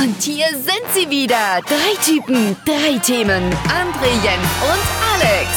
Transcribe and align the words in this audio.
Und 0.00 0.22
hier 0.22 0.46
sind 0.54 0.86
sie 0.94 1.10
wieder. 1.10 1.60
Drei 1.66 2.02
Typen, 2.02 2.56
drei 2.64 2.98
Themen. 3.00 3.52
André, 3.68 4.08
Jens 4.24 4.48
und 4.62 4.80
Alex. 5.12 5.50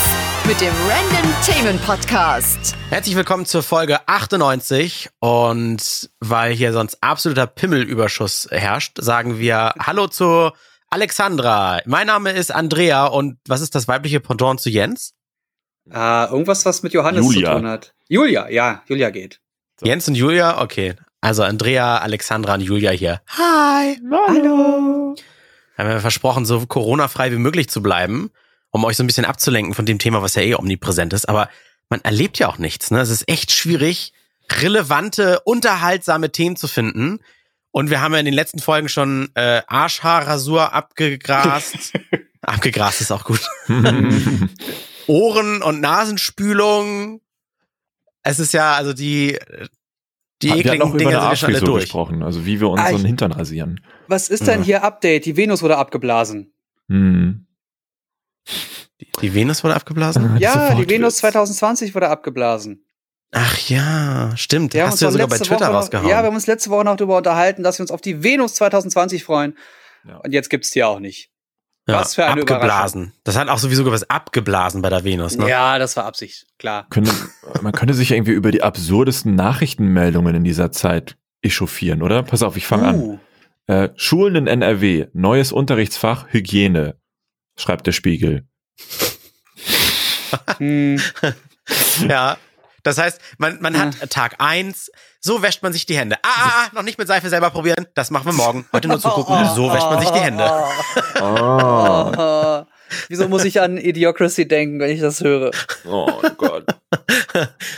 Mit 0.45 0.59
dem 0.59 0.73
Random 0.85 1.33
Themen 1.45 1.79
Podcast. 1.79 2.75
Herzlich 2.89 3.15
willkommen 3.15 3.45
zur 3.45 3.63
Folge 3.63 4.05
98. 4.05 5.11
Und 5.19 6.09
weil 6.19 6.51
hier 6.51 6.73
sonst 6.73 6.97
absoluter 7.01 7.47
Pimmelüberschuss 7.47 8.49
herrscht, 8.51 8.97
sagen 8.99 9.39
wir 9.39 9.75
Hallo 9.79 10.07
zu 10.07 10.51
Alexandra. 10.89 11.79
Mein 11.85 12.07
Name 12.07 12.31
ist 12.33 12.53
Andrea. 12.53 13.05
Und 13.05 13.37
was 13.47 13.61
ist 13.61 13.75
das 13.75 13.87
weibliche 13.87 14.19
Pendant 14.19 14.59
zu 14.59 14.69
Jens? 14.69 15.13
Ah, 15.89 16.27
irgendwas, 16.29 16.65
was 16.65 16.83
mit 16.83 16.91
Johannes 16.91 17.23
Julia. 17.23 17.51
zu 17.51 17.59
tun 17.59 17.67
hat. 17.69 17.93
Julia, 18.09 18.49
ja, 18.49 18.83
Julia 18.87 19.09
geht. 19.09 19.39
Jens 19.81 20.05
und 20.09 20.15
Julia? 20.15 20.61
Okay. 20.61 20.95
Also 21.23 21.43
Andrea, 21.43 21.99
Alexandra 21.99 22.55
und 22.55 22.59
Julia 22.59 22.91
hier. 22.91 23.21
Hi. 23.29 23.97
Hallo. 24.27 25.15
Haben 25.77 25.89
wir 25.89 26.01
versprochen, 26.01 26.45
so 26.45 26.65
Corona-frei 26.65 27.31
wie 27.31 27.37
möglich 27.37 27.69
zu 27.69 27.81
bleiben, 27.81 28.29
um 28.71 28.83
euch 28.83 28.97
so 28.97 29.05
ein 29.05 29.07
bisschen 29.07 29.23
abzulenken 29.23 29.73
von 29.73 29.85
dem 29.85 29.99
Thema, 29.99 30.21
was 30.21 30.35
ja 30.35 30.41
eh 30.41 30.55
omnipräsent 30.55 31.13
ist. 31.13 31.29
Aber 31.29 31.47
man 31.87 32.01
erlebt 32.01 32.39
ja 32.39 32.49
auch 32.49 32.57
nichts. 32.57 32.91
Ne? 32.91 32.99
Es 32.99 33.09
ist 33.09 33.29
echt 33.29 33.53
schwierig, 33.53 34.11
relevante, 34.51 35.39
unterhaltsame 35.45 36.29
Themen 36.33 36.57
zu 36.57 36.67
finden. 36.67 37.19
Und 37.71 37.89
wir 37.89 38.01
haben 38.01 38.11
ja 38.11 38.19
in 38.19 38.25
den 38.25 38.33
letzten 38.33 38.59
Folgen 38.59 38.89
schon 38.89 39.29
äh, 39.35 39.61
Arschhaarrasur 39.65 40.73
abgegrast. 40.73 41.93
abgegrast 42.41 42.99
ist 42.99 43.11
auch 43.11 43.23
gut. 43.23 43.39
Ohren- 45.07 45.61
und 45.61 45.79
Nasenspülung. 45.79 47.21
Es 48.23 48.39
ist 48.39 48.51
ja, 48.53 48.73
also 48.73 48.91
die, 48.91 49.39
die 50.43 50.49
wir 50.49 50.57
ekligen 50.57 50.81
auch 50.81 50.89
über 50.89 50.97
Dinge 50.99 51.09
eine 51.21 51.35
sind 51.35 51.49
wir 51.49 51.55
schon 51.57 51.69
alle 51.69 51.79
gesprochen, 51.81 52.23
also 52.23 52.45
wie 52.45 52.59
wir 52.59 52.69
unseren 52.69 52.95
Ah, 52.95 53.07
Hintern 53.07 53.31
rasieren. 53.31 53.81
Was 54.07 54.29
ist 54.29 54.47
denn 54.47 54.63
hier 54.63 54.83
Update? 54.83 55.25
Die 55.25 55.35
Venus 55.37 55.61
wurde 55.61 55.77
abgeblasen. 55.77 56.53
Hm. 56.89 57.47
Die 59.21 59.33
Venus 59.33 59.63
wurde 59.63 59.75
abgeblasen? 59.75 60.37
Ja, 60.39 60.75
die 60.75 60.89
Venus 60.89 61.15
Wortwitz. 61.23 61.33
2020 61.33 61.95
wurde 61.95 62.09
abgeblasen. 62.09 62.85
Ach 63.31 63.57
ja, 63.67 64.31
stimmt. 64.35 64.73
Wir 64.73 64.83
haben 64.83 64.91
Hast 64.91 65.01
du 65.01 65.05
ja 65.05 65.11
sogar 65.11 65.27
bei 65.27 65.37
Twitter 65.37 65.61
Woche 65.61 65.65
noch, 65.65 65.73
rausgehauen. 65.73 66.07
Ja, 66.07 66.21
wir 66.21 66.27
haben 66.27 66.35
uns 66.35 66.45
letzte 66.45 66.69
Woche 66.69 66.85
noch 66.85 66.95
darüber 66.95 67.17
unterhalten, 67.17 67.63
dass 67.63 67.79
wir 67.79 67.83
uns 67.83 67.91
auf 67.91 68.01
die 68.01 68.23
Venus 68.23 68.53
2020 68.55 69.23
freuen. 69.23 69.57
Ja. 70.07 70.17
Und 70.17 70.33
jetzt 70.33 70.49
gibt's 70.49 70.69
die 70.69 70.83
auch 70.83 70.99
nicht. 70.99 71.31
Ja, 71.87 71.99
was 71.99 72.15
für 72.15 72.25
eine 72.25 72.41
Abgeblasen. 72.41 73.13
Das 73.25 73.37
hat 73.37 73.49
auch 73.49 73.57
sowieso 73.57 73.85
was 73.91 74.09
abgeblasen 74.09 74.81
bei 74.81 74.89
der 74.89 75.03
Venus, 75.03 75.35
ne? 75.37 75.49
Ja, 75.49 75.77
das 75.79 75.97
war 75.97 76.05
Absicht, 76.05 76.45
klar. 76.57 76.87
Könnte, 76.89 77.11
man 77.61 77.73
könnte 77.73 77.93
sich 77.93 78.11
irgendwie 78.11 78.31
über 78.31 78.51
die 78.51 78.63
absurdesten 78.63 79.35
Nachrichtenmeldungen 79.35 80.33
in 80.35 80.43
dieser 80.45 80.71
Zeit 80.71 81.17
echauffieren, 81.41 82.01
oder? 82.01 82.23
Pass 82.23 82.41
auf, 82.41 82.55
ich 82.55 82.65
fange 82.65 82.87
an. 82.87 82.95
Uh, 82.99 83.19
Äh, 83.67 83.89
Schulen 83.95 84.35
in 84.35 84.47
NRW, 84.47 85.07
neues 85.13 85.51
Unterrichtsfach 85.53 86.27
Hygiene, 86.31 86.97
schreibt 87.57 87.87
der 87.87 87.91
Spiegel. 87.93 88.45
hm, 90.57 91.01
Ja. 92.07 92.37
Das 92.83 92.97
heißt, 92.97 93.21
man, 93.37 93.61
man 93.61 93.77
hat 93.79 94.09
Tag 94.09 94.35
eins, 94.39 94.91
so 95.25 95.41
wäscht 95.41 95.63
man 95.63 95.71
sich 95.71 95.85
die 95.85 95.97
Hände. 95.97 96.17
Ah, 96.21 96.27
ah, 96.27 96.51
ah, 96.51 96.69
noch 96.73 96.83
nicht 96.83 96.97
mit 96.97 97.07
Seife 97.07 97.29
selber 97.29 97.49
probieren. 97.49 97.87
Das 97.93 98.11
machen 98.11 98.25
wir 98.25 98.33
morgen. 98.33 98.65
Heute 98.73 98.89
nur 98.89 98.99
zugucken. 98.99 99.33
So 99.55 99.71
wäscht 99.71 99.85
man 99.85 99.99
sich 100.01 100.09
die 100.09 100.19
Hände. 100.19 100.43
Ah. 101.15 102.65
Oh, 102.65 102.71
wieso 103.07 103.29
muss 103.29 103.45
ich 103.45 103.61
an 103.61 103.77
Idiocracy 103.77 104.45
denken, 104.47 104.79
wenn 104.79 104.89
ich 104.89 104.99
das 104.99 105.21
höre? 105.21 105.51
Oh 105.85 106.19
Gott. 106.37 106.65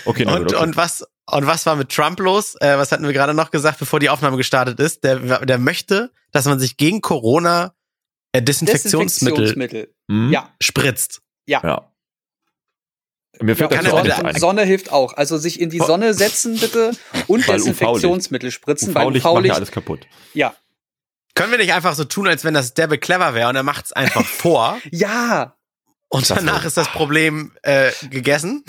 Okay, 0.05 0.25
Und, 0.25 0.37
gut, 0.37 0.53
okay. 0.55 0.63
und 0.63 0.75
was, 0.75 1.05
und 1.31 1.45
was 1.45 1.65
war 1.67 1.75
mit 1.75 1.89
Trump 1.89 2.19
los? 2.19 2.55
Äh, 2.59 2.77
was 2.77 2.91
hatten 2.91 3.03
wir 3.05 3.13
gerade 3.13 3.35
noch 3.35 3.51
gesagt, 3.51 3.77
bevor 3.77 3.99
die 3.99 4.09
Aufnahme 4.09 4.37
gestartet 4.37 4.79
ist? 4.79 5.03
Der, 5.03 5.45
der 5.45 5.57
möchte, 5.59 6.11
dass 6.31 6.45
man 6.45 6.59
sich 6.59 6.77
gegen 6.77 7.01
Corona 7.01 7.75
äh, 8.31 8.41
Desinfektionsmittel 8.41 9.45
Desinfektionsmittel. 9.45 9.93
Hm? 10.09 10.31
Ja, 10.31 10.49
spritzt. 10.59 11.21
ja. 11.45 11.61
Ja. 11.63 11.91
Mir 13.41 13.55
fällt 13.55 13.71
dazu 13.71 13.87
er 13.87 13.93
auch 13.93 13.97
Sonne, 14.05 14.25
ein. 14.25 14.39
Sonne 14.39 14.63
hilft 14.63 14.91
auch. 14.91 15.13
Also 15.13 15.37
sich 15.37 15.59
in 15.59 15.69
die 15.69 15.79
Sonne 15.79 16.13
setzen 16.13 16.59
bitte 16.59 16.91
und 17.27 17.47
Weil. 17.47 17.57
Desinfektionsmittel 17.57 18.51
spritzen, 18.51 18.93
weil 18.95 19.07
UV-Licht 19.07 19.25
macht 19.25 19.45
ja 19.45 19.53
alles 19.53 19.71
kaputt. 19.71 20.07
Ja. 20.33 20.55
Können 21.33 21.51
wir 21.51 21.57
nicht 21.57 21.73
einfach 21.73 21.95
so 21.95 22.05
tun, 22.05 22.27
als 22.27 22.43
wenn 22.45 22.53
das 22.53 22.73
derbe 22.73 22.97
clever 22.97 23.33
wäre 23.33 23.49
und 23.49 23.55
er 23.55 23.63
macht's 23.63 23.91
einfach 23.91 24.25
vor 24.25 24.77
Ja, 24.91 25.55
und 26.09 26.29
Das 26.29 26.37
danach 26.37 26.63
ist 26.63 26.77
das 26.77 26.87
Problem 26.89 27.51
äh, 27.63 27.91
gegessen? 28.09 28.63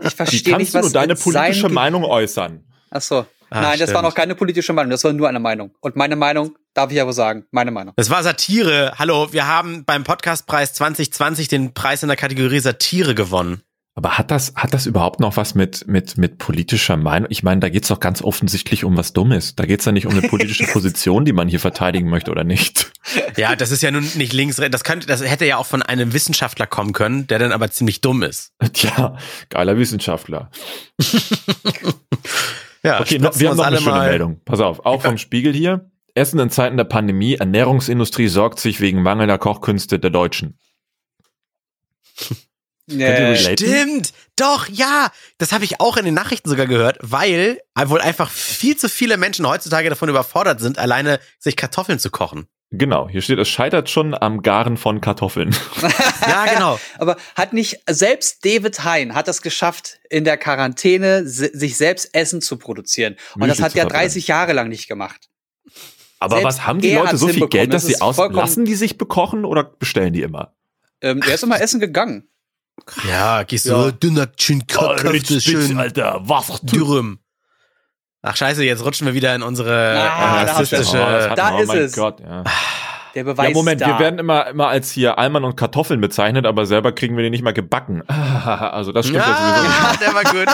ich 0.00 0.14
verstehe 0.14 0.56
nicht, 0.56 0.74
du 0.74 0.78
was 0.78 0.86
nur 0.86 0.92
deine 0.92 1.14
politische 1.14 1.68
Meinung 1.68 2.04
äußern? 2.04 2.64
Ach 2.90 3.00
so. 3.02 3.26
Ah, 3.50 3.62
Nein, 3.62 3.80
das 3.80 3.92
war 3.92 4.02
noch 4.02 4.14
keine 4.14 4.36
politische 4.36 4.72
Meinung, 4.72 4.90
das 4.90 5.02
war 5.02 5.12
nur 5.12 5.28
eine 5.28 5.40
Meinung. 5.40 5.72
Und 5.80 5.96
meine 5.96 6.14
Meinung, 6.14 6.56
darf 6.72 6.90
ich 6.90 6.96
ja 6.96 7.04
wohl 7.04 7.12
sagen, 7.12 7.46
meine 7.50 7.72
Meinung. 7.72 7.94
Das 7.96 8.08
war 8.08 8.22
Satire. 8.22 8.94
Hallo, 8.96 9.32
wir 9.32 9.48
haben 9.48 9.84
beim 9.84 10.04
Podcastpreis 10.04 10.72
2020 10.74 11.48
den 11.48 11.74
Preis 11.74 12.02
in 12.04 12.08
der 12.08 12.16
Kategorie 12.16 12.60
Satire 12.60 13.16
gewonnen. 13.16 13.62
Aber 13.96 14.18
hat 14.18 14.30
das, 14.30 14.54
hat 14.54 14.72
das 14.72 14.86
überhaupt 14.86 15.18
noch 15.18 15.36
was 15.36 15.56
mit, 15.56 15.88
mit, 15.88 16.16
mit 16.16 16.38
politischer 16.38 16.96
Meinung? 16.96 17.26
Ich 17.28 17.42
meine, 17.42 17.60
da 17.60 17.68
geht's 17.68 17.88
doch 17.88 17.98
ganz 17.98 18.22
offensichtlich 18.22 18.84
um 18.84 18.96
was 18.96 19.12
Dummes. 19.12 19.56
Da 19.56 19.66
geht's 19.66 19.84
ja 19.84 19.90
nicht 19.90 20.06
um 20.06 20.12
eine 20.12 20.28
politische 20.28 20.64
Position, 20.72 21.24
die 21.24 21.32
man 21.32 21.48
hier 21.48 21.58
verteidigen 21.58 22.08
möchte 22.08 22.30
oder 22.30 22.44
nicht. 22.44 22.92
Ja, 23.36 23.56
das 23.56 23.72
ist 23.72 23.82
ja 23.82 23.90
nun 23.90 24.08
nicht 24.14 24.32
links, 24.32 24.56
das 24.56 24.84
könnte, 24.84 25.08
das 25.08 25.22
hätte 25.22 25.44
ja 25.44 25.56
auch 25.56 25.66
von 25.66 25.82
einem 25.82 26.12
Wissenschaftler 26.12 26.68
kommen 26.68 26.92
können, 26.92 27.26
der 27.26 27.40
dann 27.40 27.50
aber 27.50 27.68
ziemlich 27.72 28.00
dumm 28.00 28.22
ist. 28.22 28.52
Tja, 28.72 29.16
geiler 29.48 29.76
Wissenschaftler. 29.76 30.50
Ja, 32.82 33.00
Okay, 33.00 33.18
no, 33.18 33.30
wir 33.34 33.50
haben 33.50 33.56
noch 33.56 33.64
eine 33.64 33.80
schöne 33.80 34.00
Meldung. 34.00 34.40
Pass 34.44 34.60
auf, 34.60 34.84
auch 34.86 35.02
vom 35.02 35.18
Spiegel 35.18 35.52
hier. 35.52 35.90
Essen 36.14 36.38
in 36.40 36.50
Zeiten 36.50 36.76
der 36.76 36.84
Pandemie, 36.84 37.34
Ernährungsindustrie 37.34 38.28
sorgt 38.28 38.58
sich 38.58 38.80
wegen 38.80 39.02
mangelnder 39.02 39.38
Kochkünste 39.38 39.98
der 39.98 40.10
Deutschen. 40.10 40.58
ihr 42.86 42.96
Äh? 43.28 43.56
Stimmt, 43.56 44.12
doch, 44.36 44.68
ja. 44.68 45.10
Das 45.38 45.52
habe 45.52 45.64
ich 45.64 45.80
auch 45.80 45.96
in 45.96 46.04
den 46.04 46.14
Nachrichten 46.14 46.48
sogar 46.48 46.66
gehört, 46.66 46.98
weil 47.00 47.60
wohl 47.86 48.00
einfach 48.00 48.30
viel 48.30 48.76
zu 48.76 48.88
viele 48.88 49.16
Menschen 49.16 49.46
heutzutage 49.46 49.88
davon 49.88 50.08
überfordert 50.08 50.60
sind, 50.60 50.78
alleine 50.78 51.20
sich 51.38 51.56
Kartoffeln 51.56 51.98
zu 51.98 52.10
kochen. 52.10 52.46
Genau, 52.72 53.08
hier 53.08 53.20
steht, 53.20 53.38
es 53.40 53.48
scheitert 53.48 53.90
schon 53.90 54.14
am 54.14 54.42
Garen 54.42 54.76
von 54.76 55.00
Kartoffeln. 55.00 55.54
Ja, 56.28 56.46
genau. 56.46 56.78
aber 56.98 57.16
hat 57.34 57.52
nicht, 57.52 57.80
selbst 57.88 58.44
David 58.44 58.84
Hein 58.84 59.14
hat 59.14 59.26
es 59.26 59.42
geschafft, 59.42 59.98
in 60.10 60.22
der 60.24 60.36
Quarantäne 60.36 61.26
se- 61.26 61.50
sich 61.52 61.76
selbst 61.76 62.14
Essen 62.14 62.40
zu 62.40 62.56
produzieren. 62.58 63.16
Und 63.34 63.40
Milch 63.40 63.54
das 63.56 63.60
hat 63.62 63.74
er 63.74 63.82
verbrennen. 63.82 64.04
30 64.06 64.28
Jahre 64.28 64.52
lang 64.52 64.68
nicht 64.68 64.86
gemacht. 64.86 65.28
Aber 66.20 66.36
Selbst 66.36 66.44
was 66.44 66.66
haben 66.66 66.80
die 66.80 66.92
Leute 66.94 67.16
so 67.16 67.26
viel. 67.28 67.48
Geld, 67.48 67.72
dass 67.72 67.82
Das 67.82 67.86
sie 67.88 67.92
ist 67.94 68.02
aus 68.02 68.16
vollkommen- 68.16 68.38
lassen 68.38 68.64
die 68.66 68.74
sich 68.76 68.96
bekochen 68.98 69.44
oder 69.44 69.64
bestellen 69.64 70.12
die 70.12 70.22
immer? 70.22 70.54
Ähm, 71.00 71.20
er 71.26 71.34
ist 71.34 71.42
immer 71.42 71.60
essen 71.60 71.80
gegangen. 71.80 72.28
Ja, 73.08 73.42
gehst 73.42 73.66
Ja. 73.66 73.86
du 73.90 73.92
dünner, 73.92 74.28
schön 74.38 74.66
Kartoffel, 74.66 75.40
schön 75.40 75.78
Alter, 75.78 76.20
was? 76.22 76.60
dürrem. 76.62 77.19
Ach 78.22 78.36
scheiße, 78.36 78.62
jetzt 78.64 78.84
rutschen 78.84 79.06
wir 79.06 79.14
wieder 79.14 79.34
in 79.34 79.42
unsere 79.42 79.98
Ah, 79.98 80.42
äh, 80.42 80.46
da 80.46 80.52
rassistische... 80.52 81.30
hat 81.30 81.38
Da 81.38 81.58
ist 81.58 81.68
oh 81.70 81.72
mein 81.72 81.78
es. 81.82 81.92
Gott, 81.94 82.20
ja. 82.20 82.44
Der 83.14 83.24
Beweis 83.24 83.48
ja, 83.48 83.54
Moment, 83.54 83.80
ist 83.80 83.86
da. 83.88 83.94
wir 83.94 83.98
werden 83.98 84.18
immer, 84.20 84.46
immer 84.46 84.68
als 84.68 84.90
hier 84.92 85.18
Alman 85.18 85.42
und 85.44 85.56
Kartoffeln 85.56 86.00
bezeichnet, 86.00 86.46
aber 86.46 86.64
selber 86.66 86.92
kriegen 86.92 87.16
wir 87.16 87.24
die 87.24 87.30
nicht 87.30 87.42
mal 87.42 87.52
gebacken. 87.52 88.02
Also 88.40 88.92
das 88.92 89.06
stimmt 89.06 89.24
ja, 89.24 89.36
sowieso 89.36 89.62
nicht. 89.62 89.80
ja, 89.82 89.96
der 90.00 90.14
war 90.14 90.24
gut. 90.24 90.48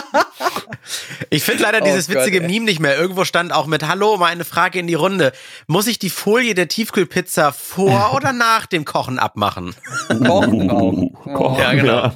Ich 1.31 1.43
finde 1.43 1.62
leider 1.65 1.81
Oh 1.82 1.84
dieses 1.84 2.06
Gott, 2.09 2.16
witzige 2.16 2.41
ey. 2.43 2.47
Meme 2.49 2.65
nicht 2.65 2.81
mehr. 2.81 2.97
Irgendwo 2.99 3.25
stand 3.25 3.53
auch 3.53 3.66
mit 3.66 3.87
Hallo, 3.87 4.16
mal 4.16 4.26
eine 4.26 4.44
Frage 4.44 4.78
in 4.78 4.87
die 4.87 4.94
Runde. 4.94 5.32
Muss 5.66 5.87
ich 5.87 5.99
die 5.99 6.10
Folie 6.10 6.55
der 6.55 6.69
Tiefkühlpizza 6.69 7.53
vor 7.53 8.12
oder 8.15 8.32
nach 8.32 8.66
dem 8.66 8.84
Kochen 8.84 9.19
abmachen? 9.19 9.75
Kochen 10.09 10.71
auch. 10.71 10.93
Kochen, 11.34 11.60
Ja, 11.60 11.72
genau. 11.75 12.12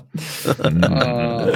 Oh. 0.65 1.53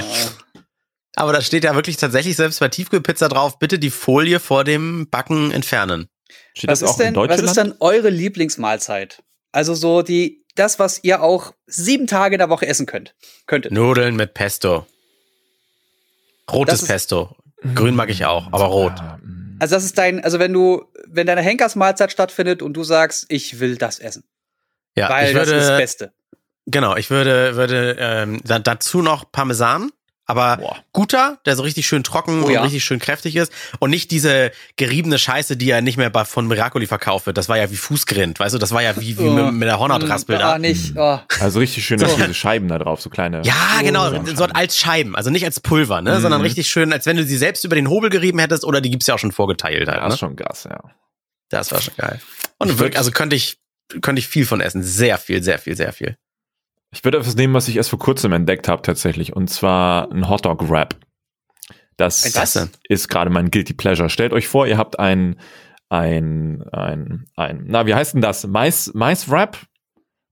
Aber 1.15 1.31
da 1.33 1.41
steht 1.41 1.63
ja 1.63 1.75
wirklich 1.75 1.97
tatsächlich 1.97 2.35
selbst 2.35 2.59
bei 2.59 2.67
Tiefkühlpizza 2.67 3.29
drauf, 3.29 3.57
bitte 3.59 3.79
die 3.79 3.89
Folie 3.89 4.39
vor 4.39 4.63
dem 4.63 5.09
Backen 5.09 5.51
entfernen. 5.51 6.09
Steht 6.53 6.69
Was 6.69 6.79
das 6.81 6.89
ist, 6.91 6.95
auch 6.95 6.99
in 6.99 7.05
denn, 7.05 7.15
was 7.15 7.27
Deutschland? 7.27 7.47
ist 7.49 7.57
denn 7.57 7.73
eure 7.79 8.09
Lieblingsmahlzeit? 8.09 9.23
Also 9.51 9.73
so 9.75 10.01
die, 10.01 10.45
das, 10.55 10.79
was 10.79 11.03
ihr 11.03 11.21
auch 11.21 11.53
sieben 11.67 12.07
Tage 12.07 12.35
in 12.35 12.39
der 12.39 12.49
Woche 12.49 12.67
essen 12.67 12.85
könnt. 12.85 13.15
Könntet. 13.47 13.71
Nudeln 13.71 14.15
mit 14.15 14.33
Pesto. 14.33 14.85
Rotes 16.51 16.81
ist- 16.81 16.87
Pesto. 16.87 17.35
Grün 17.73 17.95
mag 17.95 18.09
ich 18.09 18.25
auch, 18.25 18.47
aber 18.51 18.65
rot. 18.65 18.93
Mm. 19.23 19.57
Also 19.59 19.73
das 19.75 19.85
ist 19.85 19.97
dein, 19.97 20.23
also 20.23 20.37
wenn 20.37 20.53
du, 20.53 20.85
wenn 21.07 21.25
deine 21.25 21.41
Henkersmahlzeit 21.41 22.11
stattfindet 22.11 22.61
und 22.61 22.73
du 22.73 22.83
sagst, 22.83 23.25
ich 23.29 23.59
will 23.59 23.77
das 23.77 23.97
essen, 23.99 24.23
Ja, 24.95 25.09
weil 25.09 25.29
ich 25.29 25.33
das 25.33 25.47
ist 25.47 25.53
das 25.53 25.63
würde, 25.69 25.77
Beste. 25.77 26.13
genau, 26.67 26.95
ich 26.95 27.09
würde, 27.09 27.55
würde 27.55 27.95
ähm, 27.97 28.41
da, 28.43 28.59
dazu 28.59 29.01
noch 29.01 29.31
Parmesan 29.31 29.91
Aber 30.27 30.57
Boah. 30.57 30.77
guter, 30.91 31.37
der 31.45 31.55
so 31.55 31.61
richtig 31.61 31.85
schön 31.87 32.03
trocken 32.03 32.41
Oh 32.41 32.47
und 32.47 32.51
ja. 32.51 32.63
richtig 32.63 32.83
schön 32.83 32.97
kräftig 32.99 33.35
ist. 33.35 33.51
Und 33.79 33.91
nicht 33.91 34.09
diese 34.09 34.51
geriebene 34.75 35.19
Scheiße, 35.19 35.55
die 35.55 35.67
ja 35.67 35.81
nicht 35.81 35.97
mehr 35.97 36.09
bei, 36.09 36.25
von 36.25 36.47
Miracoli 36.47 36.87
verkauft 36.87 37.27
wird. 37.27 37.37
Das 37.37 37.47
war 37.47 37.57
ja 37.57 37.69
wie 37.69 37.75
Fußgrind, 37.75 38.39
weißt 38.39 38.55
du? 38.55 38.57
Das 38.57 38.71
war 38.71 38.81
ja 38.81 38.99
wie, 38.99 39.17
wie 39.19 39.29
mit, 39.29 39.53
mit 39.53 39.67
der 39.67 39.77
Hornotraspel 39.77 40.37
Ah, 40.37 40.53
da. 40.53 40.57
nicht. 40.57 40.93
Oh. 40.97 41.19
Also 41.39 41.59
richtig 41.59 41.85
schöne 41.85 42.05
diese 42.05 42.33
Scheiben 42.33 42.67
da 42.67 42.79
drauf, 42.79 43.01
so 43.01 43.09
kleine. 43.11 43.43
Ja, 43.43 43.81
genau, 43.81 44.25
so 44.25 44.45
als 44.45 44.77
Scheiben, 44.77 45.15
also 45.15 45.29
nicht 45.29 45.45
als 45.45 45.59
Pulver, 45.59 46.01
ne, 46.01 46.15
Mhm. 46.17 46.21
sondern 46.21 46.41
richtig 46.41 46.67
schön, 46.69 46.91
als 46.91 47.05
wenn 47.05 47.17
du 47.17 47.23
sie 47.23 47.37
selbst 47.37 47.63
über 47.63 47.75
den 47.75 47.89
Hobel 47.89 48.09
gerieben 48.09 48.39
hättest 48.39 48.63
oder 48.65 48.81
die 48.81 48.89
gibt's 48.89 49.05
ja 49.07 49.13
auch 49.15 49.19
schon 49.19 49.31
vorgeteilt 49.31 49.87
halt, 49.87 49.97
Ja, 49.99 50.07
ne? 50.07 50.13
ist 50.13 50.19
schon 50.19 50.35
krass, 50.35 50.63
ja. 50.69 50.79
Das 51.49 51.71
war 51.71 51.79
schon 51.81 51.93
geil. 51.97 52.19
Und 52.57 52.79
wirklich, 52.79 52.97
also 52.97 53.11
könnte 53.11 53.35
ich, 53.35 53.57
könnte 54.01 54.19
ich 54.19 54.27
viel 54.27 54.47
von 54.47 54.59
essen. 54.61 54.81
Sehr 54.81 55.19
viel, 55.19 55.43
sehr 55.43 55.59
viel, 55.59 55.75
sehr 55.77 55.93
viel. 55.93 56.17
Ich 56.95 57.03
würde 57.03 57.17
etwas 57.17 57.35
nehmen, 57.35 57.53
was 57.53 57.67
ich 57.67 57.75
erst 57.75 57.89
vor 57.89 57.99
kurzem 57.99 58.31
entdeckt 58.31 58.69
habe 58.69 58.81
tatsächlich, 58.81 59.35
und 59.35 59.49
zwar 59.49 60.09
ein 60.11 60.29
Hotdog 60.29 60.69
Wrap. 60.69 60.95
Das 61.97 62.23
denn? 62.55 62.69
ist 62.87 63.09
gerade 63.09 63.29
mein 63.29 63.51
Guilty 63.51 63.73
Pleasure. 63.73 64.09
Stellt 64.09 64.31
euch 64.31 64.47
vor, 64.47 64.65
ihr 64.65 64.77
habt 64.77 64.97
ein, 64.97 65.37
ein, 65.89 66.63
ein, 66.71 67.25
ein, 67.35 67.65
na, 67.67 67.85
wie 67.85 67.93
heißt 67.93 68.13
denn 68.13 68.21
das? 68.21 68.47
Mais, 68.47 68.91
Mais 68.93 69.29
Wrap? 69.29 69.57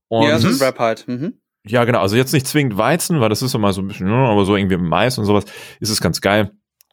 Und 0.08 0.26
Ja, 0.26 0.38
so 0.38 0.48
ein 0.48 0.54
Rap 0.54 0.78
halt. 0.78 1.06
Mhm. 1.06 1.34
ja, 1.66 1.84
genau. 1.84 2.00
Also 2.00 2.16
jetzt 2.16 2.32
nicht 2.32 2.46
zwingend 2.46 2.78
Weizen, 2.78 3.20
weil 3.20 3.28
das 3.28 3.42
ist 3.42 3.54
immer 3.54 3.74
so 3.74 3.82
ein 3.82 3.88
bisschen, 3.88 4.06
ne, 4.06 4.14
aber 4.14 4.46
so 4.46 4.56
irgendwie 4.56 4.78
Mais 4.78 5.18
und 5.18 5.26
sowas 5.26 5.44
ist 5.80 5.90
es 5.90 6.00
ganz 6.00 6.22
geil. 6.22 6.50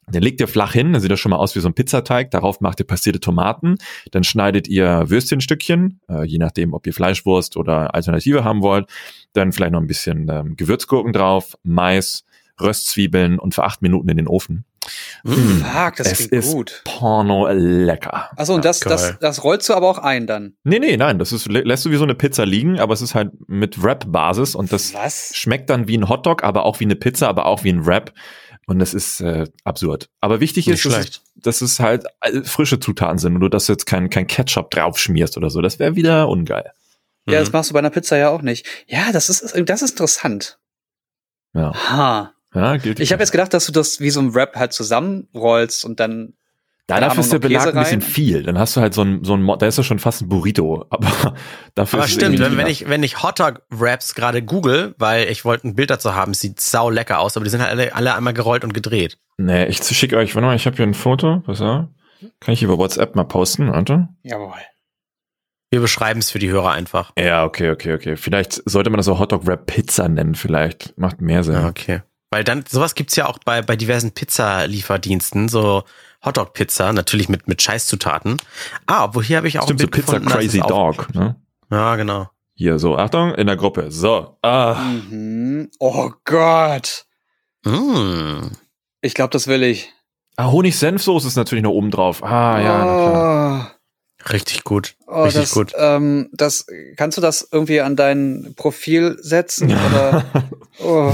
Den 0.07 0.23
legt 0.23 0.41
ihr 0.41 0.47
flach 0.47 0.73
hin, 0.73 0.91
dann 0.93 1.01
sieht 1.01 1.11
das 1.11 1.19
schon 1.19 1.29
mal 1.29 1.37
aus 1.37 1.55
wie 1.55 1.59
so 1.59 1.69
ein 1.69 1.73
Pizzateig. 1.73 2.31
Darauf 2.31 2.59
macht 2.59 2.79
ihr 2.79 2.87
passierte 2.87 3.19
Tomaten. 3.19 3.75
Dann 4.11 4.23
schneidet 4.23 4.67
ihr 4.67 5.09
Würstchenstückchen, 5.09 6.01
äh, 6.09 6.25
je 6.25 6.37
nachdem, 6.37 6.73
ob 6.73 6.85
ihr 6.87 6.93
Fleischwurst 6.93 7.55
oder 7.55 7.93
Alternative 7.95 8.43
haben 8.43 8.61
wollt. 8.61 8.89
Dann 9.33 9.51
vielleicht 9.53 9.71
noch 9.71 9.79
ein 9.79 9.87
bisschen 9.87 10.27
ähm, 10.29 10.55
Gewürzgurken 10.57 11.13
drauf, 11.13 11.55
Mais, 11.63 12.25
Röstzwiebeln 12.59 13.39
und 13.39 13.55
für 13.55 13.63
acht 13.63 13.81
Minuten 13.81 14.09
in 14.09 14.17
den 14.17 14.27
Ofen. 14.27 14.65
Mm. 15.23 15.61
Fuck, 15.61 15.95
das 15.97 16.07
es 16.11 16.17
klingt 16.17 16.31
ist 16.33 16.51
gut. 16.53 16.81
Porno 16.85 17.47
lecker. 17.51 18.29
Achso, 18.35 18.55
und 18.55 18.65
das, 18.65 18.79
das, 18.79 19.17
das 19.19 19.43
rollst 19.43 19.69
du 19.69 19.73
aber 19.73 19.87
auch 19.87 19.99
ein 19.99 20.25
dann. 20.27 20.55
Nee, 20.63 20.79
nee, 20.79 20.97
nein, 20.97 21.19
das 21.19 21.31
ist, 21.31 21.47
lä- 21.47 21.63
lässt 21.63 21.85
du 21.85 21.91
wie 21.91 21.97
so 21.97 22.03
eine 22.03 22.15
Pizza 22.15 22.45
liegen, 22.45 22.79
aber 22.79 22.93
es 22.93 23.01
ist 23.01 23.13
halt 23.15 23.31
mit 23.47 23.81
Wrap-Basis 23.81 24.55
und 24.55 24.73
das 24.73 24.93
Was? 24.95 25.31
schmeckt 25.35 25.69
dann 25.69 25.87
wie 25.87 25.97
ein 25.97 26.09
Hotdog, 26.09 26.43
aber 26.43 26.65
auch 26.65 26.79
wie 26.79 26.85
eine 26.85 26.95
Pizza, 26.95 27.29
aber 27.29 27.45
auch 27.45 27.63
wie 27.63 27.69
ein 27.69 27.85
Wrap. 27.85 28.11
Und 28.67 28.79
das 28.79 28.93
ist 28.93 29.19
äh, 29.21 29.47
absurd. 29.63 30.09
Aber 30.21 30.39
wichtig 30.39 30.67
Nicht 30.67 30.85
ist, 30.85 30.93
dass 30.93 31.05
es, 31.09 31.21
dass 31.35 31.61
es 31.61 31.79
halt 31.79 32.05
äh, 32.21 32.43
frische 32.43 32.79
Zutaten 32.79 33.17
sind 33.17 33.33
und 33.35 33.41
du 33.41 33.49
das 33.49 33.67
jetzt 33.67 33.85
kein, 33.85 34.09
kein 34.09 34.27
Ketchup 34.27 34.69
drauf 34.71 34.97
schmierst 34.99 35.35
oder 35.37 35.49
so. 35.49 35.61
Das 35.61 35.79
wäre 35.79 35.95
wieder 35.95 36.29
ungeil. 36.29 36.71
Ja, 37.27 37.39
Mhm. 37.39 37.43
das 37.43 37.51
machst 37.51 37.69
du 37.69 37.73
bei 37.73 37.79
einer 37.79 37.89
Pizza 37.89 38.17
ja 38.17 38.29
auch 38.29 38.41
nicht. 38.41 38.65
Ja, 38.87 39.11
das 39.11 39.29
ist, 39.29 39.41
das 39.69 39.81
ist 39.81 39.91
interessant. 39.91 40.59
Ja, 41.53 41.73
Ha. 41.89 42.33
ja 42.53 42.77
gilt. 42.77 42.99
Ich 42.99 43.11
habe 43.11 43.21
jetzt 43.23 43.31
gedacht, 43.31 43.53
dass 43.53 43.65
du 43.65 43.71
das 43.71 43.99
wie 43.99 44.09
so 44.09 44.21
ein 44.21 44.29
Rap 44.29 44.55
halt 44.55 44.73
zusammenrollst 44.73 45.83
und 45.85 45.99
dann. 45.99 46.33
Da 46.91 46.95
keine 46.95 47.07
dafür 47.07 47.23
ist 47.23 47.33
der 47.33 47.39
Belag 47.39 47.63
Käse 47.63 47.77
ein 47.77 47.83
bisschen 47.83 48.01
rein. 48.01 48.09
viel. 48.09 48.43
Dann 48.43 48.59
hast 48.59 48.75
du 48.75 48.81
halt 48.81 48.93
so 48.93 49.01
ein, 49.01 49.23
so 49.23 49.35
ein, 49.35 49.47
da 49.59 49.65
ist 49.65 49.77
ja 49.77 49.83
schon 49.83 49.99
fast 49.99 50.21
ein 50.21 50.29
Burrito. 50.29 50.85
Aber 50.89 51.35
dafür 51.75 51.99
Aber 51.99 52.05
ist 52.05 52.11
es 52.11 52.15
stimmt, 52.15 52.39
wenn, 52.39 52.57
wenn 52.57 52.67
ich, 52.67 52.89
wenn 52.89 53.03
ich 53.03 53.23
Hotdog-Wraps 53.23 54.15
gerade 54.15 54.41
google, 54.43 54.95
weil 54.97 55.29
ich 55.29 55.45
wollte 55.45 55.67
ein 55.67 55.75
Bild 55.75 55.89
dazu 55.89 56.15
haben, 56.15 56.33
sieht 56.33 56.59
sau 56.59 56.89
lecker 56.89 57.19
aus, 57.19 57.37
aber 57.37 57.43
die 57.45 57.49
sind 57.49 57.61
halt 57.61 57.71
alle, 57.71 57.95
alle 57.95 58.15
einmal 58.15 58.33
gerollt 58.33 58.63
und 58.63 58.73
gedreht. 58.73 59.17
Nee, 59.37 59.65
ich 59.65 59.83
schicke 59.83 60.17
euch, 60.17 60.35
warte 60.35 60.45
mal, 60.45 60.55
ich 60.55 60.65
habe 60.65 60.75
hier 60.75 60.85
ein 60.85 60.93
Foto. 60.93 61.41
Pass 61.45 61.61
auf. 61.61 61.85
Kann 62.39 62.53
ich 62.53 62.61
über 62.61 62.77
WhatsApp 62.77 63.15
mal 63.15 63.23
posten, 63.23 63.71
warte. 63.71 64.09
Jawohl. 64.23 64.53
Wir 65.71 65.79
beschreiben 65.79 66.19
es 66.19 66.29
für 66.29 66.39
die 66.39 66.49
Hörer 66.49 66.71
einfach. 66.71 67.13
Ja, 67.17 67.45
okay, 67.45 67.71
okay, 67.71 67.93
okay. 67.93 68.17
Vielleicht 68.17 68.61
sollte 68.69 68.89
man 68.89 68.97
das 68.97 69.07
auch 69.07 69.19
Hotdog 69.19 69.47
Wrap 69.47 69.65
Pizza 69.65 70.09
nennen, 70.09 70.35
vielleicht. 70.35 70.97
Macht 70.97 71.21
mehr 71.21 71.43
Sinn. 71.43 71.55
Ja, 71.55 71.67
okay. 71.67 72.01
Weil 72.29 72.43
dann, 72.43 72.63
sowas 72.67 72.95
gibt's 72.95 73.15
ja 73.15 73.27
auch 73.27 73.39
bei, 73.43 73.61
bei 73.61 73.75
diversen 73.75 74.11
Pizzalieferdiensten, 74.11 75.49
so 75.49 75.83
Hotdog-Pizza, 76.25 76.93
natürlich 76.93 77.29
mit, 77.29 77.47
mit 77.47 77.61
Scheißzutaten. 77.61 78.37
Ah, 78.85 79.05
obwohl 79.05 79.23
hier 79.23 79.37
habe 79.37 79.47
ich 79.47 79.59
auch 79.59 79.63
Stimmt, 79.63 79.79
ein 79.81 79.85
so 79.85 79.87
Bild 79.89 80.05
Pizza 80.05 80.19
gefunden, 80.19 80.29
Crazy 80.29 80.59
Dog, 80.59 81.13
ne? 81.15 81.35
Ja, 81.71 81.95
genau. 81.95 82.29
Hier, 82.53 82.77
so, 82.79 82.97
Achtung, 82.97 83.33
in 83.35 83.47
der 83.47 83.55
Gruppe. 83.55 83.91
So. 83.91 84.37
Ah. 84.41 84.75
Mhm. 84.75 85.69
Oh 85.79 86.11
Gott. 86.25 87.05
Mm. 87.65 88.49
Ich 89.01 89.13
glaube, 89.13 89.31
das 89.31 89.47
will 89.47 89.63
ich. 89.63 89.91
ah 90.35 90.51
Honig-Senfsoße 90.51 91.27
ist 91.27 91.37
natürlich 91.37 91.63
noch 91.63 91.71
oben 91.71 91.89
drauf. 91.89 92.23
Ah, 92.23 92.59
ja, 92.61 92.77
na 92.77 92.83
klar. 92.83 93.75
Richtig 94.31 94.63
gut. 94.63 94.95
Oh, 95.07 95.23
Richtig 95.23 95.41
das, 95.43 95.51
gut. 95.51 95.73
Ähm, 95.75 96.29
das, 96.33 96.67
kannst 96.97 97.17
du 97.17 97.21
das 97.21 97.47
irgendwie 97.51 97.81
an 97.81 97.95
dein 97.95 98.53
Profil 98.55 99.17
setzen? 99.21 99.71
Oder? 99.71 100.25
Oh. 100.83 101.13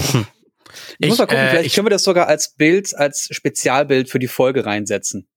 Ich, 1.00 1.08
muss 1.10 1.16
Ich, 1.16 1.20
mal 1.20 1.26
gucken, 1.28 1.38
äh, 1.44 1.50
vielleicht 1.50 1.66
ich- 1.68 1.74
können 1.74 1.86
wir 1.88 1.92
das 1.92 2.04
sogar 2.04 2.28
als 2.28 2.54
Bild, 2.56 2.96
als 2.98 3.28
Spezialbild 3.32 4.10
für 4.10 4.20
die 4.20 4.28
Folge 4.28 4.66
reinsetzen. 4.66 5.28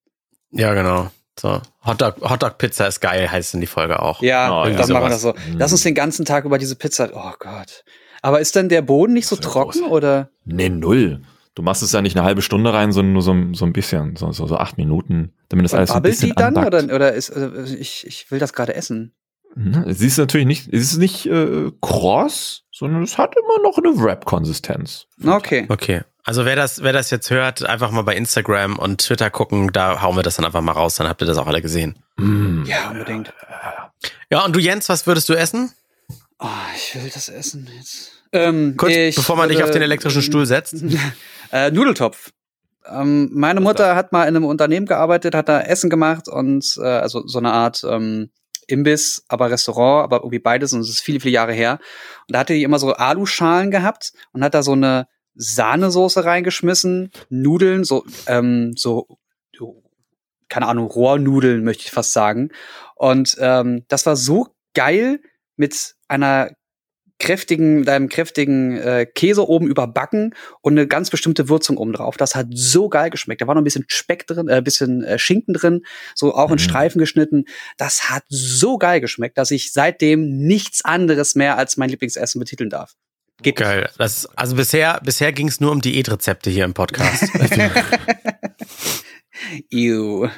Ja, 0.52 0.74
genau. 0.74 1.10
So. 1.38 1.60
Hotdog, 1.84 2.16
Hotdog 2.28 2.58
Pizza 2.58 2.86
ist 2.86 3.00
geil, 3.00 3.30
heißt 3.30 3.54
in 3.54 3.60
die 3.60 3.66
Folge 3.66 4.00
auch. 4.02 4.20
Ja, 4.22 4.50
Oh, 4.60 4.64
dann 4.64 4.72
ja, 4.74 4.78
machen 4.88 5.04
wir 5.04 5.08
das 5.10 5.22
so. 5.22 5.30
sowas. 5.30 5.42
Lass 5.56 5.72
uns 5.72 5.82
den 5.82 5.94
ganzen 5.94 6.24
Tag 6.24 6.44
über 6.44 6.58
diese 6.58 6.76
Pizza. 6.76 7.08
Oh 7.14 7.32
Gott. 7.38 7.84
Aber 8.22 8.40
ist 8.40 8.54
denn 8.56 8.68
der 8.68 8.82
Boden 8.82 9.14
nicht 9.14 9.26
so 9.26 9.36
trocken 9.36 9.80
groß. 9.82 9.90
oder? 9.90 10.30
Nee, 10.44 10.68
null. 10.68 11.22
Du 11.54 11.62
machst 11.62 11.82
es 11.82 11.92
ja 11.92 12.02
nicht 12.02 12.16
eine 12.16 12.24
halbe 12.26 12.42
Stunde 12.42 12.72
rein, 12.72 12.92
sondern 12.92 13.14
nur 13.14 13.22
so, 13.22 13.34
so 13.54 13.64
ein 13.64 13.72
bisschen, 13.72 14.16
so, 14.16 14.30
so, 14.32 14.46
so 14.46 14.56
acht 14.56 14.76
Minuten, 14.76 15.32
damit 15.48 15.64
das 15.64 15.74
alles 15.74 15.90
so 15.90 15.96
ein 15.96 16.02
bisschen 16.02 16.28
die 16.30 16.34
dann 16.34 16.56
oder, 16.56 16.84
oder 16.94 17.12
ist, 17.12 17.30
äh, 17.30 17.64
ich, 17.78 18.06
ich 18.06 18.30
will 18.30 18.38
das 18.38 18.52
gerade 18.52 18.74
essen. 18.74 19.14
Sie 19.86 20.06
ist 20.06 20.16
natürlich 20.18 20.46
nicht, 20.46 20.68
es 20.72 20.92
ist 20.92 20.98
nicht 20.98 21.26
äh, 21.26 21.72
kross, 21.80 22.62
sondern 22.80 23.02
es 23.02 23.18
hat 23.18 23.34
immer 23.36 23.62
noch 23.62 23.76
eine 23.78 23.90
Wrap-Konsistenz. 24.02 25.06
Okay. 25.24 25.66
Okay. 25.68 26.00
Also 26.24 26.44
wer 26.44 26.56
das, 26.56 26.82
wer 26.82 26.92
das 26.92 27.10
jetzt 27.10 27.30
hört, 27.30 27.62
einfach 27.64 27.90
mal 27.90 28.02
bei 28.02 28.16
Instagram 28.16 28.78
und 28.78 29.02
Twitter 29.02 29.30
gucken, 29.30 29.70
da 29.72 30.00
hauen 30.02 30.16
wir 30.16 30.22
das 30.22 30.36
dann 30.36 30.44
einfach 30.46 30.60
mal 30.62 30.72
raus, 30.72 30.96
dann 30.96 31.06
habt 31.08 31.20
ihr 31.22 31.26
das 31.26 31.36
auch 31.38 31.46
alle 31.46 31.60
gesehen. 31.62 31.98
Mm. 32.16 32.64
Ja, 32.64 32.90
unbedingt. 32.90 33.32
Ja, 34.30 34.44
und 34.44 34.56
du 34.56 34.60
Jens, 34.60 34.88
was 34.88 35.06
würdest 35.06 35.28
du 35.28 35.34
essen? 35.34 35.72
Oh, 36.38 36.46
ich 36.74 36.94
will 36.94 37.10
das 37.12 37.28
essen 37.28 37.68
jetzt. 37.76 38.12
Ähm, 38.32 38.74
Kurz, 38.78 38.92
ich 38.92 39.14
bevor 39.16 39.36
man 39.36 39.48
dich 39.48 39.58
würde- 39.58 39.66
auf 39.66 39.70
den 39.72 39.82
elektrischen 39.82 40.22
Stuhl 40.22 40.46
setzt. 40.46 40.76
Äh, 41.52 41.72
Nudeltopf. 41.72 42.30
Ähm, 42.86 43.28
meine 43.32 43.60
Mutter 43.60 43.96
hat 43.96 44.12
mal 44.12 44.22
in 44.22 44.36
einem 44.36 44.44
Unternehmen 44.44 44.86
gearbeitet, 44.86 45.34
hat 45.34 45.48
da 45.48 45.60
Essen 45.62 45.90
gemacht 45.90 46.28
und 46.28 46.76
äh, 46.80 46.86
also 46.86 47.26
so 47.26 47.38
eine 47.40 47.52
Art 47.52 47.84
ähm, 47.84 48.30
Imbiss, 48.70 49.24
aber 49.28 49.50
Restaurant, 49.50 50.04
aber 50.04 50.18
irgendwie 50.18 50.38
beides 50.38 50.72
und 50.72 50.80
es 50.80 50.90
ist 50.90 51.00
viele, 51.00 51.20
viele 51.20 51.34
Jahre 51.34 51.52
her. 51.52 51.78
Und 52.28 52.34
da 52.34 52.40
hatte 52.40 52.54
die 52.54 52.62
immer 52.62 52.78
so 52.78 52.92
Aluschalen 52.92 53.70
gehabt 53.70 54.12
und 54.32 54.44
hat 54.44 54.54
da 54.54 54.62
so 54.62 54.72
eine 54.72 55.08
Sahnesoße 55.34 56.24
reingeschmissen, 56.24 57.10
Nudeln, 57.28 57.84
so, 57.84 58.04
ähm, 58.26 58.74
so, 58.76 59.06
keine 60.48 60.66
Ahnung, 60.66 60.88
Rohrnudeln, 60.88 61.64
möchte 61.64 61.84
ich 61.84 61.92
fast 61.92 62.12
sagen. 62.12 62.50
Und 62.96 63.36
ähm, 63.40 63.84
das 63.88 64.04
war 64.04 64.16
so 64.16 64.48
geil 64.74 65.20
mit 65.56 65.94
einer 66.08 66.50
kräftigen, 67.20 67.84
deinem 67.84 68.08
kräftigen 68.08 68.76
äh, 68.78 69.06
Käse 69.06 69.48
oben 69.48 69.68
überbacken 69.68 70.34
und 70.60 70.72
eine 70.72 70.88
ganz 70.88 71.10
bestimmte 71.10 71.48
Würzung 71.48 71.76
oben 71.76 71.92
drauf. 71.92 72.16
Das 72.16 72.34
hat 72.34 72.48
so 72.50 72.88
geil 72.88 73.10
geschmeckt. 73.10 73.40
Da 73.40 73.46
war 73.46 73.54
noch 73.54 73.60
ein 73.60 73.64
bisschen 73.64 73.84
Speck 73.88 74.26
drin, 74.26 74.48
äh, 74.48 74.54
ein 74.54 74.64
bisschen 74.64 75.04
äh, 75.04 75.18
Schinken 75.18 75.54
drin, 75.54 75.82
so 76.14 76.34
auch 76.34 76.48
in 76.50 76.54
Mhm. 76.54 76.58
Streifen 76.58 76.98
geschnitten. 76.98 77.44
Das 77.76 78.10
hat 78.10 78.24
so 78.28 78.78
geil 78.78 79.00
geschmeckt, 79.00 79.38
dass 79.38 79.52
ich 79.52 79.72
seitdem 79.72 80.38
nichts 80.46 80.84
anderes 80.84 81.36
mehr 81.36 81.56
als 81.56 81.76
mein 81.76 81.90
Lieblingsessen 81.90 82.40
betiteln 82.40 82.70
darf. 82.70 82.94
Geht 83.42 83.58
nicht. 83.58 83.68
Geil. 83.68 83.88
Das, 83.96 84.26
also 84.36 84.56
bisher, 84.56 85.00
bisher 85.04 85.32
ging 85.32 85.48
es 85.48 85.60
nur 85.60 85.70
um 85.70 85.80
Diätrezepte 85.80 86.50
hier 86.50 86.64
im 86.64 86.74
Podcast. 86.74 87.24
Ew. 89.70 90.28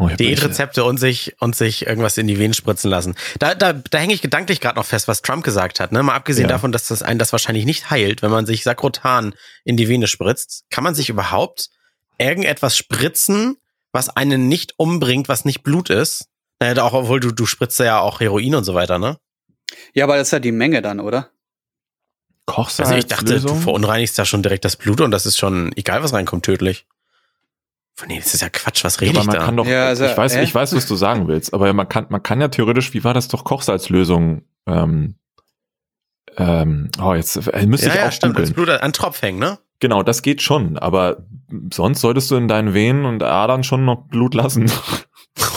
Oh. 0.00 0.06
Diätrezepte 0.08 0.84
und 0.84 0.98
sich, 0.98 1.34
und 1.40 1.56
sich 1.56 1.86
irgendwas 1.86 2.16
in 2.18 2.28
die 2.28 2.38
Venen 2.38 2.54
spritzen 2.54 2.88
lassen. 2.88 3.16
Da, 3.40 3.56
da, 3.56 3.72
da 3.72 3.98
hänge 3.98 4.14
ich 4.14 4.22
gedanklich 4.22 4.60
gerade 4.60 4.76
noch 4.76 4.86
fest, 4.86 5.08
was 5.08 5.22
Trump 5.22 5.42
gesagt 5.42 5.80
hat. 5.80 5.90
Ne? 5.90 6.02
Mal 6.04 6.14
abgesehen 6.14 6.44
Ja. 6.44 6.50
davon, 6.50 6.70
dass 6.70 6.86
das 6.86 7.02
einen 7.02 7.18
das 7.18 7.32
wahrscheinlich 7.32 7.64
nicht 7.64 7.90
heilt, 7.90 8.22
wenn 8.22 8.30
man 8.30 8.46
sich 8.46 8.62
Sakrotan 8.62 9.34
in 9.64 9.76
die 9.76 9.88
Vene 9.88 10.06
spritzt. 10.06 10.64
Kann 10.70 10.84
man 10.84 10.94
sich 10.94 11.08
überhaupt 11.08 11.70
irgendetwas 12.16 12.76
spritzen, 12.76 13.56
was 13.90 14.08
einen 14.08 14.46
nicht 14.48 14.74
umbringt, 14.76 15.28
was 15.28 15.44
nicht 15.44 15.64
Blut 15.64 15.90
ist? 15.90 16.26
Naja, 16.60 16.80
auch 16.84 16.92
obwohl 16.92 17.18
du, 17.18 17.32
du 17.32 17.46
spritzt 17.46 17.78
ja 17.80 17.98
auch 17.98 18.20
Heroin 18.20 18.54
und 18.54 18.64
so 18.64 18.74
weiter, 18.74 19.00
ne? 19.00 19.18
Ja, 19.94 20.04
aber 20.04 20.16
das 20.16 20.28
ist 20.28 20.32
ja 20.32 20.38
die 20.38 20.52
Menge 20.52 20.80
dann, 20.80 21.00
oder? 21.00 21.30
Also 22.46 22.94
ich 22.94 23.06
dachte, 23.06 23.24
du 23.24 23.32
Kochsalzlösung? 23.34 23.60
verunreinigst 23.60 24.18
da 24.18 24.24
schon 24.24 24.42
direkt 24.42 24.64
das 24.64 24.76
Blut 24.76 25.00
und 25.00 25.10
das 25.10 25.26
ist 25.26 25.36
schon, 25.38 25.70
egal 25.76 26.02
was 26.02 26.12
reinkommt, 26.12 26.44
tödlich. 26.44 26.86
Nee, 28.06 28.18
das 28.18 28.34
ist 28.34 28.40
ja 28.42 28.48
Quatsch, 28.48 28.84
was 28.84 29.00
rede 29.00 29.10
aber 29.12 29.20
ich 29.20 29.26
man 29.26 29.36
da? 29.36 29.44
kann 29.44 29.56
doch, 29.56 29.66
Ja, 29.66 29.86
also, 29.86 30.04
ich 30.06 30.16
weiß, 30.16 30.36
äh? 30.36 30.42
ich 30.44 30.54
weiß, 30.54 30.74
was 30.74 30.86
du 30.86 30.94
sagen 30.94 31.26
willst, 31.28 31.52
aber 31.52 31.72
man 31.72 31.88
kann, 31.88 32.06
man 32.10 32.22
kann 32.22 32.40
ja 32.40 32.48
theoretisch, 32.48 32.94
wie 32.94 33.02
war 33.04 33.14
das 33.14 33.28
doch 33.28 33.44
Kochsalzlösung, 33.44 34.42
ähm, 34.66 35.16
ähm, 36.36 36.90
oh, 37.02 37.14
jetzt 37.14 37.36
äh, 37.48 37.66
müsste 37.66 37.88
ja, 37.88 37.94
ich 37.94 38.00
ja, 38.00 38.08
auch 38.08 38.12
stimmt, 38.12 38.38
das 38.38 38.50
googeln. 38.50 38.66
Blut 38.66 38.80
an 38.82 38.92
Tropf 38.92 39.22
hängen, 39.22 39.38
ne? 39.40 39.58
Genau, 39.80 40.02
das 40.02 40.22
geht 40.22 40.42
schon, 40.42 40.78
aber 40.78 41.24
sonst 41.72 42.00
solltest 42.00 42.30
du 42.30 42.36
in 42.36 42.48
deinen 42.48 42.74
Venen 42.74 43.04
und 43.04 43.22
Adern 43.22 43.64
schon 43.64 43.84
noch 43.84 44.06
Blut 44.08 44.34
lassen. 44.34 44.70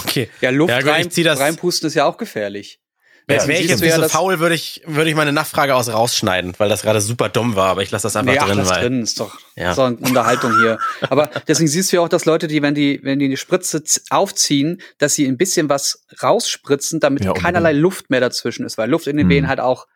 Okay. 0.04 0.30
Ja, 0.42 0.50
Luft 0.50 0.70
Ja, 0.70 0.80
rein, 0.92 1.08
das- 1.10 1.40
reinpusten 1.40 1.88
ist 1.88 1.96
ja 1.96 2.04
auch 2.06 2.18
gefährlich. 2.18 2.82
Wäre 3.28 3.48
wär 3.48 3.60
ich 3.62 3.68
jetzt 3.68 3.82
nicht 3.82 3.94
so 3.94 4.08
faul, 4.10 4.40
würde 4.40 4.56
ich, 4.56 4.82
würde 4.86 5.10
ich 5.10 5.16
meine 5.16 5.32
Nachfrage 5.32 5.76
aus 5.76 5.88
rausschneiden, 5.90 6.54
weil 6.58 6.68
das 6.70 6.82
gerade 6.82 7.00
super 7.02 7.30
dumm 7.30 7.56
war, 7.56 7.70
aber 7.70 7.82
ich 7.84 7.92
lasse 7.92 8.04
das 8.04 8.16
einfach 8.16 8.34
Nee, 8.34 8.40
ach, 8.40 8.48
drin, 8.48 8.58
das 8.58 8.70
weil. 8.70 8.82
drin 8.82 9.02
ist 9.04 9.20
doch 9.20 9.38
Ja. 9.56 9.74
so 9.74 9.84
eine 9.84 9.98
Unterhaltung 9.98 10.52
hier. 10.60 10.80
Aber 11.10 11.28
deswegen 11.48 11.68
siehst 11.70 11.92
du 11.92 11.98
ja 11.98 12.02
auch, 12.02 12.10
dass 12.10 12.26
Leute, 12.26 12.48
die, 12.48 12.62
wenn 12.62 12.76
die, 12.76 13.00
wenn 13.04 13.20
die 13.20 13.26
eine 13.26 13.38
Spritze 13.38 13.84
aufziehen, 14.10 14.82
dass 14.98 15.14
sie 15.16 15.28
ein 15.28 15.38
bisschen 15.38 15.70
was 15.70 16.04
rausspritzen, 16.22 17.00
damit 17.00 17.24
Ja, 17.24 17.34
keinerlei 17.34 17.72
Luft 17.74 18.10
mehr 18.10 18.20
dazwischen 18.22 18.66
ist, 18.66 18.78
weil 18.78 18.90
Luft 18.90 19.08
in 19.08 19.18
den 19.18 19.28
Mhm. 19.28 19.32
Venen 19.32 19.48
halt 19.48 19.60
auch 19.60 19.88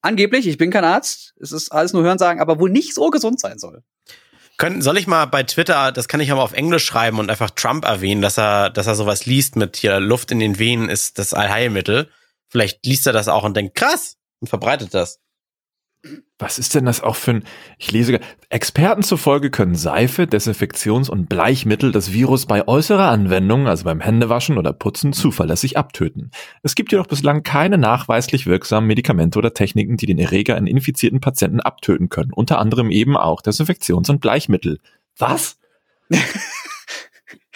angeblich, 0.00 0.46
ich 0.46 0.56
bin 0.56 0.70
kein 0.70 0.84
Arzt, 0.84 1.34
es 1.40 1.52
ist 1.52 1.70
alles 1.72 1.92
nur 1.92 2.02
Hörensagen, 2.02 2.40
aber 2.40 2.58
wohl 2.58 2.70
nicht 2.70 2.94
so 2.94 3.10
gesund 3.10 3.40
sein 3.40 3.58
soll. 3.58 3.82
Können, 4.56 4.82
soll 4.82 4.98
ich 4.98 5.06
mal 5.06 5.24
bei 5.24 5.42
Twitter, 5.42 5.90
das 5.90 6.06
kann 6.06 6.20
ich 6.20 6.30
aber 6.30 6.42
auf 6.42 6.52
Englisch 6.52 6.84
schreiben 6.84 7.18
und 7.18 7.30
einfach 7.30 7.50
Trump 7.50 7.84
erwähnen, 7.86 8.20
dass 8.20 8.38
er, 8.38 8.68
dass 8.70 8.86
er 8.86 8.94
sowas 8.94 9.24
liest 9.26 9.56
mit 9.56 9.76
hier 9.76 10.00
Luft 10.00 10.30
in 10.32 10.38
den 10.38 10.58
Venen 10.58 10.88
ist 10.90 11.18
das 11.18 11.32
Allheilmittel. 11.34 12.10
Vielleicht 12.50 12.84
liest 12.84 13.06
er 13.06 13.12
das 13.12 13.28
auch 13.28 13.44
und 13.44 13.56
denkt, 13.56 13.74
krass, 13.74 14.16
und 14.40 14.48
verbreitet 14.48 14.92
das. 14.92 15.20
Was 16.38 16.58
ist 16.58 16.74
denn 16.74 16.86
das 16.86 17.02
auch 17.02 17.16
für 17.16 17.32
ein, 17.32 17.44
ich 17.76 17.92
lese, 17.92 18.18
Experten 18.48 19.02
zufolge 19.02 19.50
können 19.50 19.74
Seife, 19.74 20.22
Desinfektions- 20.22 21.10
und 21.10 21.28
Bleichmittel 21.28 21.92
das 21.92 22.12
Virus 22.12 22.46
bei 22.46 22.66
äußerer 22.66 23.08
Anwendung, 23.08 23.68
also 23.68 23.84
beim 23.84 24.00
Händewaschen 24.00 24.56
oder 24.56 24.72
Putzen, 24.72 25.12
zuverlässig 25.12 25.76
abtöten. 25.76 26.30
Es 26.62 26.74
gibt 26.74 26.92
jedoch 26.92 27.06
bislang 27.06 27.42
keine 27.42 27.76
nachweislich 27.76 28.46
wirksamen 28.46 28.88
Medikamente 28.88 29.38
oder 29.38 29.52
Techniken, 29.52 29.98
die 29.98 30.06
den 30.06 30.18
Erreger 30.18 30.56
in 30.56 30.66
infizierten 30.66 31.20
Patienten 31.20 31.60
abtöten 31.60 32.08
können. 32.08 32.32
Unter 32.32 32.58
anderem 32.58 32.90
eben 32.90 33.18
auch 33.18 33.42
Desinfektions- 33.42 34.10
und 34.10 34.20
Bleichmittel. 34.20 34.80
Was? 35.18 35.58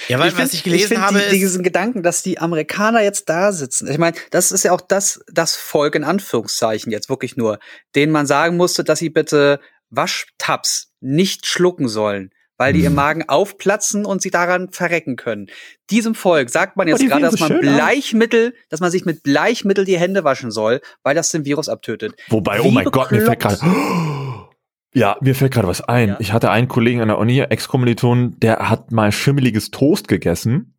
Ja, 0.09 0.19
weil 0.19 0.29
ich 0.29 0.35
was 0.35 0.41
find- 0.51 0.55
ich 0.55 0.63
gelesen 0.65 0.89
find 0.89 1.01
habe, 1.01 1.19
die, 1.19 1.25
ist, 1.25 1.33
diesen 1.33 1.63
Gedanken, 1.63 2.03
dass 2.03 2.23
die 2.23 2.39
Amerikaner 2.39 3.03
jetzt 3.03 3.29
da 3.29 3.53
sitzen. 3.53 3.89
Ich 3.91 3.99
meine, 3.99 4.17
das 4.31 4.53
ist 4.53 4.65
ja 4.65 4.73
auch 4.73 4.81
das, 4.81 5.21
das 5.33 5.57
Volk 5.57 5.95
in 5.95 6.05
Anführungszeichen 6.05 6.91
jetzt 6.93 7.09
wirklich 7.09 7.37
nur, 7.37 7.59
denen 7.95 8.13
man 8.13 8.27
sagen 8.27 8.57
musste, 8.57 8.85
dass 8.85 8.99
sie 8.99 9.11
bitte 9.11 9.61
Waschtabs 9.91 10.91
nicht 11.01 11.47
schlucken 11.47 11.89
sollen, 11.89 12.31
weil 12.57 12.73
die 12.73 12.81
Hm. 12.81 12.87
im 12.87 12.95
Magen 12.95 13.29
aufplatzen 13.29 14.05
und 14.05 14.23
sie 14.23 14.31
daran 14.31 14.71
verrecken 14.71 15.17
können. 15.17 15.47
Diesem 15.91 16.15
Volk 16.15 16.51
sagt 16.51 16.77
man 16.77 16.87
Oh, 16.87 16.91
jetzt 16.91 17.01
die 17.03 17.07
gerade, 17.09 17.23
dass 17.23 17.35
so 17.35 17.49
man. 17.49 17.61
Bleichmittel, 17.61 18.55
dass 18.71 18.81
man 18.81 18.91
sich 18.91 19.05
mit 19.05 19.23
Bleichmittel 19.23 19.85
die 19.85 19.99
Hände 19.99 20.25
waschen 20.25 20.51
soll, 20.51 20.81
weil 21.03 21.15
das 21.15 21.31
den 21.31 21.45
Virus 21.45 21.69
abtötet. 21.69 22.15
Wobei, 22.29 22.59
Wie 22.59 22.69
oh 22.69 22.71
mein 22.71 22.85
Gott, 22.87 23.11
mir 23.11 23.23
fällt 23.23 23.41
gerade, 23.41 23.57
bekloppt. 23.57 24.24
Ja, 24.95 25.17
mir 25.21 25.35
fällt 25.35 25.53
gerade 25.53 25.69
was 25.69 25.81
ein. 25.83 26.11
Ja. 26.11 26.17
Ich 26.21 26.33
hatte 26.33 26.51
einen 26.51 26.69
Kollegen 26.69 27.01
an 27.01 27.09
der 27.09 27.19
Uni, 27.19 27.41
Ex-Kommiliton, 27.41 28.39
der 28.39 28.71
hat 28.71 28.93
mal 28.93 29.13
schimmeliges 29.13 29.71
Toast 29.71 30.09
gegessen, 30.09 30.79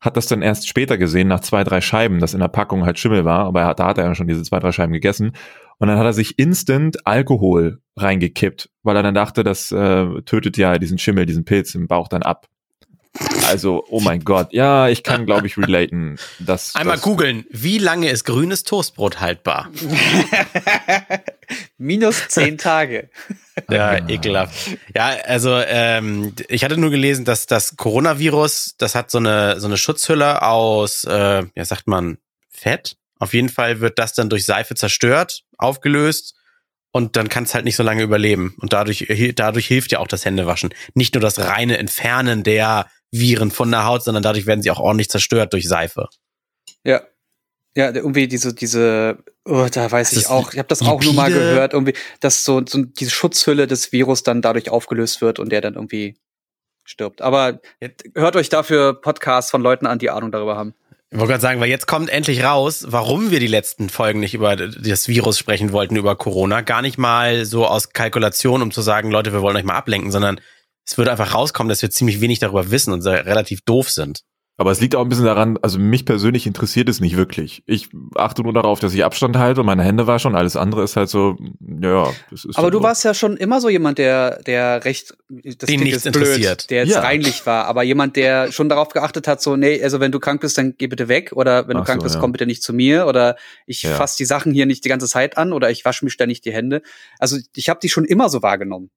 hat 0.00 0.16
das 0.16 0.26
dann 0.26 0.42
erst 0.42 0.68
später 0.68 0.98
gesehen, 0.98 1.28
nach 1.28 1.40
zwei, 1.40 1.64
drei 1.64 1.80
Scheiben, 1.80 2.20
dass 2.20 2.34
in 2.34 2.40
der 2.40 2.48
Packung 2.48 2.84
halt 2.84 2.98
Schimmel 2.98 3.24
war, 3.24 3.44
aber 3.44 3.62
er 3.62 3.74
da 3.74 3.86
hat 3.88 3.98
er 3.98 4.04
ja 4.04 4.14
schon 4.14 4.28
diese 4.28 4.42
zwei, 4.42 4.60
drei 4.60 4.72
Scheiben 4.72 4.92
gegessen. 4.92 5.32
Und 5.78 5.88
dann 5.88 5.98
hat 5.98 6.06
er 6.06 6.12
sich 6.12 6.38
instant 6.38 7.06
Alkohol 7.06 7.80
reingekippt, 7.96 8.70
weil 8.82 8.96
er 8.96 9.02
dann 9.02 9.14
dachte, 9.14 9.42
das 9.44 9.70
äh, 9.72 10.22
tötet 10.22 10.56
ja 10.56 10.78
diesen 10.78 10.98
Schimmel, 10.98 11.26
diesen 11.26 11.44
Pilz 11.44 11.74
im 11.74 11.86
Bauch 11.86 12.08
dann 12.08 12.22
ab. 12.22 12.46
Also, 13.46 13.84
oh 13.88 14.00
mein 14.00 14.24
Gott, 14.24 14.52
ja, 14.52 14.88
ich 14.88 15.02
kann, 15.02 15.26
glaube 15.26 15.46
ich, 15.46 15.56
relaten. 15.56 16.18
Dass, 16.38 16.74
einmal 16.74 16.98
googeln, 16.98 17.44
wie 17.50 17.78
lange 17.78 18.10
ist 18.10 18.24
grünes 18.24 18.64
Toastbrot 18.64 19.20
haltbar? 19.20 19.70
Minus 21.78 22.28
zehn 22.28 22.58
Tage. 22.58 23.10
Ja, 23.70 24.06
ekelhaft. 24.06 24.54
Ja, 24.94 25.16
also 25.24 25.58
ähm, 25.66 26.34
ich 26.48 26.62
hatte 26.62 26.76
nur 26.76 26.90
gelesen, 26.90 27.24
dass 27.24 27.46
das 27.46 27.74
Coronavirus, 27.76 28.74
das 28.76 28.94
hat 28.94 29.10
so 29.10 29.16
eine 29.16 29.58
so 29.60 29.66
eine 29.66 29.78
Schutzhülle 29.78 30.42
aus, 30.42 31.04
äh, 31.04 31.42
ja 31.54 31.64
sagt 31.64 31.86
man, 31.86 32.18
Fett. 32.50 32.98
Auf 33.18 33.32
jeden 33.32 33.48
Fall 33.48 33.80
wird 33.80 33.98
das 33.98 34.12
dann 34.12 34.28
durch 34.28 34.44
Seife 34.44 34.74
zerstört, 34.74 35.44
aufgelöst 35.56 36.34
und 36.90 37.16
dann 37.16 37.30
kann 37.30 37.44
es 37.44 37.54
halt 37.54 37.64
nicht 37.64 37.76
so 37.76 37.82
lange 37.82 38.02
überleben. 38.02 38.54
Und 38.60 38.74
dadurch 38.74 39.06
dadurch 39.34 39.66
hilft 39.66 39.92
ja 39.92 40.00
auch 40.00 40.08
das 40.08 40.26
Händewaschen. 40.26 40.74
Nicht 40.92 41.14
nur 41.14 41.22
das 41.22 41.38
reine 41.38 41.78
Entfernen 41.78 42.42
der 42.42 42.86
Viren 43.18 43.50
von 43.50 43.70
der 43.70 43.84
Haut, 43.84 44.04
sondern 44.04 44.22
dadurch 44.22 44.46
werden 44.46 44.62
sie 44.62 44.70
auch 44.70 44.80
ordentlich 44.80 45.08
zerstört 45.08 45.52
durch 45.52 45.68
Seife. 45.68 46.08
Ja. 46.84 47.02
Ja, 47.76 47.94
irgendwie 47.94 48.26
diese, 48.26 48.54
diese, 48.54 49.18
oh, 49.44 49.66
da 49.70 49.90
weiß 49.92 50.10
Das 50.10 50.18
ich 50.18 50.28
auch, 50.28 50.54
ich 50.54 50.58
habe 50.58 50.68
das 50.68 50.80
auch 50.80 51.02
nur 51.02 51.12
mal 51.12 51.30
gehört, 51.30 51.74
irgendwie, 51.74 51.92
dass 52.20 52.42
so, 52.42 52.62
so 52.66 52.82
diese 52.82 53.10
Schutzhülle 53.10 53.66
des 53.66 53.92
Virus 53.92 54.22
dann 54.22 54.40
dadurch 54.40 54.70
aufgelöst 54.70 55.20
wird 55.20 55.38
und 55.38 55.50
der 55.52 55.60
dann 55.60 55.74
irgendwie 55.74 56.16
stirbt. 56.84 57.20
Aber 57.20 57.60
hört 58.14 58.36
euch 58.36 58.48
dafür 58.48 58.94
Podcasts 58.98 59.50
von 59.50 59.60
Leuten 59.60 59.84
an, 59.86 59.98
die 59.98 60.08
Ahnung 60.08 60.32
darüber 60.32 60.56
haben. 60.56 60.74
Ich 61.10 61.18
wollte 61.18 61.32
gerade 61.32 61.42
sagen, 61.42 61.60
weil 61.60 61.68
jetzt 61.68 61.86
kommt 61.86 62.10
endlich 62.10 62.42
raus, 62.42 62.86
warum 62.88 63.30
wir 63.30 63.38
die 63.38 63.46
letzten 63.46 63.90
Folgen 63.90 64.20
nicht 64.20 64.34
über 64.34 64.56
das 64.56 65.06
Virus 65.06 65.38
sprechen 65.38 65.70
wollten, 65.72 65.96
über 65.96 66.16
Corona. 66.16 66.62
Gar 66.62 66.82
nicht 66.82 66.98
mal 66.98 67.44
so 67.44 67.66
aus 67.66 67.90
Kalkulation, 67.90 68.60
um 68.60 68.72
zu 68.72 68.82
sagen, 68.82 69.10
Leute, 69.10 69.32
wir 69.32 69.40
wollen 69.40 69.56
euch 69.56 69.64
mal 69.64 69.76
ablenken, 69.76 70.10
sondern 70.10 70.40
es 70.86 70.96
würde 70.96 71.10
einfach 71.10 71.34
rauskommen, 71.34 71.68
dass 71.68 71.82
wir 71.82 71.90
ziemlich 71.90 72.20
wenig 72.20 72.38
darüber 72.38 72.70
wissen 72.70 72.92
und 72.92 73.02
sehr- 73.02 73.26
relativ 73.26 73.60
doof 73.62 73.90
sind. 73.90 74.20
Aber 74.58 74.70
es 74.70 74.80
liegt 74.80 74.94
auch 74.94 75.02
ein 75.02 75.10
bisschen 75.10 75.26
daran, 75.26 75.58
also 75.60 75.78
mich 75.78 76.06
persönlich 76.06 76.46
interessiert 76.46 76.88
es 76.88 76.98
nicht 76.98 77.14
wirklich. 77.18 77.62
Ich 77.66 77.90
achte 78.14 78.42
nur 78.42 78.54
darauf, 78.54 78.80
dass 78.80 78.94
ich 78.94 79.04
Abstand 79.04 79.36
halte 79.36 79.60
und 79.60 79.66
meine 79.66 79.82
Hände 79.84 80.06
wasche 80.06 80.28
und 80.28 80.34
alles 80.34 80.56
andere 80.56 80.82
ist 80.82 80.96
halt 80.96 81.10
so, 81.10 81.36
ja, 81.60 82.10
das 82.30 82.46
ist 82.46 82.56
Aber 82.56 82.68
so. 82.68 82.70
du 82.70 82.82
warst 82.82 83.04
ja 83.04 83.12
schon 83.12 83.36
immer 83.36 83.60
so 83.60 83.68
jemand, 83.68 83.98
der, 83.98 84.42
der 84.44 84.82
recht, 84.86 85.14
das 85.28 85.56
Den 85.68 85.80
nichts 85.80 86.04
blöd, 86.04 86.16
interessiert. 86.16 86.70
der 86.70 86.84
jetzt 86.86 86.94
Ja. 86.94 87.00
reinlich 87.00 87.44
war, 87.44 87.66
aber 87.66 87.82
jemand, 87.82 88.16
der 88.16 88.50
schon 88.50 88.70
darauf 88.70 88.88
geachtet 88.88 89.28
hat, 89.28 89.42
so, 89.42 89.56
nee, 89.56 89.82
also 89.82 90.00
wenn 90.00 90.10
du 90.10 90.20
krank 90.20 90.40
bist, 90.40 90.56
dann 90.56 90.74
geh 90.78 90.86
bitte 90.86 91.08
weg 91.08 91.32
oder 91.34 91.68
wenn 91.68 91.76
du 91.76 91.82
Ach 91.82 91.86
krank 91.86 92.00
so, 92.00 92.04
bist, 92.04 92.14
ja. 92.14 92.20
komm 92.22 92.32
bitte 92.32 92.46
nicht 92.46 92.62
zu 92.62 92.72
mir 92.72 93.06
oder 93.06 93.36
ich 93.66 93.82
Ja. 93.82 93.94
fass 93.94 94.16
die 94.16 94.24
Sachen 94.24 94.54
hier 94.54 94.64
nicht 94.64 94.86
die 94.86 94.88
ganze 94.88 95.06
Zeit 95.06 95.36
an 95.36 95.52
oder 95.52 95.70
ich 95.70 95.84
wasche 95.84 96.02
mir 96.02 96.10
ständig 96.10 96.40
die 96.40 96.52
Hände. 96.54 96.80
Also 97.18 97.36
ich 97.54 97.68
habe 97.68 97.80
die 97.82 97.90
schon 97.90 98.06
immer 98.06 98.30
so 98.30 98.40
wahrgenommen. 98.40 98.88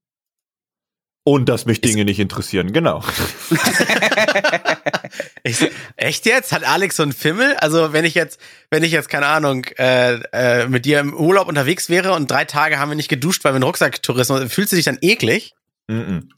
Und 1.24 1.50
dass 1.50 1.66
mich 1.66 1.82
Dinge 1.82 2.06
nicht 2.06 2.20
interessieren, 2.20 2.74
genau. 2.74 3.04
Ich, 5.44 5.70
echt 5.96 6.26
jetzt? 6.26 6.52
Hat 6.52 6.64
Alex 6.64 6.98
so 6.98 7.04
einen 7.04 7.14
Fimmel? 7.14 7.56
Also 7.58 7.94
wenn 7.94 8.06
ich 8.06 8.14
jetzt, 8.14 8.40
wenn 8.70 8.84
ich 8.84 8.92
jetzt, 8.92 9.10
keine 9.10 9.26
Ahnung, 9.28 9.66
äh, 9.78 10.20
äh, 10.34 10.68
mit 10.68 10.86
dir 10.86 11.00
im 11.00 11.14
Urlaub 11.14 11.48
unterwegs 11.48 11.90
wäre 11.90 12.14
und 12.14 12.30
drei 12.30 12.46
Tage 12.46 12.80
haben 12.80 12.90
wir 12.90 12.96
nicht 12.96 13.10
geduscht, 13.10 13.44
weil 13.44 13.54
wir 13.54 13.58
einen 13.58 13.64
Rucksacktourismus, 13.64 14.52
fühlst 14.52 14.72
du 14.72 14.76
dich 14.76 14.86
dann 14.86 14.98
eklig? 15.02 15.54
Mhm. 15.88 16.30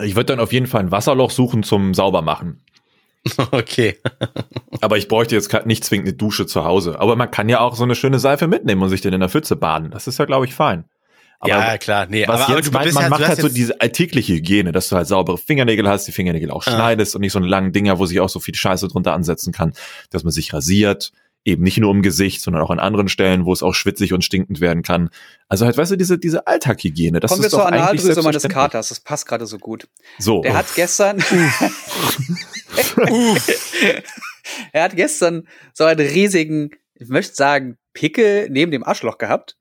Ich 0.00 0.16
würde 0.16 0.26
dann 0.26 0.40
auf 0.40 0.52
jeden 0.52 0.66
Fall 0.66 0.80
ein 0.80 0.90
Wasserloch 0.90 1.30
suchen 1.30 1.62
zum 1.62 1.94
Saubermachen. 1.94 2.64
Okay. 3.52 3.98
Aber 4.80 4.98
ich 4.98 5.06
bräuchte 5.06 5.36
jetzt 5.36 5.64
nicht 5.64 5.84
zwingend 5.84 6.08
eine 6.08 6.16
Dusche 6.16 6.44
zu 6.44 6.64
Hause. 6.64 6.98
Aber 6.98 7.14
man 7.14 7.30
kann 7.30 7.48
ja 7.48 7.60
auch 7.60 7.76
so 7.76 7.84
eine 7.84 7.94
schöne 7.94 8.18
Seife 8.18 8.48
mitnehmen 8.48 8.82
und 8.82 8.88
sich 8.88 9.00
dann 9.00 9.12
in 9.12 9.20
der 9.20 9.28
Pfütze 9.28 9.54
baden. 9.54 9.92
Das 9.92 10.08
ist 10.08 10.18
ja, 10.18 10.24
glaube 10.24 10.44
ich, 10.44 10.54
fein. 10.54 10.86
Aber 11.42 11.50
ja, 11.52 11.76
klar, 11.76 12.06
nee. 12.08 12.26
was 12.26 12.42
aber, 12.42 12.56
jetzt 12.56 12.68
aber 12.68 12.78
meint, 12.78 12.84
bist 12.86 12.94
man 12.94 13.02
ja- 13.04 13.08
macht 13.10 13.22
du 13.22 13.26
halt 13.28 13.40
so 13.40 13.48
diese 13.48 13.80
alltägliche 13.80 14.34
Hygiene, 14.34 14.70
dass 14.70 14.88
du 14.88 14.96
halt 14.96 15.08
saubere 15.08 15.38
Fingernägel 15.38 15.88
hast, 15.88 16.06
die 16.06 16.12
Fingernägel 16.12 16.50
auch 16.52 16.64
Ah. 16.66 16.70
schneidest 16.70 17.16
und 17.16 17.20
nicht 17.20 17.32
so 17.32 17.40
einen 17.40 17.48
langen 17.48 17.72
Dinger, 17.72 17.98
wo 17.98 18.06
sich 18.06 18.20
auch 18.20 18.28
so 18.28 18.38
viel 18.40 18.54
Scheiße 18.54 18.86
drunter 18.88 19.12
ansetzen 19.12 19.52
kann, 19.52 19.72
dass 20.10 20.22
man 20.22 20.32
sich 20.32 20.54
rasiert, 20.54 21.10
eben 21.44 21.64
nicht 21.64 21.78
nur 21.78 21.90
im 21.90 22.02
Gesicht, 22.02 22.40
sondern 22.42 22.62
auch 22.62 22.70
an 22.70 22.78
anderen 22.78 23.08
Stellen, 23.08 23.44
wo 23.44 23.52
es 23.52 23.64
auch 23.64 23.74
schwitzig 23.74 24.12
und 24.12 24.24
stinkend 24.24 24.60
werden 24.60 24.84
kann. 24.84 25.10
Also 25.48 25.66
halt, 25.66 25.76
weißt 25.76 25.90
du, 25.90 25.96
diese, 25.96 26.16
diese 26.16 26.46
Alltaghygiene, 26.46 27.18
das 27.18 27.28
Kommen 27.30 27.42
wir 27.42 27.46
ist 27.46 27.52
doch 27.52 27.58
zur 27.62 27.66
Analdrüse 27.66 28.22
meines. 28.22 28.44
Katers. 28.44 28.90
Das 28.90 29.00
passt 29.00 29.26
gerade 29.26 29.46
so 29.46 29.58
gut. 29.58 29.88
So, 30.20 30.42
Der 30.42 30.54
hat 30.54 30.66
gestern. 30.76 31.18
er 34.72 34.84
hat 34.84 34.96
gestern 34.96 35.48
so 35.72 35.84
einen 35.84 36.06
riesigen, 36.06 36.70
ich 36.94 37.08
möchte 37.08 37.34
sagen, 37.34 37.76
Pickel 37.94 38.48
neben 38.50 38.70
dem 38.70 38.84
Arschloch 38.84 39.18
gehabt. 39.18 39.56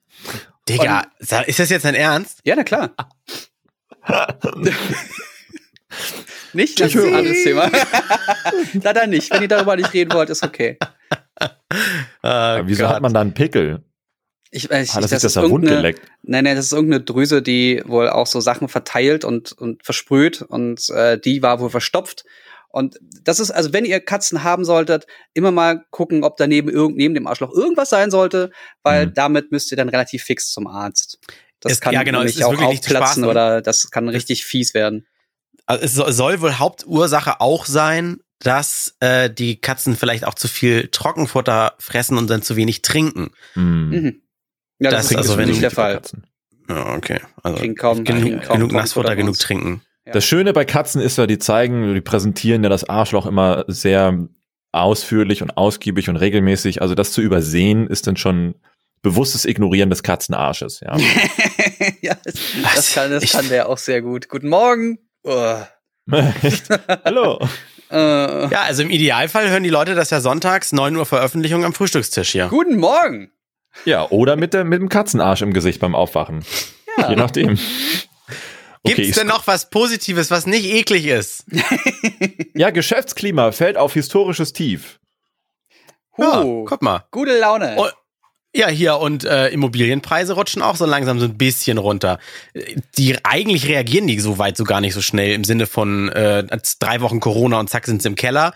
Digga, 0.70 1.04
sa- 1.20 1.42
ist 1.42 1.60
das 1.60 1.70
jetzt 1.70 1.86
dein 1.86 1.96
Ernst? 1.96 2.40
Ja, 2.44 2.56
na 2.56 2.64
klar. 2.64 2.92
nicht? 6.54 6.80
Das 6.80 6.88
ist 6.90 6.96
höre. 6.96 7.08
ein 7.08 7.16
anderes 7.16 7.44
Thema. 7.44 7.70
da 8.76 8.94
dann 8.94 9.10
nicht. 9.10 9.32
Wenn 9.32 9.42
ihr 9.42 9.48
darüber 9.48 9.76
nicht 9.76 9.94
reden 9.94 10.14
wollt, 10.14 10.30
ist 10.30 10.44
okay. 10.44 10.78
Äh, 12.24 12.62
wieso 12.66 12.84
Gott. 12.84 12.94
hat 12.96 13.02
man 13.02 13.14
da 13.14 13.22
einen 13.22 13.34
Pickel? 13.34 13.84
Ich 14.52 14.70
weiß 14.70 14.94
Hat 14.94 15.02
nicht, 15.02 15.10
sich 15.10 15.16
das 15.16 15.22
das 15.22 15.24
ist 15.24 15.38
da 15.38 15.50
wund 15.50 15.66
geleckt? 15.66 16.02
nein, 16.22 16.44
nein, 16.44 16.56
das 16.58 16.66
ist 16.66 16.74
irgendeine 16.74 17.04
Drüse, 17.04 17.42
die 17.42 17.82
wohl 17.86 18.10
auch 18.10 18.28
so 18.28 18.42
Sachen 18.42 18.68
verteilt 18.68 19.24
und, 19.26 19.54
und 19.54 19.84
versprüht 19.84 20.42
und 20.42 20.88
äh, 20.90 21.18
die 21.18 21.42
war 21.42 21.60
wohl 21.62 21.70
verstopft. 21.70 22.26
Und 22.72 22.98
das 23.24 23.40
ist, 23.40 23.52
also 23.52 23.74
wenn 23.74 23.86
ihr 23.86 24.00
Katzen 24.00 24.44
haben 24.44 24.64
solltet, 24.66 25.06
immer 25.34 25.52
mal 25.52 25.84
gucken, 25.90 26.24
ob 26.24 26.38
daneben 26.38 26.70
irgend, 26.70 26.98
neben 26.98 27.14
dem 27.14 27.28
Arschloch 27.28 27.52
irgendwas 27.54 27.90
sein 27.90 28.12
sollte, 28.12 28.52
weil 28.84 29.08
Mhm. 29.08 29.14
damit 29.14 29.52
müsst 29.52 29.72
ihr 29.72 29.78
dann 29.78 29.90
relativ 29.90 30.24
fix 30.24 30.52
zum 30.52 30.68
Arzt. 30.68 31.20
Das 31.60 31.74
Es- 31.74 31.82
kann 31.82 31.94
ja, 31.94 32.04
genau, 32.04 32.20
es 32.20 32.24
nämlich 32.26 32.38
ist 32.38 32.44
auch 32.44 32.52
wirklich 32.52 32.70
nicht 32.70 32.84
zu 32.86 32.92
aufplatzen 32.96 33.24
oder 33.26 33.62
das 33.62 33.92
kann 33.92 34.08
richtig 34.10 34.46
fies 34.46 34.74
werden. 34.74 35.06
Also 35.66 35.84
es 35.86 35.94
so- 35.94 36.10
soll 36.12 36.42
wohl 36.42 36.58
Hauptursache 36.60 37.40
auch 37.42 37.66
sein, 37.66 38.18
dass 38.40 38.96
äh, 39.02 39.30
die 39.30 39.62
Katzen 39.62 39.96
vielleicht 39.96 40.26
auch 40.26 40.34
zu 40.34 40.48
viel 40.48 40.88
Trockenfutter 40.88 41.76
fressen 41.78 42.18
und 42.18 42.28
dann 42.30 42.42
zu 42.42 42.56
wenig 42.56 42.82
trinken. 42.82 43.32
Hm. 43.54 43.90
Mhm. 43.90 44.22
Ja, 44.80 44.90
das, 44.90 45.04
Das 45.04 45.12
ist 45.12 45.18
also, 45.18 45.38
wenn 45.38 45.50
nicht 45.50 45.62
der 45.62 45.70
Fall. 45.70 46.02
Ja, 46.68 46.96
okay. 46.96 47.20
Also 47.44 47.62
kaum, 47.76 48.04
genug, 48.04 48.42
kaum 48.44 48.58
genug 48.58 48.72
Nassfutter, 48.72 49.16
genug 49.16 49.38
trinken. 49.38 49.82
Ja. 50.06 50.14
Das 50.14 50.26
Schöne 50.26 50.52
bei 50.54 50.66
Katzen 50.66 51.02
ist 51.02 51.18
ja, 51.18 51.28
die 51.28 51.38
zeigen, 51.40 51.94
die 51.94 52.02
präsentieren 52.02 52.64
ja 52.64 52.70
das 52.70 52.90
Arschloch 52.90 53.26
immer 53.26 53.66
sehr 53.68 54.28
ausführlich 54.72 55.42
und 55.42 55.58
ausgiebig 55.58 56.10
und 56.10 56.16
regelmäßig. 56.16 56.82
Also 56.82 56.96
das 56.96 57.12
zu 57.12 57.22
übersehen 57.22 57.88
ist 57.88 58.08
dann 58.08 58.18
schon 58.18 58.56
bewusstes 59.04 59.46
Ignorieren 59.46 59.90
des 59.90 60.02
Katzenarsches. 60.04 60.80
Ja. 60.80 60.96
ja, 62.02 62.16
das, 62.24 62.34
das, 62.76 62.94
kann, 62.94 63.12
das 63.12 63.24
Ich- 63.24 63.32
kann 63.34 63.48
der 63.50 63.70
auch 63.70 63.78
sehr 63.78 64.02
gut. 64.02 64.28
Guten 64.30 64.50
Morgen. 64.50 64.98
Oh. 65.24 65.56
Hallo. 67.06 67.40
Äh, 67.94 68.48
Ja, 68.50 68.62
also 68.62 68.84
im 68.84 68.90
Idealfall 68.90 69.50
hören 69.50 69.64
die 69.64 69.70
Leute 69.70 69.96
das 69.96 70.12
ja 70.12 70.22
sonntags, 70.22 70.72
9 70.72 70.96
Uhr 70.96 71.06
Veröffentlichung 71.06 71.66
am 71.66 71.74
Frühstückstisch 71.74 72.30
hier. 72.32 72.48
Guten 72.48 72.78
Morgen. 72.78 73.32
Ja, 73.84 74.08
oder 74.10 74.38
mit, 74.38 74.54
der, 74.54 74.64
mit 74.64 74.80
dem 74.80 74.88
Katzenarsch 74.88 75.42
im 75.42 75.52
Gesicht 75.52 75.82
beim 75.82 75.94
Aufwachen. 75.94 76.46
Ja. 76.98 77.10
Je 77.10 77.18
nachdem. 77.18 77.60
Gibt's 78.84 79.10
ich 79.10 79.16
denn 79.16 79.28
noch 79.28 79.46
was 79.48 79.70
Positives, 79.70 80.32
was 80.32 80.46
nicht 80.48 80.66
eklig 80.66 81.06
ist? 81.08 81.46
Ja, 82.54 82.70
Geschäftsklima 82.70 83.52
fällt 83.54 83.78
auf 83.78 83.94
historisches 83.94 84.52
Tief. 84.54 85.00
Ja, 86.18 86.44
Huh, 86.44 86.66
guck 86.66 86.82
mal. 86.82 87.06
gute 87.12 87.40
Laune. 87.40 87.76
Oh, 87.78 87.88
Ja, 88.54 88.68
hier 88.68 88.98
und 88.98 89.24
äh, 89.24 89.48
Immobilienpreise 89.50 90.34
rutschen 90.34 90.62
auch 90.62 90.76
so 90.76 90.86
langsam 90.86 91.20
so 91.20 91.26
ein 91.26 91.38
bisschen 91.38 91.78
runter. 91.78 92.20
Die 92.98 93.18
eigentlich 93.24 93.68
reagieren 93.70 94.08
die 94.08 94.20
so 94.20 94.38
weit 94.38 94.58
so 94.58 94.66
gar 94.66 94.82
nicht 94.82 94.94
so 94.94 95.02
schnell 95.02 95.32
im 95.34 95.46
Sinne 95.46 95.66
von 95.68 96.10
äh, 96.10 96.46
drei 96.80 97.00
Wochen 97.00 97.22
Corona 97.22 97.60
und 97.62 97.70
zack 97.70 97.86
sind 97.86 98.02
sie 98.02 98.10
im 98.10 98.16
Keller. 98.16 98.54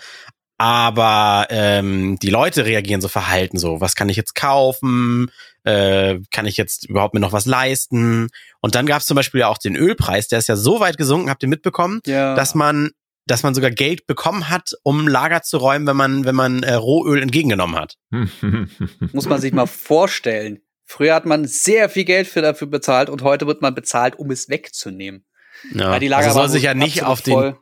Aber 0.58 1.48
ähm, 1.50 2.18
die 2.20 2.30
Leute 2.30 2.66
reagieren 2.66 3.02
so 3.02 3.10
verhalten 3.10 3.58
so. 3.58 3.82
Was 3.82 3.96
kann 3.96 4.08
ich 4.08 4.16
jetzt 4.16 4.36
kaufen? 4.36 5.30
Äh, 5.64 6.20
kann 6.32 6.46
ich 6.46 6.56
jetzt 6.56 6.88
überhaupt 6.88 7.14
mir 7.14 7.20
noch 7.20 7.34
was 7.34 7.46
leisten? 7.46 8.30
Und 8.62 8.76
dann 8.76 8.86
gab 8.86 9.02
es 9.02 9.08
zum 9.08 9.16
Beispiel 9.16 9.42
ja 9.42 9.48
auch 9.50 9.58
den 9.58 9.76
Ölpreis, 9.76 10.28
der 10.28 10.40
ist 10.40 10.48
ja 10.48 10.56
so 10.56 10.80
weit 10.80 10.98
gesunken, 10.98 11.30
habt 11.30 11.44
ihr 11.44 11.50
mitbekommen, 11.50 12.02
ja. 12.06 12.36
dass 12.36 12.56
man 12.56 12.92
dass 13.28 13.42
man 13.42 13.56
sogar 13.56 13.72
Geld 13.72 14.06
bekommen 14.06 14.50
hat, 14.50 14.74
um 14.84 15.08
Lager 15.08 15.42
zu 15.42 15.58
räumen, 15.58 15.88
wenn 15.88 15.98
man 15.98 16.26
wenn 16.26 16.36
man 16.36 16.64
äh, 16.64 16.76
Rohöl 16.76 17.22
entgegengenommen 17.22 17.76
hat. 17.76 17.98
muss 19.14 19.28
man 19.28 19.42
sich 19.42 19.52
mal 19.52 19.66
vorstellen. 19.66 20.62
Früher 20.86 21.16
hat 21.16 21.26
man 21.26 21.46
sehr 21.46 21.90
viel 21.90 22.06
Geld 22.06 22.28
für 22.28 22.44
dafür 22.44 22.68
bezahlt 22.68 23.10
und 23.10 23.24
heute 23.24 23.48
wird 23.48 23.64
man 23.64 23.74
bezahlt, 23.74 24.20
um 24.20 24.30
es 24.30 24.50
wegzunehmen. 24.50 25.26
Ja, 25.74 25.90
Weil 25.90 26.00
die 26.00 26.08
Lager 26.08 26.28
also 26.28 26.40
soll 26.40 26.50
sich 26.50 26.64
ja 26.64 26.76
nicht 26.76 27.04
auf 27.04 27.22
den 27.22 27.34
voll. 27.34 27.60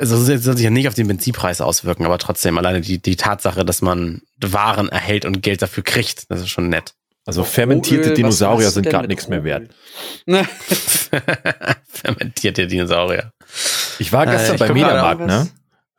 Also 0.00 0.16
es 0.32 0.44
soll 0.44 0.56
sich 0.56 0.64
ja 0.64 0.70
nicht 0.70 0.88
auf 0.88 0.94
den 0.94 1.06
Benzinpreis 1.08 1.60
auswirken, 1.60 2.04
aber 2.04 2.18
trotzdem 2.18 2.58
alleine 2.58 2.80
die, 2.80 3.00
die 3.00 3.16
Tatsache, 3.16 3.64
dass 3.64 3.82
man 3.82 4.22
Waren 4.40 4.88
erhält 4.88 5.24
und 5.24 5.42
Geld 5.42 5.62
dafür 5.62 5.84
kriegt, 5.84 6.30
das 6.30 6.40
ist 6.40 6.48
schon 6.48 6.68
nett. 6.68 6.94
Also 7.24 7.42
fermentierte 7.42 8.02
Rohöl, 8.02 8.10
was 8.10 8.16
Dinosaurier 8.16 8.70
sind 8.70 8.84
gerade 8.84 9.02
mit 9.02 9.10
nichts 9.10 9.28
mehr 9.28 9.42
wert. 9.42 9.70
Fermentierte 11.88 12.66
Dinosaurier. 12.66 13.30
Ich 13.98 14.12
war 14.12 14.26
Äh, 14.26 14.30
gestern 14.30 14.54
ich 14.54 14.60
bei 14.60 14.72
Mediamarkt, 14.72 15.26
ne? 15.26 15.48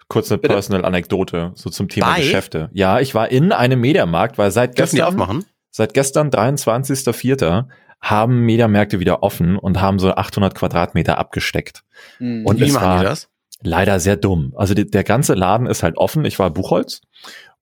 Kurz 0.08 0.32
eine 0.32 0.38
Bitte? 0.38 0.54
personal 0.54 0.86
Anekdote, 0.86 1.52
so 1.56 1.70
zum 1.70 1.90
Thema 1.90 2.14
Bei? 2.14 2.22
Geschäfte. 2.22 2.70
Ja, 2.74 3.02
ich 3.02 3.14
war 3.14 3.30
in 3.30 3.52
einem 3.52 3.82
Mediamarkt, 3.82 4.38
weil 4.38 4.52
seit 4.52 4.78
Dürfen 4.78 4.96
die 4.96 5.02
gestern, 5.02 5.20
aufmachen? 5.22 5.46
seit 5.70 5.94
gestern, 5.94 6.30
23.04., 6.30 7.66
haben 8.00 8.42
Mediamärkte 8.46 9.00
wieder 9.00 9.24
offen 9.24 9.58
und 9.58 9.82
haben 9.82 10.00
so 10.00 10.12
800 10.14 10.56
Quadratmeter 10.56 11.18
abgesteckt. 11.18 11.84
Hm. 12.20 12.46
Und 12.46 12.60
Wie 12.60 12.66
es 12.66 12.74
machen 12.74 12.86
war 12.86 13.00
die 13.00 13.06
das? 13.06 13.28
Leider 13.62 14.00
sehr 14.00 14.18
dumm. 14.18 14.54
Also 14.56 14.74
die, 14.74 14.90
der 14.90 15.04
ganze 15.04 15.34
Laden 15.34 15.68
ist 15.68 15.84
halt 15.84 15.98
offen. 15.98 16.26
Ich 16.26 16.40
war 16.40 16.50
Buchholz 16.50 17.02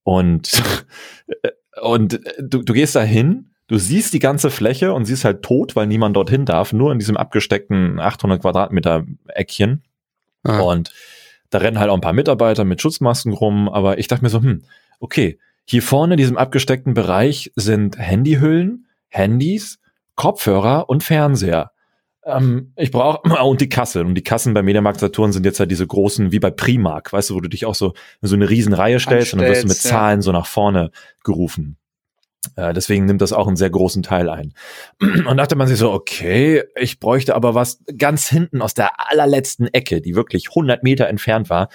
und, 0.04 0.64
und 1.82 2.20
du, 2.40 2.62
du 2.62 2.74
gehst 2.74 2.96
da 2.96 3.02
hin, 3.02 3.52
du 3.68 3.78
siehst 3.78 4.14
die 4.14 4.20
ganze 4.20 4.50
Fläche 4.50 4.94
und 4.94 5.06
sie 5.06 5.14
ist 5.14 5.26
halt 5.26 5.42
tot, 5.42 5.76
weil 5.76 5.88
niemand 5.88 6.16
dorthin 6.16 6.46
darf, 6.46 6.74
nur 6.74 6.92
in 6.92 7.00
diesem 7.00 7.18
abgesteckten 7.18 8.00
800 8.00 8.42
Quadratmeter 8.42 9.06
Eckchen. 9.28 9.84
Ah. 10.44 10.60
Und 10.60 10.94
da 11.50 11.60
rennen 11.60 11.80
halt 11.80 11.90
auch 11.90 11.96
ein 11.96 12.02
paar 12.02 12.14
Mitarbeiter 12.14 12.66
mit 12.66 12.82
Schutzmasken 12.82 13.34
rum, 13.34 13.70
aber 13.70 13.98
ich 13.98 14.08
dachte 14.08 14.24
mir 14.24 14.30
so, 14.30 14.42
hm, 14.42 14.64
okay, 15.00 15.40
hier 15.66 15.82
vorne 15.82 16.14
in 16.14 16.18
diesem 16.18 16.38
abgesteckten 16.38 16.94
Bereich 16.94 17.52
sind 17.56 17.98
Handyhüllen, 17.98 18.88
Handys, 19.08 19.80
Kopfhörer 20.16 20.90
und 20.90 21.04
Fernseher. 21.04 21.72
Ähm, 22.26 22.74
ich 22.76 22.92
brauche 22.92 23.22
und 23.44 23.62
die 23.62 23.70
Kasse 23.70 24.02
und 24.02 24.16
die 24.16 24.24
Kassen 24.24 24.54
bei 24.54 24.64
Mediamarkt 24.64 25.00
Saturn 25.00 25.32
sind 25.32 25.46
jetzt 25.46 25.60
halt 25.60 25.72
diese 25.72 25.86
großen 25.86 26.32
wie 26.32 26.40
bei 26.40 26.52
Primark, 26.52 27.14
weißt 27.14 27.30
du, 27.30 27.36
wo 27.36 27.42
du 27.42 27.50
dich 27.50 27.66
auch 27.66 27.76
so 27.76 27.94
in 28.22 28.28
so 28.28 28.36
eine 28.36 28.50
riesen 28.50 28.74
Reihe 28.74 29.00
stellst 29.00 29.34
und 29.34 29.40
dann 29.40 29.50
wirst 29.50 29.64
du 29.64 29.68
mit 29.68 29.76
Anstellst, 29.76 29.86
ja. 29.86 29.92
Zahlen 29.92 30.22
so 30.22 30.32
nach 30.32 30.48
vorne 30.48 30.92
gerufen. 31.24 31.78
Äh, 32.56 32.74
deswegen 32.74 33.06
nimmt 33.06 33.22
das 33.22 33.34
auch 33.34 33.48
einen 33.48 33.56
sehr 33.56 33.70
großen 33.70 34.04
Teil 34.04 34.30
ein. 34.30 34.54
Und 35.00 35.38
dachte 35.38 35.56
man 35.56 35.68
sich 35.68 35.78
so, 35.78 35.92
okay, 35.92 36.64
ich 36.76 37.00
bräuchte 37.00 37.36
aber 37.36 37.56
was 37.56 37.80
ganz 37.98 38.28
hinten 38.30 38.62
aus 38.62 38.74
der 38.74 38.92
allerletzten 39.10 39.68
Ecke, 39.74 40.02
die 40.02 40.16
wirklich 40.16 40.50
100 40.50 40.84
Meter 40.84 41.08
entfernt 41.08 41.50
war, 41.50 41.70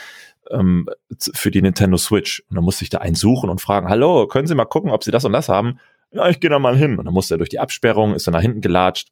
ähm, 0.50 0.88
für 1.18 1.50
die 1.50 1.62
Nintendo 1.62 1.96
Switch. 1.96 2.44
Und 2.48 2.56
dann 2.56 2.64
musste 2.64 2.84
ich 2.84 2.90
da 2.90 2.98
einen 2.98 3.14
suchen 3.14 3.50
und 3.50 3.60
fragen, 3.60 3.88
hallo, 3.88 4.26
können 4.26 4.46
Sie 4.46 4.54
mal 4.54 4.64
gucken, 4.64 4.90
ob 4.90 5.04
Sie 5.04 5.10
das 5.10 5.24
und 5.24 5.32
das 5.32 5.48
haben? 5.48 5.78
Ja, 6.12 6.28
ich 6.28 6.40
gehe 6.40 6.50
da 6.50 6.58
mal 6.58 6.76
hin. 6.76 6.98
Und 6.98 7.04
dann 7.04 7.14
musste 7.14 7.34
er 7.34 7.38
durch 7.38 7.50
die 7.50 7.60
Absperrung, 7.60 8.14
ist 8.14 8.26
dann 8.26 8.32
nach 8.32 8.40
hinten 8.40 8.60
gelatscht, 8.60 9.10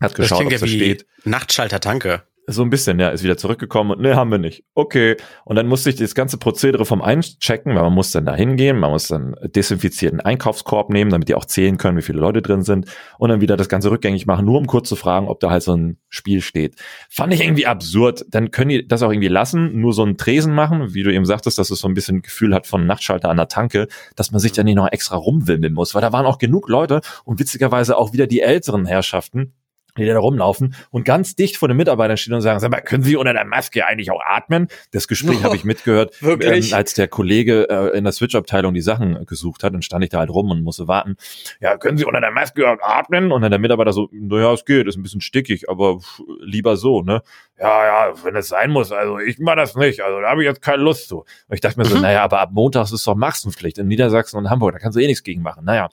hat 0.00 0.14
geschaut, 0.14 0.46
ob 0.46 0.52
es 0.52 0.60
ja 0.60 0.66
steht. 0.66 1.06
Nachtschalter 1.24 1.80
Tanke. 1.80 2.22
So 2.50 2.62
ein 2.62 2.70
bisschen, 2.70 2.98
ja, 2.98 3.10
ist 3.10 3.22
wieder 3.22 3.36
zurückgekommen 3.36 3.90
und 3.90 4.00
ne, 4.00 4.16
haben 4.16 4.30
wir 4.30 4.38
nicht. 4.38 4.64
Okay. 4.74 5.18
Und 5.44 5.56
dann 5.56 5.66
musste 5.66 5.90
ich 5.90 5.96
das 5.96 6.14
ganze 6.14 6.38
Prozedere 6.38 6.86
vom 6.86 7.02
Einchecken, 7.02 7.74
weil 7.74 7.82
man 7.82 7.92
muss 7.92 8.10
dann 8.10 8.24
da 8.24 8.34
hingehen, 8.34 8.78
man 8.78 8.90
muss 8.90 9.08
dann 9.08 9.34
desinfizierten 9.42 10.20
Einkaufskorb 10.20 10.88
nehmen, 10.88 11.10
damit 11.10 11.28
die 11.28 11.34
auch 11.34 11.44
zählen 11.44 11.76
können, 11.76 11.98
wie 11.98 12.02
viele 12.02 12.20
Leute 12.20 12.40
drin 12.40 12.62
sind 12.62 12.86
und 13.18 13.28
dann 13.28 13.42
wieder 13.42 13.58
das 13.58 13.68
Ganze 13.68 13.90
rückgängig 13.90 14.24
machen, 14.24 14.46
nur 14.46 14.56
um 14.56 14.66
kurz 14.66 14.88
zu 14.88 14.96
fragen, 14.96 15.28
ob 15.28 15.40
da 15.40 15.50
halt 15.50 15.62
so 15.62 15.76
ein 15.76 15.98
Spiel 16.08 16.40
steht. 16.40 16.76
Fand 17.10 17.34
ich 17.34 17.42
irgendwie 17.42 17.66
absurd. 17.66 18.24
Dann 18.30 18.50
können 18.50 18.70
die 18.70 18.88
das 18.88 19.02
auch 19.02 19.12
irgendwie 19.12 19.28
lassen, 19.28 19.78
nur 19.78 19.92
so 19.92 20.02
einen 20.02 20.16
Tresen 20.16 20.54
machen, 20.54 20.94
wie 20.94 21.02
du 21.02 21.12
eben 21.12 21.26
sagtest, 21.26 21.58
dass 21.58 21.68
es 21.68 21.80
so 21.80 21.86
ein 21.86 21.92
bisschen 21.92 22.22
Gefühl 22.22 22.54
hat 22.54 22.66
von 22.66 22.86
Nachtschalter 22.86 23.28
an 23.28 23.36
der 23.36 23.48
Tanke, 23.48 23.88
dass 24.16 24.30
man 24.30 24.40
sich 24.40 24.52
dann 24.52 24.64
nicht 24.64 24.76
noch 24.76 24.90
extra 24.90 25.16
rumwimmeln 25.16 25.74
muss, 25.74 25.94
weil 25.94 26.00
da 26.00 26.14
waren 26.14 26.24
auch 26.24 26.38
genug 26.38 26.70
Leute 26.70 27.02
und 27.26 27.38
witzigerweise 27.40 27.98
auch 27.98 28.14
wieder 28.14 28.26
die 28.26 28.40
älteren 28.40 28.86
Herrschaften, 28.86 29.52
die 29.98 30.06
da 30.06 30.18
rumlaufen 30.18 30.74
und 30.90 31.04
ganz 31.04 31.36
dicht 31.36 31.56
vor 31.56 31.68
den 31.68 31.76
Mitarbeitern 31.76 32.16
stehen 32.16 32.34
und 32.34 32.40
sagen, 32.40 32.60
sag 32.60 32.70
mal, 32.70 32.80
können 32.80 33.02
Sie 33.02 33.16
unter 33.16 33.32
der 33.32 33.44
Maske 33.44 33.86
eigentlich 33.86 34.10
auch 34.10 34.20
atmen? 34.24 34.68
Das 34.92 35.08
Gespräch 35.08 35.42
habe 35.44 35.56
ich 35.56 35.64
mitgehört, 35.64 36.14
ähm, 36.22 36.64
als 36.72 36.94
der 36.94 37.08
Kollege 37.08 37.68
äh, 37.68 37.96
in 37.96 38.04
der 38.04 38.12
Switch-Abteilung 38.12 38.74
die 38.74 38.80
Sachen 38.80 39.24
gesucht 39.26 39.62
hat, 39.64 39.74
dann 39.74 39.82
stand 39.82 40.04
ich 40.04 40.10
da 40.10 40.18
halt 40.18 40.30
rum 40.30 40.50
und 40.50 40.62
musste 40.62 40.88
warten. 40.88 41.16
Ja, 41.60 41.76
können 41.76 41.98
Sie 41.98 42.04
unter 42.04 42.20
der 42.20 42.30
Maske 42.30 42.68
auch 42.68 42.78
atmen? 42.80 43.32
Und 43.32 43.42
dann 43.42 43.50
der 43.50 43.60
Mitarbeiter 43.60 43.92
so, 43.92 44.08
naja, 44.12 44.52
es 44.52 44.64
geht, 44.64 44.86
ist 44.86 44.96
ein 44.96 45.02
bisschen 45.02 45.20
stickig, 45.20 45.68
aber 45.68 46.00
pff, 46.00 46.20
lieber 46.40 46.76
so, 46.76 47.02
ne? 47.02 47.22
Ja, 47.58 48.08
ja, 48.08 48.24
wenn 48.24 48.36
es 48.36 48.48
sein 48.48 48.70
muss, 48.70 48.92
also 48.92 49.18
ich 49.18 49.38
mach 49.40 49.56
das 49.56 49.74
nicht, 49.74 50.00
also 50.00 50.20
da 50.20 50.28
habe 50.30 50.42
ich 50.42 50.46
jetzt 50.48 50.62
keine 50.62 50.82
Lust 50.82 51.08
zu. 51.08 51.18
Und 51.20 51.54
ich 51.54 51.60
dachte 51.60 51.78
mir 51.78 51.84
so, 51.86 51.96
Mhm. 51.96 52.02
naja, 52.02 52.22
aber 52.22 52.38
ab 52.40 52.50
Montags 52.52 52.92
ist 52.92 53.06
doch 53.06 53.16
Maskenpflicht 53.16 53.78
in 53.78 53.88
Niedersachsen 53.88 54.36
und 54.38 54.48
Hamburg, 54.50 54.72
da 54.74 54.78
kannst 54.78 54.96
du 54.96 55.00
eh 55.02 55.06
nichts 55.06 55.24
gegen 55.24 55.42
machen. 55.42 55.64
Naja, 55.64 55.88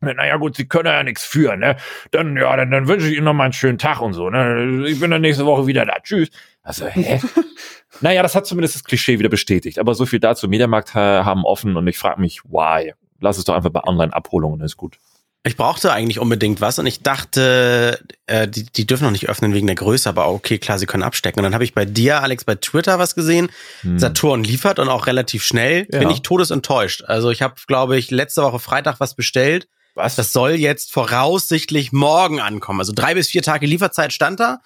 naja 0.00 0.36
gut, 0.36 0.56
Sie 0.56 0.66
können 0.66 0.86
ja 0.86 1.02
nichts 1.02 1.24
für, 1.24 1.56
ne? 1.56 1.76
Dann, 2.10 2.36
ja, 2.36 2.54
dann, 2.56 2.70
dann 2.70 2.88
wünsche 2.88 3.08
ich 3.08 3.16
Ihnen 3.16 3.24
noch 3.24 3.32
mal 3.32 3.44
einen 3.44 3.52
schönen 3.52 3.78
Tag 3.78 4.00
und 4.00 4.12
so, 4.12 4.30
ne? 4.30 4.86
Ich 4.86 5.00
bin 5.00 5.10
dann 5.10 5.22
nächste 5.22 5.46
Woche 5.46 5.66
wieder 5.66 5.86
da. 5.86 5.96
Tschüss. 6.02 6.28
Also, 6.62 6.86
hä? 6.86 7.20
naja, 8.00 8.22
das 8.22 8.34
hat 8.34 8.46
zumindest 8.46 8.74
das 8.74 8.84
Klischee 8.84 9.18
wieder 9.18 9.28
bestätigt. 9.28 9.78
Aber 9.78 9.94
so 9.94 10.06
viel 10.06 10.20
dazu. 10.20 10.48
Mediamarkt 10.48 10.94
äh, 10.94 10.98
haben 10.98 11.44
offen 11.44 11.76
und 11.76 11.86
ich 11.86 11.98
frage 11.98 12.20
mich, 12.20 12.44
why? 12.44 12.92
Lass 13.20 13.38
es 13.38 13.44
doch 13.44 13.54
einfach 13.54 13.70
bei 13.70 13.82
Online-Abholungen, 13.84 14.60
ist 14.60 14.76
gut. 14.76 14.98
Ich 15.46 15.56
brauchte 15.56 15.92
eigentlich 15.92 16.18
unbedingt 16.18 16.60
was 16.60 16.80
und 16.80 16.86
ich 16.86 17.02
dachte, 17.02 18.00
äh, 18.26 18.48
die, 18.48 18.64
die 18.64 18.84
dürfen 18.84 19.04
noch 19.04 19.12
nicht 19.12 19.28
öffnen 19.28 19.54
wegen 19.54 19.68
der 19.68 19.76
Größe, 19.76 20.08
aber 20.08 20.28
okay, 20.28 20.58
klar, 20.58 20.76
sie 20.80 20.86
können 20.86 21.04
abstecken. 21.04 21.38
Und 21.38 21.44
dann 21.44 21.54
habe 21.54 21.62
ich 21.62 21.72
bei 21.72 21.84
dir, 21.84 22.20
Alex, 22.20 22.44
bei 22.44 22.56
Twitter 22.56 22.98
was 22.98 23.14
gesehen. 23.14 23.48
Hm. 23.82 23.96
Saturn 23.96 24.42
liefert 24.42 24.80
und 24.80 24.88
auch 24.88 25.06
relativ 25.06 25.44
schnell. 25.44 25.86
Ja. 25.92 26.00
Bin 26.00 26.10
ich 26.10 26.22
todesenttäuscht. 26.22 27.04
Also 27.04 27.30
ich 27.30 27.42
habe, 27.42 27.54
glaube 27.68 27.96
ich, 27.96 28.10
letzte 28.10 28.42
Woche 28.42 28.58
Freitag 28.58 28.98
was 28.98 29.14
bestellt. 29.14 29.68
Was? 29.96 30.14
Das 30.14 30.32
soll 30.32 30.52
jetzt 30.52 30.92
voraussichtlich 30.92 31.90
morgen 31.90 32.40
ankommen. 32.40 32.80
Also 32.80 32.92
drei 32.94 33.14
bis 33.14 33.28
vier 33.28 33.42
Tage 33.42 33.66
Lieferzeit 33.66 34.12
stand 34.12 34.38
da. 34.38 34.58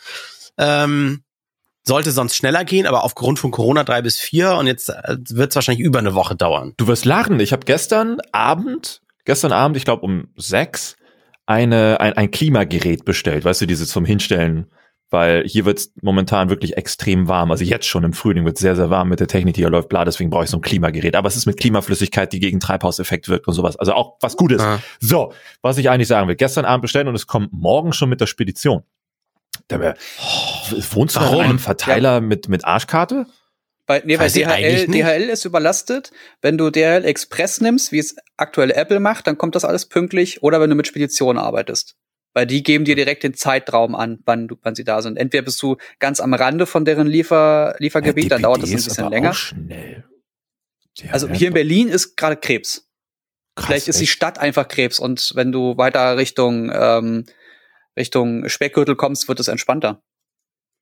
Ähm, 0.58 1.22
sollte 1.84 2.10
sonst 2.10 2.36
schneller 2.36 2.64
gehen, 2.64 2.86
aber 2.86 3.04
aufgrund 3.04 3.38
von 3.38 3.50
Corona 3.50 3.84
drei 3.84 4.02
bis 4.02 4.18
vier 4.18 4.56
und 4.56 4.66
jetzt 4.66 4.88
wird 4.88 5.50
es 5.50 5.54
wahrscheinlich 5.54 5.84
über 5.84 5.98
eine 5.98 6.14
Woche 6.14 6.36
dauern. 6.36 6.74
Du 6.76 6.86
wirst 6.86 7.04
lachen. 7.04 7.40
Ich 7.40 7.52
habe 7.52 7.64
gestern 7.64 8.18
Abend, 8.32 9.02
gestern 9.24 9.52
Abend, 9.52 9.76
ich 9.76 9.84
glaube 9.84 10.02
um 10.02 10.28
sechs, 10.36 10.96
eine, 11.46 12.00
ein, 12.00 12.12
ein 12.14 12.30
Klimagerät 12.30 13.04
bestellt. 13.04 13.44
Weißt 13.44 13.60
du, 13.60 13.66
dieses 13.66 13.88
zum 13.88 14.04
Hinstellen, 14.04 14.66
weil 15.10 15.44
hier 15.46 15.64
wird's 15.64 15.92
momentan 16.00 16.50
wirklich 16.50 16.76
extrem 16.76 17.28
warm. 17.28 17.50
Also 17.50 17.64
jetzt 17.64 17.86
schon 17.86 18.04
im 18.04 18.12
Frühling 18.12 18.44
wird 18.44 18.58
sehr, 18.58 18.76
sehr 18.76 18.90
warm 18.90 19.08
mit 19.08 19.20
der 19.20 19.26
Technik, 19.26 19.54
die 19.54 19.62
hier 19.62 19.70
läuft, 19.70 19.88
bla, 19.88 20.04
deswegen 20.04 20.30
brauche 20.30 20.44
ich 20.44 20.50
so 20.50 20.58
ein 20.58 20.62
Klimagerät. 20.62 21.16
Aber 21.16 21.28
es 21.28 21.36
ist 21.36 21.46
mit 21.46 21.58
Klimaflüssigkeit, 21.58 22.32
die 22.32 22.40
gegen 22.40 22.60
Treibhauseffekt 22.60 23.28
wirkt 23.28 23.48
und 23.48 23.54
sowas. 23.54 23.76
Also 23.76 23.92
auch 23.92 24.16
was 24.20 24.36
Gutes. 24.36 24.62
Ah. 24.62 24.80
So, 25.00 25.32
was 25.62 25.78
ich 25.78 25.90
eigentlich 25.90 26.08
sagen 26.08 26.28
will. 26.28 26.36
Gestern 26.36 26.64
Abend 26.64 26.82
bestellen 26.82 27.08
und 27.08 27.14
es 27.14 27.26
kommt 27.26 27.52
morgen 27.52 27.92
schon 27.92 28.08
mit 28.08 28.20
der 28.20 28.26
Spedition. 28.26 28.84
Der, 29.68 29.96
wohnst 30.92 31.16
du 31.16 31.20
da 31.20 31.26
in 31.26 31.32
Warum? 31.32 31.44
einem 31.44 31.58
Verteiler 31.58 32.20
mit, 32.20 32.48
mit 32.48 32.64
Arschkarte? 32.64 33.26
Bei, 33.86 34.02
nee, 34.04 34.18
Weiß 34.18 34.36
ich 34.36 34.46
DHL. 34.46 34.86
DHL 34.86 35.28
ist 35.30 35.44
überlastet. 35.44 36.12
Wenn 36.42 36.56
du 36.56 36.70
DHL 36.70 37.04
Express 37.04 37.60
nimmst, 37.60 37.90
wie 37.90 37.98
es 37.98 38.14
aktuell 38.36 38.70
Apple 38.70 39.00
macht, 39.00 39.26
dann 39.26 39.36
kommt 39.36 39.56
das 39.56 39.64
alles 39.64 39.86
pünktlich. 39.86 40.42
Oder 40.44 40.60
wenn 40.60 40.70
du 40.70 40.76
mit 40.76 40.86
Spedition 40.86 41.38
arbeitest. 41.38 41.96
Weil 42.32 42.46
die 42.46 42.62
geben 42.62 42.84
dir 42.84 42.94
direkt 42.94 43.24
den 43.24 43.34
Zeitraum 43.34 43.94
an, 43.94 44.20
wann, 44.24 44.48
du, 44.48 44.56
wann 44.62 44.74
sie 44.74 44.84
da 44.84 45.02
sind. 45.02 45.16
Entweder 45.16 45.42
bist 45.42 45.60
du 45.62 45.76
ganz 45.98 46.20
am 46.20 46.32
Rande 46.32 46.66
von 46.66 46.84
deren 46.84 47.06
Liefer, 47.06 47.74
Liefergebiet, 47.78 48.30
dann 48.30 48.42
dauert 48.42 48.62
das 48.62 48.70
ein 48.70 48.76
bisschen 48.76 49.10
länger. 49.10 49.34
Ja, 50.96 51.10
Also 51.12 51.28
hier 51.28 51.48
in 51.48 51.54
Berlin 51.54 51.88
ist 51.88 52.16
gerade 52.16 52.36
Krebs. 52.36 52.88
Krass, 53.56 53.66
Vielleicht 53.66 53.88
ist 53.88 53.98
die 53.98 54.04
echt. 54.04 54.12
Stadt 54.12 54.38
einfach 54.38 54.68
Krebs 54.68 54.98
und 55.00 55.32
wenn 55.34 55.50
du 55.50 55.76
weiter 55.76 56.16
Richtung 56.16 56.70
ähm, 56.72 57.24
Richtung 57.96 58.48
Speckgürtel 58.48 58.96
kommst, 58.96 59.28
wird 59.28 59.40
es 59.40 59.48
entspannter. 59.48 60.02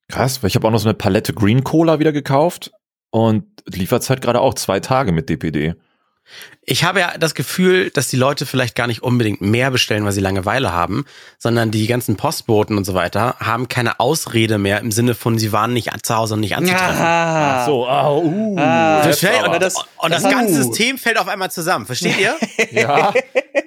Krass, 0.08 0.42
weil 0.42 0.48
ich 0.48 0.54
habe 0.54 0.66
auch 0.66 0.70
noch 0.70 0.78
so 0.78 0.88
eine 0.88 0.96
Palette 0.96 1.32
Green 1.34 1.64
Cola 1.64 1.98
wieder 1.98 2.12
gekauft 2.12 2.72
und 3.10 3.46
Lieferzeit 3.66 4.20
gerade 4.20 4.40
auch 4.40 4.54
zwei 4.54 4.80
Tage 4.80 5.12
mit 5.12 5.28
DPD. 5.28 5.74
Ich 6.70 6.84
habe 6.84 7.00
ja 7.00 7.16
das 7.18 7.34
Gefühl, 7.34 7.88
dass 7.90 8.08
die 8.08 8.16
Leute 8.16 8.44
vielleicht 8.44 8.74
gar 8.74 8.86
nicht 8.86 9.02
unbedingt 9.02 9.40
mehr 9.40 9.70
bestellen, 9.70 10.04
weil 10.04 10.12
sie 10.12 10.20
Langeweile 10.20 10.72
haben, 10.72 11.06
sondern 11.38 11.70
die 11.70 11.86
ganzen 11.86 12.16
Postboten 12.16 12.76
und 12.76 12.84
so 12.84 12.92
weiter 12.94 13.36
haben 13.40 13.68
keine 13.68 14.00
Ausrede 14.00 14.58
mehr 14.58 14.80
im 14.80 14.90
Sinne 14.92 15.14
von, 15.14 15.38
sie 15.38 15.50
waren 15.52 15.72
nicht 15.72 15.90
zu 16.04 16.14
Hause 16.14 16.34
und 16.34 16.40
nicht 16.40 16.56
anzutreffen. 16.56 17.00
Ah, 17.00 17.62
Ach 17.62 17.66
so, 17.66 17.88
oh, 17.88 18.22
uh, 18.24 18.56
Ah, 18.58 19.02
aber. 19.44 19.54
Und 19.54 19.62
das, 19.62 19.74
und 19.96 20.12
das 20.12 20.22
das- 20.22 20.32
ganze 20.32 20.52
Uh. 20.60 20.62
System 20.64 20.98
fällt 20.98 21.18
auf 21.18 21.28
einmal 21.28 21.50
zusammen. 21.50 21.86
Versteht 21.86 22.18
ihr? 22.18 22.34
ja, 22.70 23.14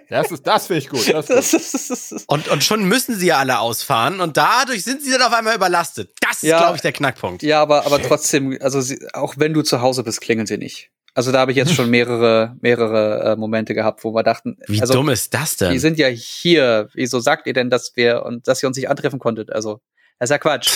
das 0.10 0.32
ist, 0.32 0.46
das 0.48 0.68
finde 0.68 0.80
ich 0.80 0.90
gut. 0.90 1.08
Das 1.14 1.30
ist 1.30 1.52
gut. 1.52 1.62
das 1.64 2.12
ist, 2.12 2.24
Und, 2.28 2.48
und 2.50 2.64
schon 2.64 2.84
müssen 2.84 3.16
sie 3.18 3.28
ja 3.28 3.38
alle 3.38 3.60
ausfahren 3.60 4.20
und 4.22 4.38
dadurch 4.38 4.84
sind 4.84 5.02
sie 5.04 5.12
dann 5.12 5.22
auf 5.22 5.34
einmal 5.34 5.56
überlastet. 5.56 6.12
Das 6.22 6.38
ist, 6.44 6.44
Ja. 6.50 6.60
glaube 6.60 6.76
ich, 6.76 6.82
der 6.82 6.92
Knackpunkt. 6.92 7.44
ja, 7.44 7.62
aber, 7.62 7.86
aber 7.86 8.02
trotzdem, 8.02 8.58
also 8.62 8.82
sie, 8.82 9.00
auch 9.14 9.36
wenn 9.38 9.54
du 9.54 9.62
zu 9.62 9.82
Hause 9.82 10.04
bist, 10.04 10.22
klingeln 10.22 10.48
sie 10.48 10.58
nicht. 10.58 10.90
Also 11.14 11.32
da 11.34 11.40
habe 11.40 11.52
ich 11.52 11.58
jetzt 11.58 11.74
schon 11.74 11.90
mehrere, 11.90 12.56
mehrere 12.62 13.34
äh, 13.34 13.36
Momente 13.36 13.74
gehabt, 13.74 14.04
wo 14.06 14.14
wir 14.14 14.24
dachten, 14.24 14.58
Wie 14.68 14.80
also, 14.80 14.94
dumm 14.94 15.10
ist 15.10 15.34
das 15.34 15.58
denn? 15.58 15.72
die 15.74 15.80
sind 15.80 15.98
ja 15.98 16.08
hier. 16.08 16.88
Wieso 16.94 17.20
sagt 17.20 17.48
ihr 17.48 17.54
denn, 17.54 17.70
dass 17.70 17.98
wir 17.98 18.24
und 18.24 18.48
dass 18.48 18.64
ihr 18.64 18.68
uns 18.68 18.78
nicht 18.78 18.90
antreffen 18.90 19.20
konntet? 19.20 19.52
Also, 19.52 19.82
das 20.20 20.28
ist 20.30 20.32
ja 20.32 20.38
Quatsch. 20.38 20.70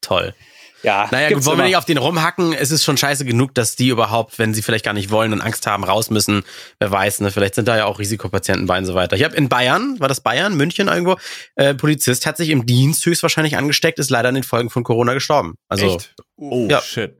Toll. 0.00 0.32
Ja, 0.82 1.08
Naja, 1.10 1.30
gut, 1.30 1.44
wollen 1.46 1.58
wir 1.58 1.64
nicht 1.64 1.76
auf 1.76 1.84
den 1.84 1.96
rumhacken? 1.98 2.52
Es 2.52 2.70
ist 2.70 2.84
schon 2.84 2.96
scheiße 2.96 3.24
genug, 3.24 3.54
dass 3.54 3.76
die 3.76 3.88
überhaupt, 3.88 4.38
wenn 4.38 4.54
sie 4.54 4.62
vielleicht 4.62 4.84
gar 4.84 4.92
nicht 4.94 5.10
wollen 5.10 5.32
und 5.32 5.40
Angst 5.40 5.66
haben, 5.66 5.84
raus 5.84 6.10
müssen. 6.10 6.44
Wer 6.78 6.90
weiß, 6.90 7.20
ne? 7.20 7.30
Vielleicht 7.30 7.54
sind 7.54 7.66
da 7.66 7.76
ja 7.76 7.86
auch 7.86 7.98
Risikopatienten 7.98 8.66
bei 8.66 8.78
und 8.78 8.84
so 8.84 8.94
weiter. 8.94 9.16
Ich 9.16 9.24
habe 9.24 9.34
in 9.36 9.48
Bayern, 9.48 9.98
war 9.98 10.08
das 10.08 10.20
Bayern, 10.20 10.54
München 10.56 10.88
irgendwo, 10.88 11.16
äh, 11.54 11.74
Polizist 11.74 12.26
hat 12.26 12.36
sich 12.36 12.50
im 12.50 12.66
Dienst 12.66 13.04
höchstwahrscheinlich 13.06 13.56
angesteckt, 13.56 13.98
ist 13.98 14.10
leider 14.10 14.28
an 14.28 14.34
den 14.34 14.44
Folgen 14.44 14.70
von 14.70 14.84
Corona 14.84 15.14
gestorben. 15.14 15.54
Also 15.68 15.96
Echt? 15.96 16.14
Oh, 16.36 16.68
Ja. 16.70 16.80
shit. 16.82 17.16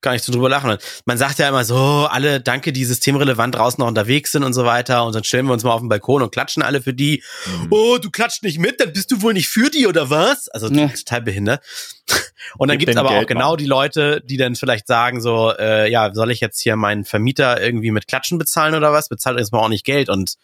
Gar 0.00 0.12
nicht 0.12 0.24
so 0.24 0.32
drüber 0.32 0.48
lachen. 0.48 0.76
Man 1.06 1.18
sagt 1.18 1.38
ja 1.38 1.48
immer 1.48 1.64
so, 1.64 1.76
alle 1.76 2.40
danke, 2.40 2.72
die 2.72 2.84
systemrelevant 2.84 3.54
draußen 3.54 3.80
noch 3.80 3.88
unterwegs 3.88 4.32
sind 4.32 4.44
und 4.44 4.52
so 4.52 4.64
weiter. 4.64 5.04
Und 5.04 5.14
dann 5.14 5.24
stellen 5.24 5.46
wir 5.46 5.52
uns 5.52 5.64
mal 5.64 5.72
auf 5.72 5.80
den 5.80 5.88
Balkon 5.88 6.22
und 6.22 6.30
klatschen 6.30 6.62
alle 6.62 6.80
für 6.82 6.94
die. 6.94 7.22
Mhm. 7.46 7.66
Oh, 7.70 7.98
du 7.98 8.10
klatscht 8.10 8.42
nicht 8.42 8.58
mit, 8.58 8.80
dann 8.80 8.92
bist 8.92 9.10
du 9.10 9.22
wohl 9.22 9.32
nicht 9.32 9.48
für 9.48 9.70
die 9.70 9.86
oder 9.86 10.08
was? 10.10 10.48
Also 10.48 10.68
Ja. 10.68 10.88
total 10.88 11.22
behindert. 11.22 11.62
Und 12.56 12.68
dann 12.68 12.78
Gib 12.78 12.86
gibt's 12.86 12.98
aber 12.98 13.10
auch 13.10 13.14
Geld, 13.14 13.28
genau 13.28 13.50
Mann. 13.50 13.58
die 13.58 13.66
Leute, 13.66 14.22
die 14.24 14.36
dann 14.38 14.54
vielleicht 14.54 14.86
sagen 14.86 15.20
so, 15.20 15.52
äh, 15.58 15.90
ja, 15.90 16.14
soll 16.14 16.30
ich 16.30 16.40
jetzt 16.40 16.60
hier 16.60 16.76
meinen 16.76 17.04
Vermieter 17.04 17.60
irgendwie 17.60 17.90
mit 17.90 18.06
Klatschen 18.08 18.38
bezahlen 18.38 18.74
oder 18.74 18.92
was? 18.92 19.08
Bezahlt 19.10 19.38
uns 19.38 19.52
mal 19.52 19.58
auch 19.58 19.68
nicht 19.68 19.84
Geld 19.84 20.08
und 20.08 20.34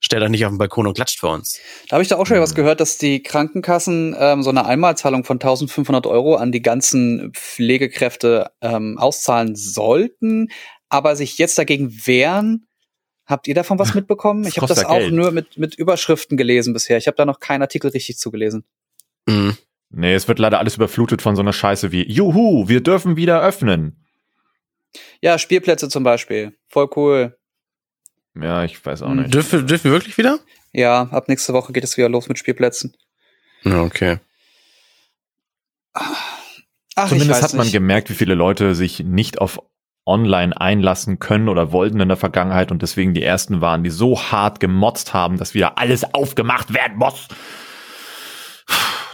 stellt 0.00 0.22
euch 0.22 0.28
nicht 0.30 0.44
auf 0.44 0.52
den 0.52 0.58
Balkon 0.58 0.86
und 0.86 0.94
klatscht 0.94 1.18
für 1.20 1.28
uns. 1.28 1.58
Da 1.88 1.94
habe 1.94 2.02
ich 2.02 2.08
da 2.08 2.16
auch 2.16 2.26
schon 2.26 2.36
Mhm. 2.38 2.42
was 2.42 2.54
gehört, 2.54 2.80
dass 2.80 2.98
die 2.98 3.22
Krankenkassen 3.22 4.14
ähm, 4.18 4.42
so 4.42 4.50
eine 4.50 4.64
Einmalzahlung 4.66 5.24
von 5.24 5.36
1500 5.38 6.06
Euro 6.06 6.36
an 6.36 6.52
die 6.52 6.62
ganzen 6.62 7.32
Pflegekräfte 7.34 8.50
ähm, 8.60 8.96
auszahlen 8.98 9.56
sollten, 9.56 10.48
aber 10.88 11.16
sich 11.16 11.38
jetzt 11.38 11.58
dagegen 11.58 11.92
wehren. 12.06 12.66
Habt 13.26 13.46
ihr 13.46 13.54
davon 13.54 13.78
was 13.78 13.92
mitbekommen? 13.94 14.42
Das 14.44 14.52
Ich 14.52 14.56
habe 14.58 14.68
das 14.68 14.84
auch 14.84 14.98
Geld. 14.98 15.12
nur 15.12 15.30
mit, 15.32 15.58
mit 15.58 15.74
Überschriften 15.74 16.36
gelesen 16.36 16.72
bisher. 16.72 16.96
Ich 16.98 17.06
habe 17.06 17.16
da 17.16 17.24
noch 17.24 17.40
keinen 17.40 17.62
Artikel 17.62 17.90
richtig 17.90 18.18
zugelesen. 18.18 18.64
Mhm. 19.26 19.56
Nee, 19.90 20.14
es 20.14 20.28
wird 20.28 20.38
leider 20.38 20.58
alles 20.58 20.76
überflutet 20.76 21.22
von 21.22 21.34
so 21.34 21.40
einer 21.42 21.52
Scheiße 21.54 21.92
wie, 21.92 22.06
juhu, 22.10 22.68
wir 22.68 22.82
dürfen 22.82 23.16
wieder 23.16 23.40
öffnen. 23.42 24.04
Ja, 25.22 25.38
Spielplätze 25.38 25.88
zum 25.88 26.04
Beispiel. 26.04 26.56
Voll 26.68 26.88
cool. 26.96 27.37
Ja, 28.34 28.64
ich 28.64 28.84
weiß 28.84 29.02
auch 29.02 29.14
nicht. 29.14 29.32
Dürfen, 29.34 29.66
dürfen 29.66 29.84
wir 29.84 29.92
wirklich 29.92 30.18
wieder? 30.18 30.38
Ja, 30.72 31.02
ab 31.10 31.28
nächste 31.28 31.52
Woche 31.52 31.72
geht 31.72 31.84
es 31.84 31.96
wieder 31.96 32.08
los 32.08 32.28
mit 32.28 32.38
Spielplätzen. 32.38 32.96
Ja, 33.64 33.82
okay. 33.82 34.18
Ach, 35.94 37.08
Zumindest 37.08 37.42
hat 37.42 37.54
man 37.54 37.66
nicht. 37.66 37.72
gemerkt, 37.72 38.10
wie 38.10 38.14
viele 38.14 38.34
Leute 38.34 38.74
sich 38.74 39.00
nicht 39.00 39.40
auf 39.40 39.60
online 40.04 40.58
einlassen 40.58 41.18
können 41.18 41.48
oder 41.48 41.70
wollten 41.70 42.00
in 42.00 42.08
der 42.08 42.16
Vergangenheit 42.16 42.70
und 42.70 42.82
deswegen 42.82 43.14
die 43.14 43.22
ersten 43.22 43.60
waren, 43.60 43.84
die 43.84 43.90
so 43.90 44.18
hart 44.20 44.58
gemotzt 44.58 45.12
haben, 45.12 45.36
dass 45.36 45.54
wieder 45.54 45.78
alles 45.78 46.14
aufgemacht 46.14 46.72
werden 46.72 46.96
muss. 46.96 47.28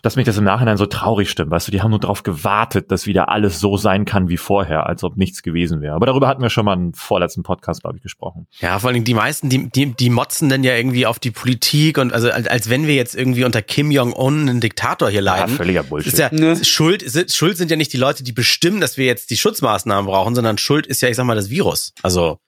Dass 0.04 0.16
mich 0.16 0.26
das 0.26 0.36
im 0.36 0.44
Nachhinein 0.44 0.76
so 0.76 0.84
traurig 0.84 1.30
stimmt, 1.30 1.50
weißt 1.50 1.66
du, 1.66 1.72
die 1.72 1.80
haben 1.82 1.90
nur 1.90 1.98
darauf 1.98 2.22
gewartet, 2.22 2.90
dass 2.92 3.06
wieder 3.06 3.30
alles 3.30 3.58
so 3.58 3.76
sein 3.78 4.04
kann 4.04 4.28
wie 4.28 4.36
vorher, 4.36 4.86
als 4.86 5.02
ob 5.02 5.16
nichts 5.16 5.42
gewesen 5.42 5.80
wäre. 5.80 5.94
Aber 5.94 6.04
darüber 6.04 6.28
hatten 6.28 6.42
wir 6.42 6.50
schon 6.50 6.66
mal 6.66 6.74
im 6.74 6.92
vorletzten 6.92 7.42
Podcast, 7.42 7.80
glaube 7.80 7.96
ich, 7.96 8.02
gesprochen. 8.02 8.46
Ja, 8.60 8.78
vor 8.78 8.90
allem 8.90 9.02
die 9.04 9.14
meisten, 9.14 9.48
die, 9.48 9.70
die, 9.70 9.86
die 9.94 10.10
motzen 10.10 10.48
dann 10.50 10.62
ja 10.62 10.76
irgendwie 10.76 11.06
auf 11.06 11.18
die 11.18 11.30
Politik 11.30 11.96
und 11.96 12.12
also 12.12 12.30
als, 12.30 12.46
als 12.46 12.68
wenn 12.68 12.86
wir 12.86 12.94
jetzt 12.94 13.14
irgendwie 13.16 13.44
unter 13.44 13.62
Kim 13.62 13.90
Jong-un 13.90 14.40
einen 14.48 14.60
Diktator 14.60 15.08
hier 15.08 15.22
Ja, 15.22 15.36
leiden. 15.36 15.56
völliger 15.56 15.80
ist 15.80 15.88
Bullshit. 15.88 16.18
ja 16.18 16.28
Ne? 16.30 16.62
Schuld, 16.64 17.02
sind, 17.10 17.32
Schuld 17.32 17.56
sind 17.56 17.70
ja 17.70 17.76
nicht 17.78 17.92
die 17.94 17.96
Leute, 17.96 18.22
die 18.24 18.32
bestimmen, 18.32 18.80
dass 18.82 18.98
wir 18.98 19.06
jetzt 19.06 19.30
die 19.30 19.36
Schutzmaßnahmen 19.38 20.06
brauchen, 20.06 20.34
sondern 20.34 20.58
Schuld 20.58 20.86
ist 20.86 21.00
ja, 21.00 21.08
ich 21.08 21.16
sag 21.16 21.24
mal, 21.24 21.34
das 21.34 21.48
Virus. 21.48 21.94
Also, 22.02 22.38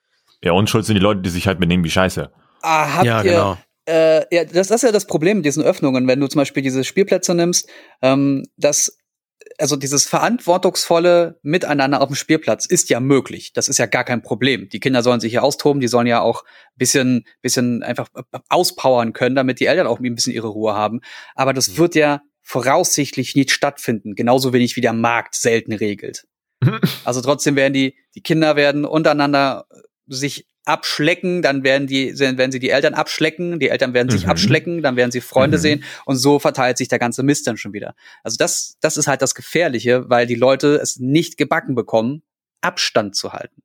Ja, 0.44 0.52
unschuld 0.52 0.84
sind 0.84 0.94
die 0.96 1.00
Leute, 1.00 1.22
die 1.22 1.30
sich 1.30 1.46
halt 1.46 1.58
benehmen 1.58 1.82
wie 1.84 1.90
Scheiße. 1.90 2.30
Ah, 2.60 2.94
habt 2.96 3.06
ja, 3.06 3.22
ihr, 3.22 3.30
genau. 3.30 3.58
Äh, 3.86 4.34
ja, 4.34 4.44
das, 4.44 4.68
das 4.68 4.70
ist 4.70 4.82
ja 4.82 4.92
das 4.92 5.06
Problem 5.06 5.38
mit 5.38 5.46
diesen 5.46 5.62
Öffnungen, 5.62 6.06
wenn 6.08 6.20
du 6.20 6.26
zum 6.26 6.40
Beispiel 6.40 6.62
diese 6.62 6.84
Spielplätze 6.84 7.34
nimmst, 7.34 7.68
ähm, 8.02 8.44
dass 8.56 8.98
also 9.58 9.76
dieses 9.76 10.06
verantwortungsvolle 10.06 11.38
Miteinander 11.42 12.00
auf 12.00 12.08
dem 12.08 12.16
Spielplatz 12.16 12.66
ist 12.66 12.90
ja 12.90 13.00
möglich. 13.00 13.52
Das 13.52 13.68
ist 13.68 13.78
ja 13.78 13.86
gar 13.86 14.04
kein 14.04 14.22
Problem. 14.22 14.68
Die 14.68 14.80
Kinder 14.80 15.02
sollen 15.02 15.20
sich 15.20 15.32
hier 15.32 15.42
austoben, 15.42 15.80
die 15.80 15.88
sollen 15.88 16.06
ja 16.06 16.20
auch 16.20 16.44
bisschen, 16.74 17.24
bisschen 17.42 17.82
einfach 17.82 18.08
auspowern 18.48 19.12
können, 19.12 19.36
damit 19.36 19.60
die 19.60 19.66
Eltern 19.66 19.86
auch 19.86 20.00
ein 20.00 20.14
bisschen 20.14 20.32
ihre 20.32 20.48
Ruhe 20.48 20.74
haben. 20.74 21.00
Aber 21.34 21.52
das 21.52 21.68
Mhm. 21.70 21.78
wird 21.78 21.94
ja 21.94 22.22
voraussichtlich 22.42 23.34
nicht 23.34 23.50
stattfinden. 23.50 24.14
Genauso 24.14 24.52
wenig 24.52 24.76
wie 24.76 24.80
der 24.80 24.92
Markt 24.92 25.34
selten 25.34 25.72
regelt. 25.72 26.26
Also 27.04 27.20
trotzdem 27.20 27.54
werden 27.54 27.72
die, 27.74 27.94
die 28.14 28.22
Kinder 28.22 28.56
werden 28.56 28.84
untereinander 28.84 29.66
sich 30.06 30.46
abschlecken, 30.66 31.40
dann 31.42 31.64
werden 31.64 31.86
die, 31.86 32.18
werden 32.18 32.52
sie 32.52 32.58
die 32.58 32.70
Eltern 32.70 32.94
abschlecken, 32.94 33.58
die 33.58 33.68
Eltern 33.70 33.94
werden 33.94 34.10
sich 34.10 34.24
Mhm. 34.24 34.30
abschlecken, 34.30 34.82
dann 34.82 34.96
werden 34.96 35.10
sie 35.10 35.20
Freunde 35.20 35.56
Mhm. 35.56 35.62
sehen 35.62 35.84
und 36.04 36.16
so 36.16 36.38
verteilt 36.38 36.76
sich 36.76 36.88
der 36.88 36.98
ganze 36.98 37.22
Mist 37.22 37.46
dann 37.46 37.56
schon 37.56 37.72
wieder. 37.72 37.94
Also 38.22 38.36
das, 38.36 38.76
das 38.80 38.96
ist 38.96 39.06
halt 39.06 39.22
das 39.22 39.34
Gefährliche, 39.34 40.08
weil 40.10 40.26
die 40.26 40.34
Leute 40.34 40.76
es 40.76 40.98
nicht 40.98 41.36
gebacken 41.38 41.74
bekommen, 41.74 42.22
Abstand 42.60 43.14
zu 43.16 43.32
halten. 43.32 43.62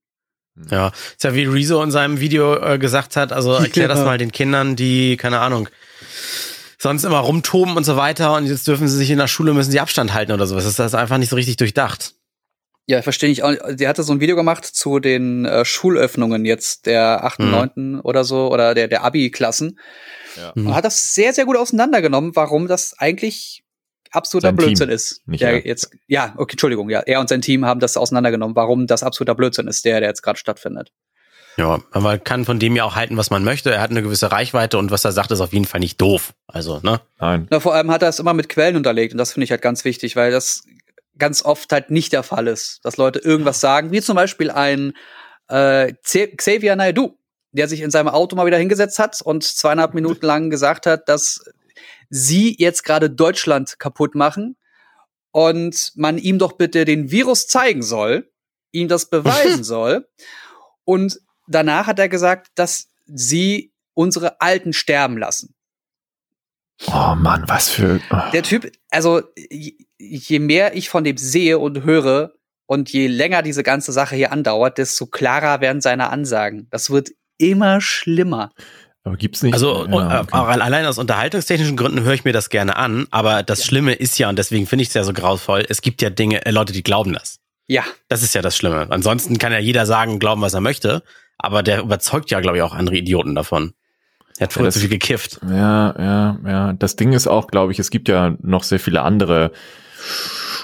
Ja, 0.69 0.89
ist 0.89 1.23
ja 1.23 1.33
wie 1.33 1.45
Rezo 1.45 1.81
in 1.81 1.91
seinem 1.91 2.19
Video 2.19 2.55
äh, 2.55 2.77
gesagt 2.77 3.15
hat, 3.15 3.31
also 3.33 3.53
erklär 3.55 3.87
das 3.87 3.99
mal 3.99 4.17
den 4.17 4.31
Kindern, 4.31 4.75
die, 4.75 5.17
keine 5.17 5.39
Ahnung, 5.39 5.69
sonst 6.77 7.03
immer 7.03 7.19
rumtoben 7.19 7.77
und 7.77 7.83
so 7.83 7.95
weiter 7.95 8.35
und 8.35 8.45
jetzt 8.47 8.67
dürfen 8.67 8.87
sie 8.87 8.97
sich 8.97 9.09
in 9.11 9.17
der 9.17 9.27
Schule, 9.27 9.53
müssen 9.53 9.71
sie 9.71 9.79
Abstand 9.79 10.13
halten 10.13 10.31
oder 10.33 10.45
sowas. 10.47 10.65
Das 10.65 10.77
ist 10.87 10.95
einfach 10.95 11.17
nicht 11.17 11.29
so 11.29 11.35
richtig 11.35 11.57
durchdacht. 11.57 12.15
Ja, 12.91 13.01
verstehe 13.01 13.29
ich 13.29 13.41
auch. 13.43 13.53
Sie 13.77 13.87
hatte 13.87 14.03
so 14.03 14.11
ein 14.11 14.19
Video 14.19 14.35
gemacht 14.35 14.65
zu 14.65 14.99
den 14.99 15.45
äh, 15.45 15.63
Schulöffnungen 15.63 16.43
jetzt 16.45 16.85
der 16.87 17.23
8., 17.23 17.39
Mhm. 17.39 17.51
9. 17.51 17.99
oder 18.01 18.23
so 18.25 18.51
oder 18.51 18.73
der, 18.75 18.87
der 18.89 19.03
Abi-Klassen. 19.05 19.79
Ja. 20.37 20.51
Mhm. 20.55 20.67
Und 20.67 20.75
hat 20.75 20.83
das 20.83 21.13
sehr, 21.13 21.31
sehr 21.33 21.45
gut 21.45 21.55
auseinandergenommen, 21.57 22.35
warum 22.35 22.67
das 22.67 22.93
eigentlich 22.99 23.63
absoluter 24.11 24.49
Sein 24.49 24.55
Blödsinn 24.57 24.87
Team, 24.89 24.95
ist. 24.95 25.21
nicht 25.25 25.41
der 25.41 25.51
er. 25.53 25.65
jetzt, 25.65 25.89
ja, 26.07 26.33
okay, 26.35 26.53
Entschuldigung, 26.55 26.89
ja, 26.89 26.99
er 26.99 27.21
und 27.21 27.29
sein 27.29 27.41
Team 27.41 27.65
haben 27.65 27.79
das 27.79 27.95
auseinandergenommen, 27.95 28.57
warum 28.57 28.85
das 28.87 29.03
absoluter 29.03 29.35
Blödsinn 29.35 29.67
ist, 29.69 29.85
der, 29.85 30.01
der 30.01 30.09
jetzt 30.09 30.21
gerade 30.21 30.37
stattfindet. 30.37 30.91
Ja, 31.57 31.79
aber 31.91 32.01
man 32.03 32.23
kann 32.23 32.43
von 32.45 32.59
dem 32.59 32.75
ja 32.75 32.83
auch 32.85 32.95
halten, 32.95 33.17
was 33.17 33.29
man 33.29 33.43
möchte. 33.43 33.71
Er 33.71 33.81
hat 33.81 33.91
eine 33.91 34.01
gewisse 34.01 34.31
Reichweite 34.31 34.77
und 34.77 34.89
was 34.91 35.03
er 35.05 35.11
sagt, 35.11 35.31
ist 35.31 35.41
auf 35.41 35.51
jeden 35.53 35.65
Fall 35.65 35.79
nicht 35.81 35.99
doof. 35.99 36.33
Also, 36.47 36.79
ne? 36.81 37.01
Nein. 37.19 37.47
Na, 37.49 37.59
vor 37.59 37.73
allem 37.73 37.91
hat 37.91 38.01
er 38.03 38.09
es 38.09 38.19
immer 38.19 38.33
mit 38.33 38.47
Quellen 38.49 38.75
unterlegt 38.77 39.13
und 39.13 39.17
das 39.17 39.33
finde 39.33 39.43
ich 39.45 39.51
halt 39.51 39.61
ganz 39.61 39.83
wichtig, 39.85 40.15
weil 40.15 40.31
das 40.31 40.63
ganz 41.17 41.43
oft 41.43 41.71
halt 41.71 41.91
nicht 41.91 42.13
der 42.13 42.23
Fall 42.23 42.47
ist, 42.47 42.79
dass 42.83 42.97
Leute 42.97 43.19
irgendwas 43.19 43.59
sagen, 43.59 43.91
wie 43.91 44.01
zum 44.01 44.15
Beispiel 44.15 44.49
ein 44.51 44.93
äh, 45.47 45.93
Xavier 46.03 46.75
Naidoo, 46.75 47.17
der 47.51 47.67
sich 47.67 47.81
in 47.81 47.91
seinem 47.91 48.07
Auto 48.07 48.35
mal 48.35 48.45
wieder 48.45 48.57
hingesetzt 48.57 48.99
hat 48.99 49.21
und 49.21 49.43
zweieinhalb 49.43 49.93
Minuten 49.93 50.25
lang 50.25 50.49
gesagt 50.49 50.85
hat, 50.85 51.09
dass 51.09 51.43
sie 52.09 52.55
jetzt 52.57 52.83
gerade 52.83 53.09
Deutschland 53.09 53.79
kaputt 53.79 54.15
machen 54.15 54.55
und 55.31 55.91
man 55.95 56.17
ihm 56.17 56.39
doch 56.39 56.53
bitte 56.53 56.85
den 56.85 57.11
Virus 57.11 57.47
zeigen 57.47 57.83
soll, 57.83 58.31
ihm 58.71 58.87
das 58.87 59.05
beweisen 59.09 59.63
soll. 59.63 60.07
Und 60.83 61.19
danach 61.47 61.87
hat 61.87 61.99
er 61.99 62.09
gesagt, 62.09 62.47
dass 62.55 62.89
sie 63.05 63.73
unsere 63.93 64.41
Alten 64.41 64.73
sterben 64.73 65.17
lassen. 65.17 65.53
Oh 66.87 67.15
Mann, 67.15 67.43
was 67.47 67.69
für. 67.69 67.99
oh. 68.11 68.17
Der 68.33 68.43
Typ, 68.43 68.71
also 68.89 69.21
je, 69.99 70.39
mehr 70.39 70.75
ich 70.75 70.89
von 70.89 71.03
dem 71.03 71.17
sehe 71.17 71.59
und 71.59 71.83
höre 71.83 72.33
und 72.65 72.89
je 72.91 73.07
länger 73.07 73.41
diese 73.43 73.63
ganze 73.63 73.91
Sache 73.91 74.15
hier 74.15 74.31
andauert, 74.31 74.77
desto 74.77 75.05
klarer 75.05 75.61
werden 75.61 75.81
seine 75.81 76.09
Ansagen. 76.09 76.67
Das 76.71 76.89
wird 76.89 77.11
immer 77.37 77.81
schlimmer. 77.81 78.51
Aber 79.03 79.17
gibt's 79.17 79.41
nicht. 79.41 79.53
Also 79.53 79.85
Ja, 79.87 79.95
und, 79.95 80.11
äh, 80.11 80.19
okay. 80.19 80.27
auch 80.31 80.47
allein 80.47 80.85
aus 80.85 80.97
unterhaltungstechnischen 80.97 81.75
Gründen 81.75 82.03
höre 82.03 82.13
ich 82.13 82.23
mir 82.23 82.33
das 82.33 82.49
gerne 82.49 82.75
an, 82.75 83.07
aber 83.11 83.41
das 83.43 83.65
Schlimme 83.65 83.93
ist 83.93 84.17
ja, 84.19 84.29
und 84.29 84.37
deswegen 84.37 84.67
finde 84.67 84.83
ich 84.83 84.89
es 84.89 84.93
ja 84.93 85.03
so 85.03 85.13
grauenvoll, 85.13 85.65
es 85.69 85.81
gibt 85.81 86.01
ja 86.01 86.09
Dinge, 86.09 86.45
äh, 86.45 86.51
Leute, 86.51 86.71
die 86.73 86.83
glauben 86.83 87.13
das. 87.13 87.37
Ja, 87.67 87.83
Das 88.09 88.21
ist 88.21 88.35
ja 88.35 88.41
das 88.41 88.57
Schlimme. 88.57 88.87
Ansonsten 88.89 89.37
kann 89.37 89.53
ja 89.53 89.59
jeder 89.59 89.85
sagen, 89.85 90.19
glauben, 90.19 90.41
was 90.41 90.53
er 90.53 90.61
möchte, 90.61 91.03
aber 91.37 91.63
der 91.63 91.81
überzeugt 91.81 92.29
ja, 92.29 92.41
glaube 92.41 92.57
ich, 92.57 92.63
auch 92.63 92.73
andere 92.73 92.97
Idioten 92.97 93.33
davon. 93.33 93.73
Er 94.41 94.45
hat 94.45 94.53
früher 94.53 94.65
das- 94.65 94.73
zu 94.73 94.79
viel 94.79 94.89
gekifft. 94.89 95.39
Ja, 95.47 95.93
ja, 95.99 96.39
ja. 96.45 96.73
Das 96.73 96.95
Ding 96.95 97.13
ist 97.13 97.27
auch, 97.27 97.45
glaube 97.47 97.71
ich, 97.71 97.77
es 97.79 97.91
gibt 97.91 98.09
ja 98.09 98.35
noch 98.41 98.63
sehr 98.63 98.79
viele 98.79 99.03
andere, 99.03 99.51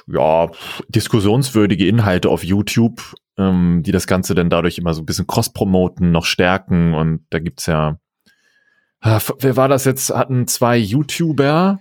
ja, 0.07 0.49
diskussionswürdige 0.89 1.87
Inhalte 1.87 2.29
auf 2.29 2.43
YouTube, 2.43 3.01
ähm, 3.37 3.83
die 3.85 3.91
das 3.91 4.07
Ganze 4.07 4.33
dann 4.33 4.49
dadurch 4.49 4.79
immer 4.79 4.95
so 4.95 5.01
ein 5.03 5.05
bisschen 5.05 5.27
cross-promoten, 5.27 6.11
noch 6.11 6.25
stärken 6.25 6.95
und 6.95 7.21
da 7.29 7.37
gibt's 7.37 7.67
ja, 7.67 7.99
ah, 9.01 9.19
wer 9.39 9.55
war 9.57 9.67
das 9.67 9.85
jetzt? 9.85 10.09
Hatten 10.09 10.47
zwei 10.47 10.75
YouTuber 10.77 11.79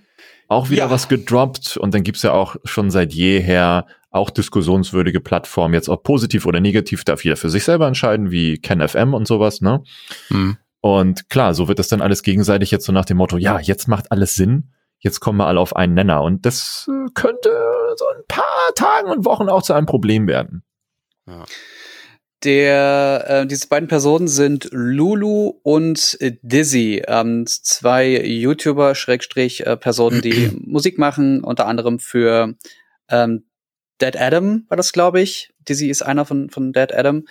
auch 0.49 0.69
wieder 0.69 0.85
Ja. 0.85 0.91
was 0.91 1.09
gedroppt 1.09 1.79
und 1.79 1.95
dann 1.95 2.03
gibt's 2.03 2.23
ja 2.23 2.33
auch 2.33 2.57
schon 2.65 2.91
seit 2.91 3.15
jeher 3.15 3.87
auch 4.11 4.29
diskussionswürdige 4.31 5.21
Plattformen, 5.21 5.73
jetzt 5.75 5.89
ob 5.89 6.03
positiv 6.05 6.45
oder 6.47 6.61
negativ, 6.61 7.05
darf 7.05 7.25
jeder 7.25 7.37
für 7.37 7.49
sich 7.51 7.65
selber 7.65 7.87
entscheiden, 7.87 8.31
wie 8.31 8.59
KenFM 8.59 9.15
und 9.15 9.27
sowas, 9.27 9.61
ne? 9.63 9.83
Hm. 10.29 10.57
Und 10.87 11.29
klar, 11.31 11.53
so 11.53 11.67
wird 11.67 11.81
das 11.81 11.89
dann 11.89 12.01
alles 12.01 12.23
gegenseitig 12.23 12.71
jetzt 12.71 12.85
so 12.87 12.93
nach 12.93 13.05
dem 13.05 13.17
Motto, 13.17 13.39
ja, 13.39 13.59
jetzt 13.59 13.89
macht 13.89 14.13
alles 14.13 14.37
Sinn, 14.37 14.71
jetzt 15.01 15.19
kommen 15.19 15.39
wir 15.39 15.49
alle 15.49 15.59
auf 15.59 15.75
einen 15.75 15.95
Nenner. 15.95 16.23
Und 16.23 16.47
das 16.47 16.89
könnte 17.15 17.51
so 17.97 18.05
ein 18.07 18.23
paar 18.29 18.73
Tagen 18.77 19.11
und 19.11 19.25
Wochen 19.25 19.49
auch 19.49 19.63
zu 19.63 19.73
einem 19.73 19.87
Problem 19.87 20.29
werden. 20.29 20.63
Der, 22.45 23.25
äh, 23.27 23.47
diese 23.49 23.67
beiden 23.67 23.89
Personen 23.89 24.29
sind 24.29 24.69
Lulu 24.71 25.55
und 25.65 26.19
Dizzy, 26.43 27.03
ähm, 27.09 27.47
zwei 27.49 28.23
YouTuber, 28.25 28.95
Schrägstrich, 28.95 29.67
äh, 29.67 29.77
Personen, 29.77 30.23
die 30.23 30.53
Musik 30.65 30.99
machen, 30.99 31.43
unter 31.43 31.67
anderem 31.67 31.99
für 31.99 32.55
ähm, 33.09 33.46
Dead 34.01 34.17
Adam 34.17 34.67
war 34.69 34.77
das, 34.77 34.93
glaube 34.93 35.21
ich. 35.21 35.53
Dizzy 35.69 35.89
ist 35.89 36.03
einer 36.03 36.25
von, 36.25 36.51
von 36.51 36.73
Dead 36.73 36.93
Adam. 36.93 37.25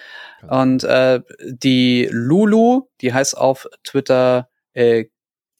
Und 0.48 0.84
äh, 0.84 1.22
die 1.42 2.08
Lulu, 2.12 2.88
die 3.02 3.14
heißt 3.14 3.38
auf 3.38 3.68
Twitter 3.84 4.50
äh, 4.74 5.06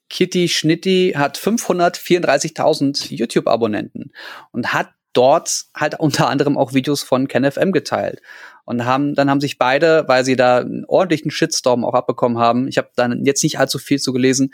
Kitty 0.10 0.48
Schnitti, 0.48 1.14
hat 1.16 1.38
534.000 1.38 3.14
YouTube-Abonnenten 3.14 4.12
und 4.52 4.74
hat 4.74 4.90
dort 5.14 5.66
halt 5.74 6.00
unter 6.00 6.28
anderem 6.30 6.58
auch 6.58 6.74
Videos 6.74 7.02
von 7.02 7.28
KenFM 7.28 7.72
geteilt 7.72 8.22
und 8.66 8.86
haben 8.86 9.16
dann 9.16 9.30
haben 9.30 9.40
sich 9.40 9.58
beide, 9.58 10.04
weil 10.08 10.26
sie 10.26 10.36
da 10.36 10.58
einen 10.58 10.86
ordentlichen 10.86 11.32
Shitstorm 11.32 11.86
auch 11.86 11.94
abbekommen 11.94 12.38
haben. 12.38 12.68
Ich 12.68 12.78
habe 12.78 12.90
dann 12.96 13.26
jetzt 13.26 13.42
nicht 13.44 13.58
allzu 13.58 13.80
viel 13.80 14.00
zu 14.00 14.12
gelesen, 14.12 14.54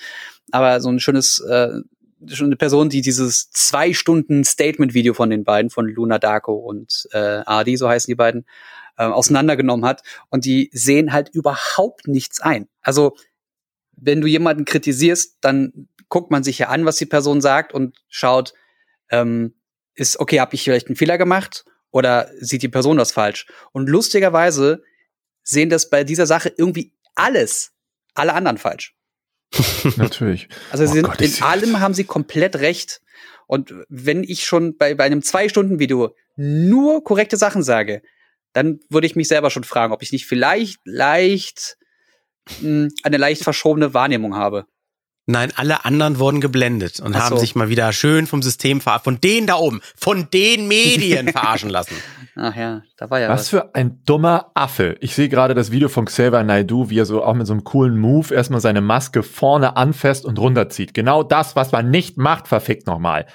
aber 0.52 0.80
so 0.80 0.90
ein 0.90 1.00
schönes 1.00 1.40
äh, 1.40 1.80
schon 2.28 2.48
eine 2.48 2.56
Person, 2.56 2.90
die 2.90 3.02
dieses 3.02 3.50
zwei 3.52 3.94
Stunden 3.94 4.44
Statement-Video 4.44 5.14
von 5.14 5.30
den 5.30 5.44
beiden, 5.44 5.70
von 5.70 5.88
Luna 5.88 6.20
Darko 6.20 6.54
und 6.54 7.08
äh, 7.12 7.42
Adi, 7.46 7.78
so 7.78 7.90
heißen 7.90 8.12
die 8.12 8.16
beiden, 8.16 8.46
äh, 8.98 9.04
auseinandergenommen 9.04 9.86
hat. 9.86 10.04
Und 10.30 10.46
die 10.46 10.70
sehen 10.74 11.14
halt 11.14 11.30
überhaupt 11.30 12.08
nichts 12.08 12.42
ein. 12.42 12.68
Also, 12.82 13.16
wenn 13.94 14.22
du 14.22 14.28
jemanden 14.28 14.66
kritisierst, 14.66 15.38
dann 15.42 15.88
guckt 16.10 16.32
man 16.32 16.44
sich 16.44 16.60
ja 16.60 16.70
an, 16.70 16.86
was 16.86 16.98
die 16.98 17.06
Person 17.06 17.42
sagt 17.42 17.74
und 17.74 17.98
schaut, 18.10 18.54
ähm, 19.10 19.54
ist, 19.96 20.20
okay, 20.20 20.40
habe 20.40 20.56
ich 20.56 20.64
vielleicht 20.64 20.88
einen 20.88 20.96
Fehler 20.96 21.18
gemacht 21.18 21.66
oder 21.92 22.30
sieht 22.40 22.64
die 22.64 22.70
Person 22.70 22.98
das 22.98 23.12
falsch? 23.12 23.48
Und 23.72 23.90
lustigerweise 23.90 24.84
sehen 25.44 25.70
das 25.70 25.90
bei 25.90 26.04
dieser 26.04 26.26
Sache 26.26 26.54
irgendwie 26.56 26.94
alles, 27.16 27.74
alle 28.14 28.34
anderen 28.34 28.58
falsch. 28.58 28.96
Natürlich. 29.98 30.48
Also 30.72 30.86
Oh 30.86 31.02
Gott, 31.02 31.22
in 31.22 31.42
allem 31.42 31.80
haben 31.80 31.94
sie 31.94 32.04
komplett 32.04 32.58
recht. 32.58 33.02
Und 33.48 33.74
wenn 33.90 34.24
ich 34.24 34.46
schon 34.46 34.78
bei, 34.78 34.96
bei 34.96 35.04
einem 35.04 35.22
Zwei-Stunden-Video 35.22 36.16
nur 36.38 37.04
korrekte 37.04 37.38
Sachen 37.38 37.64
sage, 37.64 38.02
dann 38.54 38.80
würde 38.90 39.08
ich 39.08 39.16
mich 39.16 39.28
selber 39.28 39.50
schon 39.50 39.64
fragen, 39.64 39.94
ob 39.94 40.02
ich 40.02 40.12
nicht 40.12 40.26
vielleicht 40.26 40.80
leicht 40.86 41.78
mh, 42.62 42.90
eine 43.04 43.18
leicht 43.18 43.44
verschobene 43.44 43.94
Wahrnehmung 43.94 44.36
habe. 44.36 44.66
Nein, 45.32 45.52
alle 45.56 45.86
anderen 45.86 46.20
wurden 46.20 46.42
geblendet 46.42 47.00
und 47.00 47.16
Ach 47.16 47.22
haben 47.22 47.36
so. 47.36 47.42
sich 47.42 47.56
mal 47.56 47.70
wieder 47.70 47.92
schön 47.94 48.28
vom 48.28 48.42
System 48.42 48.82
verarscht, 48.82 49.06
von 49.06 49.22
denen 49.22 49.48
da 49.48 49.56
oben, 49.56 49.82
von 49.96 50.30
den 50.32 50.68
Medien 50.68 51.28
verarschen 51.32 51.70
lassen. 51.70 51.96
Ach 52.36 52.56
ja, 52.56 52.82
da 52.98 53.10
war 53.10 53.20
ja 53.20 53.30
Was 53.30 53.42
was. 53.42 53.50
für 53.50 53.76
ein 53.76 54.04
dummer 54.06 54.52
Affe. 54.54 54.98
Ich 55.02 55.16
sehe 55.16 55.30
gerade 55.30 55.54
das 55.54 55.72
Video 55.72 55.90
von 55.90 56.06
Xavier 56.06 56.44
Naidoo, 56.44 56.90
wie 56.90 57.00
er 57.00 57.06
so 57.06 57.24
auch 57.24 57.34
mit 57.34 57.48
so 57.48 57.54
einem 57.54 57.64
coolen 57.64 57.98
Move 57.98 58.34
erstmal 58.34 58.62
seine 58.62 58.82
Maske 58.82 59.24
vorne 59.24 59.76
anfasst 59.78 60.26
und 60.26 60.40
runterzieht. 60.40 60.94
Genau 60.94 61.24
das, 61.24 61.56
was 61.56 61.72
man 61.72 61.90
nicht 61.90 62.18
macht, 62.18 62.48
verfickt 62.48 62.88
nochmal. 62.88 63.26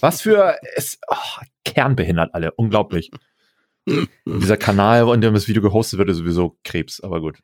Was 0.00 0.22
für, 0.22 0.56
es, 0.76 0.98
oh, 1.08 1.42
kernbehindert 1.64 2.34
alle. 2.34 2.52
Unglaublich. 2.52 3.10
Dieser 4.26 4.56
Kanal, 4.56 5.12
in 5.14 5.20
dem 5.20 5.34
das 5.34 5.48
Video 5.48 5.62
gehostet 5.62 5.98
wird, 5.98 6.08
ist 6.10 6.18
sowieso 6.18 6.56
Krebs, 6.64 7.00
aber 7.00 7.20
gut. 7.20 7.38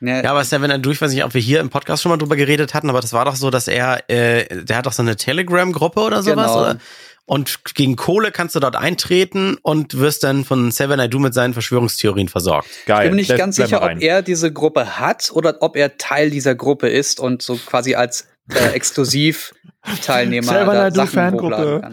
Ja, 0.00 0.22
Ja, 0.22 0.30
aber 0.30 0.44
Seven 0.44 0.70
and 0.70 0.84
Du, 0.84 0.90
ich 0.90 1.00
weiß 1.00 1.12
nicht, 1.12 1.24
ob 1.24 1.34
wir 1.34 1.40
hier 1.40 1.60
im 1.60 1.70
Podcast 1.70 2.02
schon 2.02 2.10
mal 2.10 2.16
drüber 2.18 2.36
geredet 2.36 2.74
hatten, 2.74 2.90
aber 2.90 3.00
das 3.00 3.12
war 3.12 3.24
doch 3.24 3.36
so, 3.36 3.50
dass 3.50 3.68
er, 3.68 4.08
äh, 4.10 4.64
der 4.64 4.76
hat 4.78 4.86
doch 4.86 4.92
so 4.92 5.02
eine 5.02 5.16
Telegram-Gruppe 5.16 6.00
oder 6.00 6.22
sowas, 6.22 6.46
Genau. 6.52 6.60
oder? 6.60 6.78
Und 7.26 7.60
gegen 7.76 7.94
Kohle 7.94 8.32
kannst 8.32 8.56
du 8.56 8.60
dort 8.60 8.74
eintreten 8.74 9.56
und 9.62 9.96
wirst 9.98 10.24
dann 10.24 10.44
von 10.44 10.72
Seven 10.72 10.98
I 10.98 11.08
Do 11.08 11.20
mit 11.20 11.32
seinen 11.32 11.52
Verschwörungstheorien 11.52 12.26
versorgt. 12.28 12.68
Geil. 12.86 12.98
ich 12.98 13.02
bin 13.04 13.10
mir 13.14 13.20
nicht 13.22 13.36
ganz 13.36 13.54
sicher, 13.56 13.82
ob 13.82 14.00
er 14.02 14.22
diese 14.22 14.52
Gruppe 14.52 14.98
hat 14.98 15.30
oder 15.32 15.58
ob 15.60 15.76
er 15.76 15.96
Teil 15.96 16.30
dieser 16.30 16.56
Gruppe 16.56 16.88
ist 16.88 17.20
und 17.20 17.40
so 17.42 17.54
quasi 17.54 17.94
als 17.94 18.26
äh, 18.52 18.70
Exklusiv-Teilnehmer 18.72 20.46
Selber 20.52 20.72
da 20.74 20.82
eine 20.86 20.94
Sachen 20.94 21.06
Du-Fangruppe. 21.06 21.92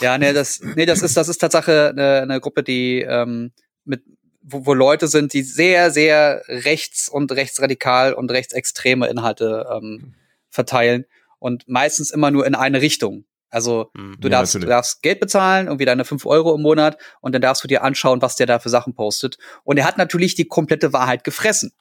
Ja, 0.00 0.18
nee, 0.18 0.32
das, 0.32 0.60
nee, 0.60 0.86
das 0.86 1.02
ist, 1.02 1.16
das 1.16 1.28
ist 1.28 1.38
Tatsache 1.38 1.90
eine, 1.90 2.22
eine 2.22 2.40
Gruppe, 2.40 2.62
die 2.62 3.00
ähm, 3.02 3.52
mit, 3.84 4.02
wo, 4.42 4.66
wo 4.66 4.74
Leute 4.74 5.08
sind, 5.08 5.32
die 5.32 5.42
sehr, 5.42 5.90
sehr 5.90 6.42
rechts 6.48 7.08
und 7.08 7.32
rechtsradikal 7.32 8.12
und 8.14 8.30
rechtsextreme 8.30 9.06
Inhalte 9.08 9.66
ähm, 9.72 10.14
verteilen 10.50 11.04
und 11.38 11.68
meistens 11.68 12.10
immer 12.10 12.30
nur 12.30 12.46
in 12.46 12.54
eine 12.54 12.80
Richtung. 12.80 13.24
Also 13.50 13.90
Mhm. 13.94 14.16
Du, 14.20 14.28
Ja, 14.28 14.38
darfst, 14.40 14.54
du 14.54 14.58
darfst 14.60 15.02
Geld 15.02 15.20
bezahlen, 15.20 15.66
irgendwie 15.68 15.84
deine 15.86 16.04
5 16.04 16.26
Euro 16.26 16.54
im 16.54 16.60
Monat 16.62 16.98
und 17.20 17.32
dann 17.34 17.40
darfst 17.42 17.64
du 17.64 17.68
dir 17.68 17.82
anschauen, 17.82 18.20
was 18.22 18.36
der 18.36 18.46
da 18.46 18.58
für 18.58 18.68
Sachen 18.68 18.94
postet. 18.94 19.38
Und 19.64 19.78
er 19.78 19.84
hat 19.86 19.96
natürlich 19.98 20.34
die 20.34 20.46
komplette 20.46 20.92
Wahrheit 20.92 21.24
gefressen. 21.24 21.72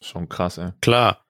Schon 0.00 0.28
krass, 0.28 0.58
ey. 0.58 0.70
Klar. 0.80 1.24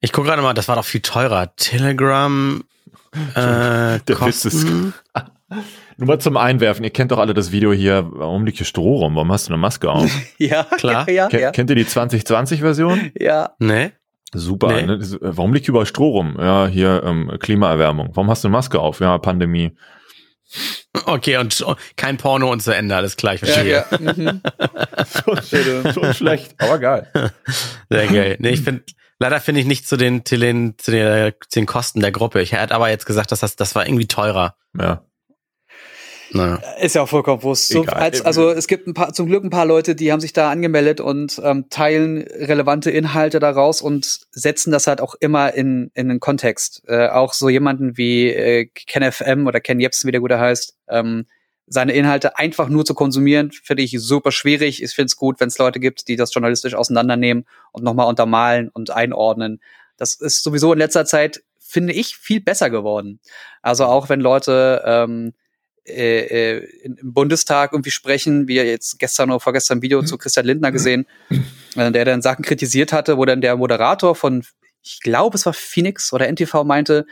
Ich 0.00 0.12
gucke 0.12 0.26
gerade 0.28 0.42
mal, 0.42 0.54
das 0.54 0.66
war 0.66 0.74
doch 0.76 0.84
viel 0.84 1.02
teurer. 1.02 1.54
Telegram, 1.54 2.64
äh, 3.34 3.34
Der 3.34 4.00
Witz 4.20 4.44
ist- 4.44 4.62
Kosten. 4.66 4.94
Nur 5.96 6.06
mal 6.08 6.18
zum 6.18 6.36
Einwerfen. 6.36 6.84
Ihr 6.84 6.90
kennt 6.90 7.12
doch 7.12 7.18
alle 7.18 7.34
das 7.34 7.52
Video 7.52 7.72
hier. 7.72 8.08
Warum 8.12 8.44
liegt 8.46 8.58
hier 8.58 8.66
Stroh 8.66 8.98
rum? 8.98 9.14
Warum 9.14 9.30
hast 9.32 9.48
du 9.48 9.52
eine 9.52 9.60
Maske 9.60 9.90
auf? 9.90 10.10
Ja, 10.38 10.64
Klar. 10.64 11.08
ja, 11.10 11.28
Ken- 11.28 11.40
ja, 11.40 11.50
Kennt 11.50 11.70
ihr 11.70 11.76
die 11.76 11.84
2020-Version? 11.84 13.12
ja. 13.18 13.52
Ne? 13.58 13.92
Super. 14.34 14.68
Nee. 14.72 14.86
Ne? 14.86 14.98
Das- 14.98 15.12
äh, 15.12 15.18
Warum 15.20 15.52
liegt 15.52 15.66
hier 15.66 15.72
überall 15.72 15.86
Stroh 15.86 16.10
rum? 16.10 16.36
Ja, 16.38 16.66
hier 16.66 17.02
ähm, 17.04 17.30
Klimaerwärmung. 17.38 18.10
Warum 18.14 18.30
hast 18.30 18.42
du 18.44 18.48
eine 18.48 18.52
Maske 18.52 18.80
auf? 18.80 19.00
Ja, 19.00 19.18
Pandemie. 19.18 19.72
Okay, 21.06 21.38
und 21.38 21.54
sch- 21.54 21.76
kein 21.96 22.16
Porno 22.18 22.50
und 22.50 22.62
zu 22.62 22.74
Ende, 22.74 22.94
alles 22.94 23.16
klar, 23.16 23.34
ich 23.34 23.40
ja, 23.42 23.62
ja. 23.62 23.84
Mhm. 23.98 24.42
Schon, 25.24 25.92
schon 25.92 26.14
schlecht, 26.14 26.54
aber 26.58 26.78
geil. 26.78 27.10
Sehr 27.88 28.06
geil. 28.06 28.36
Nee, 28.38 28.50
ich 28.50 28.60
finde, 28.60 28.82
leider 29.18 29.40
finde 29.40 29.60
ich 29.62 29.66
nicht 29.66 29.88
zu 29.88 29.96
den, 29.96 30.24
zu 30.26 30.36
den, 30.38 30.74
zu 30.78 30.90
den, 30.90 31.32
zu 31.48 31.58
den 31.60 31.66
Kosten 31.66 32.00
der 32.00 32.12
Gruppe. 32.12 32.42
Ich 32.42 32.52
hätte 32.52 32.74
aber 32.74 32.90
jetzt 32.90 33.06
gesagt, 33.06 33.32
dass 33.32 33.40
das, 33.40 33.56
das 33.56 33.74
war 33.74 33.86
irgendwie 33.86 34.06
teurer. 34.08 34.56
Ja. 34.78 35.02
Naja. 36.34 36.60
Ist 36.80 36.94
ja 36.94 37.02
auch 37.02 37.08
vollkommen 37.08 37.42
wurscht. 37.42 37.64
So, 37.64 37.82
als, 37.84 38.22
also 38.22 38.50
es 38.50 38.66
gibt 38.66 38.86
ein 38.86 38.94
paar, 38.94 39.12
zum 39.12 39.26
Glück 39.26 39.44
ein 39.44 39.50
paar 39.50 39.66
Leute, 39.66 39.94
die 39.94 40.12
haben 40.12 40.20
sich 40.20 40.32
da 40.32 40.50
angemeldet 40.50 41.00
und 41.00 41.40
ähm, 41.44 41.66
teilen 41.68 42.22
relevante 42.22 42.90
Inhalte 42.90 43.38
daraus 43.38 43.82
und 43.82 44.20
setzen 44.30 44.72
das 44.72 44.86
halt 44.86 45.00
auch 45.00 45.14
immer 45.20 45.52
in, 45.54 45.90
in 45.94 46.08
den 46.08 46.20
Kontext. 46.20 46.82
Äh, 46.86 47.08
auch 47.08 47.34
so 47.34 47.48
jemanden 47.48 47.96
wie 47.96 48.28
äh, 48.28 48.66
Ken 48.66 49.10
FM 49.10 49.46
oder 49.46 49.60
Ken 49.60 49.80
Jebsen, 49.80 50.08
wie 50.08 50.12
der 50.12 50.20
gute 50.20 50.38
heißt, 50.38 50.76
ähm, 50.88 51.26
seine 51.66 51.92
Inhalte 51.92 52.38
einfach 52.38 52.68
nur 52.68 52.84
zu 52.84 52.94
konsumieren, 52.94 53.50
finde 53.52 53.82
ich 53.82 53.94
super 53.98 54.32
schwierig. 54.32 54.82
Ich 54.82 54.92
finde 54.92 55.06
es 55.06 55.16
gut, 55.16 55.40
wenn 55.40 55.48
es 55.48 55.58
Leute 55.58 55.80
gibt, 55.80 56.08
die 56.08 56.16
das 56.16 56.34
journalistisch 56.34 56.74
auseinandernehmen 56.74 57.46
und 57.72 57.84
nochmal 57.84 58.08
untermalen 58.08 58.68
und 58.68 58.90
einordnen. 58.90 59.60
Das 59.96 60.14
ist 60.14 60.42
sowieso 60.42 60.72
in 60.72 60.78
letzter 60.78 61.04
Zeit, 61.04 61.42
finde 61.58 61.92
ich, 61.92 62.16
viel 62.16 62.40
besser 62.40 62.70
geworden. 62.70 63.20
Also 63.62 63.84
auch 63.84 64.08
wenn 64.08 64.20
Leute 64.20 64.82
ähm, 64.84 65.34
äh, 65.86 66.58
äh, 66.58 66.68
im 66.84 67.12
Bundestag 67.12 67.72
irgendwie 67.72 67.90
sprechen, 67.90 68.46
wie 68.48 68.56
jetzt 68.56 68.98
gestern 68.98 69.30
oder 69.30 69.40
vorgestern 69.40 69.78
ein 69.78 69.82
Video 69.82 70.02
zu 70.02 70.16
Christian 70.16 70.46
Lindner 70.46 70.70
gesehen, 70.72 71.06
äh, 71.76 71.90
der 71.90 72.04
dann 72.04 72.22
Sachen 72.22 72.44
kritisiert 72.44 72.92
hatte, 72.92 73.16
wo 73.18 73.24
dann 73.24 73.40
der 73.40 73.56
Moderator 73.56 74.14
von, 74.14 74.44
ich 74.82 75.00
glaube, 75.00 75.36
es 75.36 75.44
war 75.46 75.52
Phoenix 75.52 76.12
oder 76.12 76.28
NTV 76.28 76.64
meinte, 76.64 77.04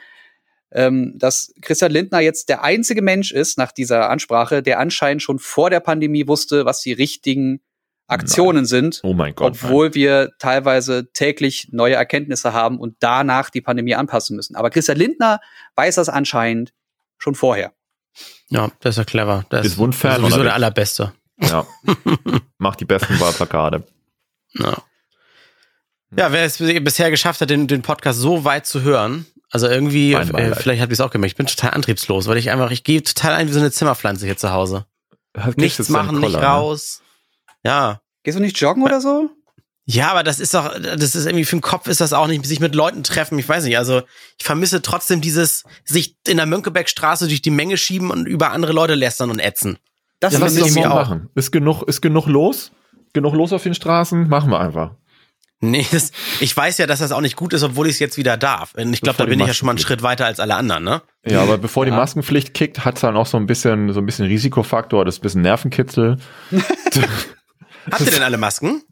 ähm, 0.72 1.14
dass 1.16 1.52
Christian 1.62 1.90
Lindner 1.90 2.20
jetzt 2.20 2.48
der 2.48 2.62
einzige 2.62 3.02
Mensch 3.02 3.33
ist 3.33 3.59
nach 3.59 3.72
dieser 3.72 4.09
Ansprache, 4.09 4.62
der 4.62 4.78
anscheinend 4.78 5.22
schon 5.22 5.40
vor 5.40 5.68
der 5.68 5.80
Pandemie 5.80 6.28
wusste, 6.28 6.64
was 6.64 6.80
die 6.80 6.92
richtigen 6.92 7.61
Aktionen 8.06 8.66
sind, 8.66 9.00
Oh 9.04 9.14
mein 9.14 9.35
Gott. 9.35 9.52
obwohl 9.62 9.94
wir 9.94 10.30
teilweise 10.38 11.12
täglich 11.12 11.68
neue 11.70 11.94
Erkenntnisse 11.94 12.52
haben 12.52 12.78
und 12.78 12.96
danach 13.00 13.50
die 13.50 13.61
Pandemie 13.61 13.94
anpassen 13.94 14.35
müssen. 14.37 14.56
Aber 14.56 14.70
Christian 14.70 14.98
Lindner 14.98 15.40
weiß 15.76 15.96
das 15.96 16.09
anscheinend 16.09 16.72
schon 17.18 17.35
vorher. 17.37 17.72
Ja, 18.49 18.70
das 18.81 18.94
ist 18.94 18.99
ja 18.99 19.05
clever. 19.05 19.44
Das 19.51 19.64
Ist 19.66 19.79
Wundfern 19.79 20.20
sowieso 20.20 20.37
der 20.37 20.44
nicht? 20.46 20.55
allerbeste. 20.55 21.12
Ja. 21.38 21.66
Macht 22.59 22.81
die 22.81 22.85
besten 22.85 23.18
Wahlplakate. 23.20 23.85
Ja. 24.55 24.77
Ja, 26.16 26.33
wer 26.33 26.44
es 26.44 26.59
bisher 26.59 27.11
geschafft 27.11 27.40
hat, 27.40 27.51
den, 27.51 27.68
den 27.68 27.83
Podcast 27.83 28.18
so 28.18 28.44
weit 28.44 28.66
zu 28.66 28.83
hören, 28.83 29.27
also 29.51 29.68
irgendwie, 29.68 30.12
Mein 30.14 30.35
äh, 30.35 30.55
vielleicht 30.57 30.83
habt 30.83 30.90
ihr 30.90 30.94
es 30.94 31.01
auch 31.01 31.11
gemerkt, 31.11 31.33
ich 31.33 31.37
bin 31.37 31.46
total 31.46 31.70
antriebslos, 31.70 32.27
weil 32.27 32.37
ich 32.37 32.51
einfach, 32.51 32.70
ich 32.73 32.83
gehe 32.83 33.03
total 33.03 33.35
ein 33.35 33.49
wie 33.49 33.53
so 33.53 33.61
eine 33.61 33.70
Zimmerpflanze 33.70 34.27
hier 34.27 34.37
zu 34.37 34.51
Hause. 34.51 34.87
Hat 35.37 35.57
Nichts 35.57 35.88
machen, 35.88 36.16
nicht 36.18 36.33
Koller, 36.33 36.40
ne? 36.40 36.46
raus. 36.46 37.03
Ja, 37.64 38.01
Gehst 38.23 38.37
du 38.37 38.42
nicht 38.42 38.61
joggen 38.61 38.83
oder 38.83 39.01
so? 39.01 39.31
Ja, 39.92 40.11
aber 40.12 40.22
das 40.22 40.38
ist 40.38 40.55
doch, 40.55 40.72
das 40.81 41.14
ist 41.16 41.26
irgendwie 41.26 41.44
für 41.44 41.57
den 41.57 41.62
Kopf 41.62 41.88
ist 41.88 42.00
das 42.00 42.12
auch 42.12 42.29
nicht, 42.29 42.46
sich 42.46 42.61
mit 42.61 42.74
Leuten 42.76 43.03
treffen. 43.03 43.38
Ich 43.38 43.48
weiß 43.48 43.64
nicht, 43.64 43.76
also 43.76 44.03
ich 44.38 44.44
vermisse 44.44 44.83
trotzdem 44.83 45.20
dieses, 45.20 45.64
sich 45.85 46.16
in 46.29 46.37
der 46.37 46.46
Mönckebergstraße 46.46 47.26
durch 47.26 47.42
die 47.42 47.50
Menge 47.50 47.76
schieben 47.76 48.11
und 48.11 48.26
über 48.26 48.53
andere 48.53 48.72
Leute 48.72 48.94
lästern 48.94 49.31
und 49.31 49.40
ätzen. 49.40 49.79
Das 50.20 50.35
Ja, 50.35 50.38
lass 50.38 50.55
das 50.55 50.76
auch. 50.76 50.85
machen. 50.94 51.31
Ist 51.35 51.50
genug, 51.50 51.83
ist 51.88 52.00
genug 52.03 52.26
los? 52.26 52.70
Genug 53.14 53.35
los 53.35 53.53
auf 53.53 53.64
den 53.64 53.74
Straßen? 53.74 54.29
Machen 54.29 54.50
wir 54.50 54.61
einfach. 54.61 54.92
Nee, 55.62 55.85
das, 55.90 56.12
ich 56.40 56.57
weiß 56.57 56.79
ja, 56.79 56.87
dass 56.87 57.00
das 57.00 57.11
auch 57.12 57.20
nicht 57.20 57.37
gut 57.37 57.53
ist, 57.53 57.62
obwohl 57.62 57.87
ich 57.88 57.94
es 57.94 57.98
jetzt 57.98 58.16
wieder 58.16 58.37
darf. 58.37 58.74
Und 58.76 58.94
ich 58.94 59.00
glaube, 59.03 59.18
da 59.18 59.24
die 59.24 59.31
bin 59.31 59.40
ich 59.40 59.46
ja 59.46 59.53
schon 59.55 59.66
mal 59.66 59.72
einen. 59.72 59.79
Schritt 59.79 60.03
weiter 60.03 60.24
als 60.24 60.40
alle 60.40 60.55
anderen, 60.55 60.85
ne? 60.85 61.03
Ja, 61.26 61.42
aber 61.42 61.59
bevor 61.59 61.85
die 61.85 61.90
Ja. 61.90 61.96
Maskenpflicht 61.98 62.55
kickt, 62.55 62.85
hat's 62.85 63.00
dann 63.03 63.16
auch 63.16 63.26
so 63.26 63.37
ein 63.37 63.46
bisschen, 63.46 63.92
so 63.92 64.00
ein 64.00 64.07
bisschen 64.07 64.26
Risikofaktor, 64.26 65.05
das 65.05 65.16
ist 65.16 65.18
ein 65.18 65.22
bisschen 65.22 65.42
Nervenkitzel. 65.42 66.16
Habt 67.90 68.00
ihr 68.00 68.11
denn 68.11 68.22
alle 68.22 68.38
Masken? 68.38 68.83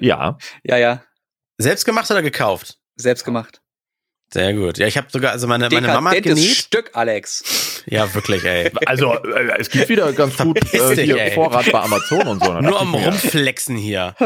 Ja. 0.00 0.38
Ja, 0.62 0.76
ja. 0.76 1.02
Selbst 1.58 1.84
gemacht 1.84 2.10
oder 2.10 2.22
gekauft? 2.22 2.78
Selbst 2.96 3.24
gemacht. 3.24 3.60
Sehr 4.32 4.52
gut. 4.52 4.78
Ja, 4.78 4.88
ich 4.88 4.96
habe 4.96 5.06
sogar, 5.12 5.30
also 5.32 5.46
meine, 5.46 5.68
meine 5.70 5.86
Mama 5.86 6.10
hat 6.10 6.22
genäht. 6.22 6.56
Stück, 6.56 6.90
Alex. 6.94 7.84
Ja, 7.86 8.12
wirklich, 8.14 8.44
ey. 8.44 8.72
Also, 8.86 9.14
äh, 9.22 9.60
es 9.60 9.70
gibt 9.70 9.88
wieder 9.88 10.12
ganz 10.12 10.36
gut 10.36 10.58
äh, 10.74 10.96
hier 10.96 11.18
ey. 11.18 11.30
Vorrat 11.32 11.70
bei 11.70 11.80
Amazon 11.80 12.26
und 12.26 12.44
so. 12.44 12.52
Da 12.52 12.60
Nur 12.60 12.80
am 12.80 12.94
Rumflexen 12.94 13.76
hier. 13.76 14.16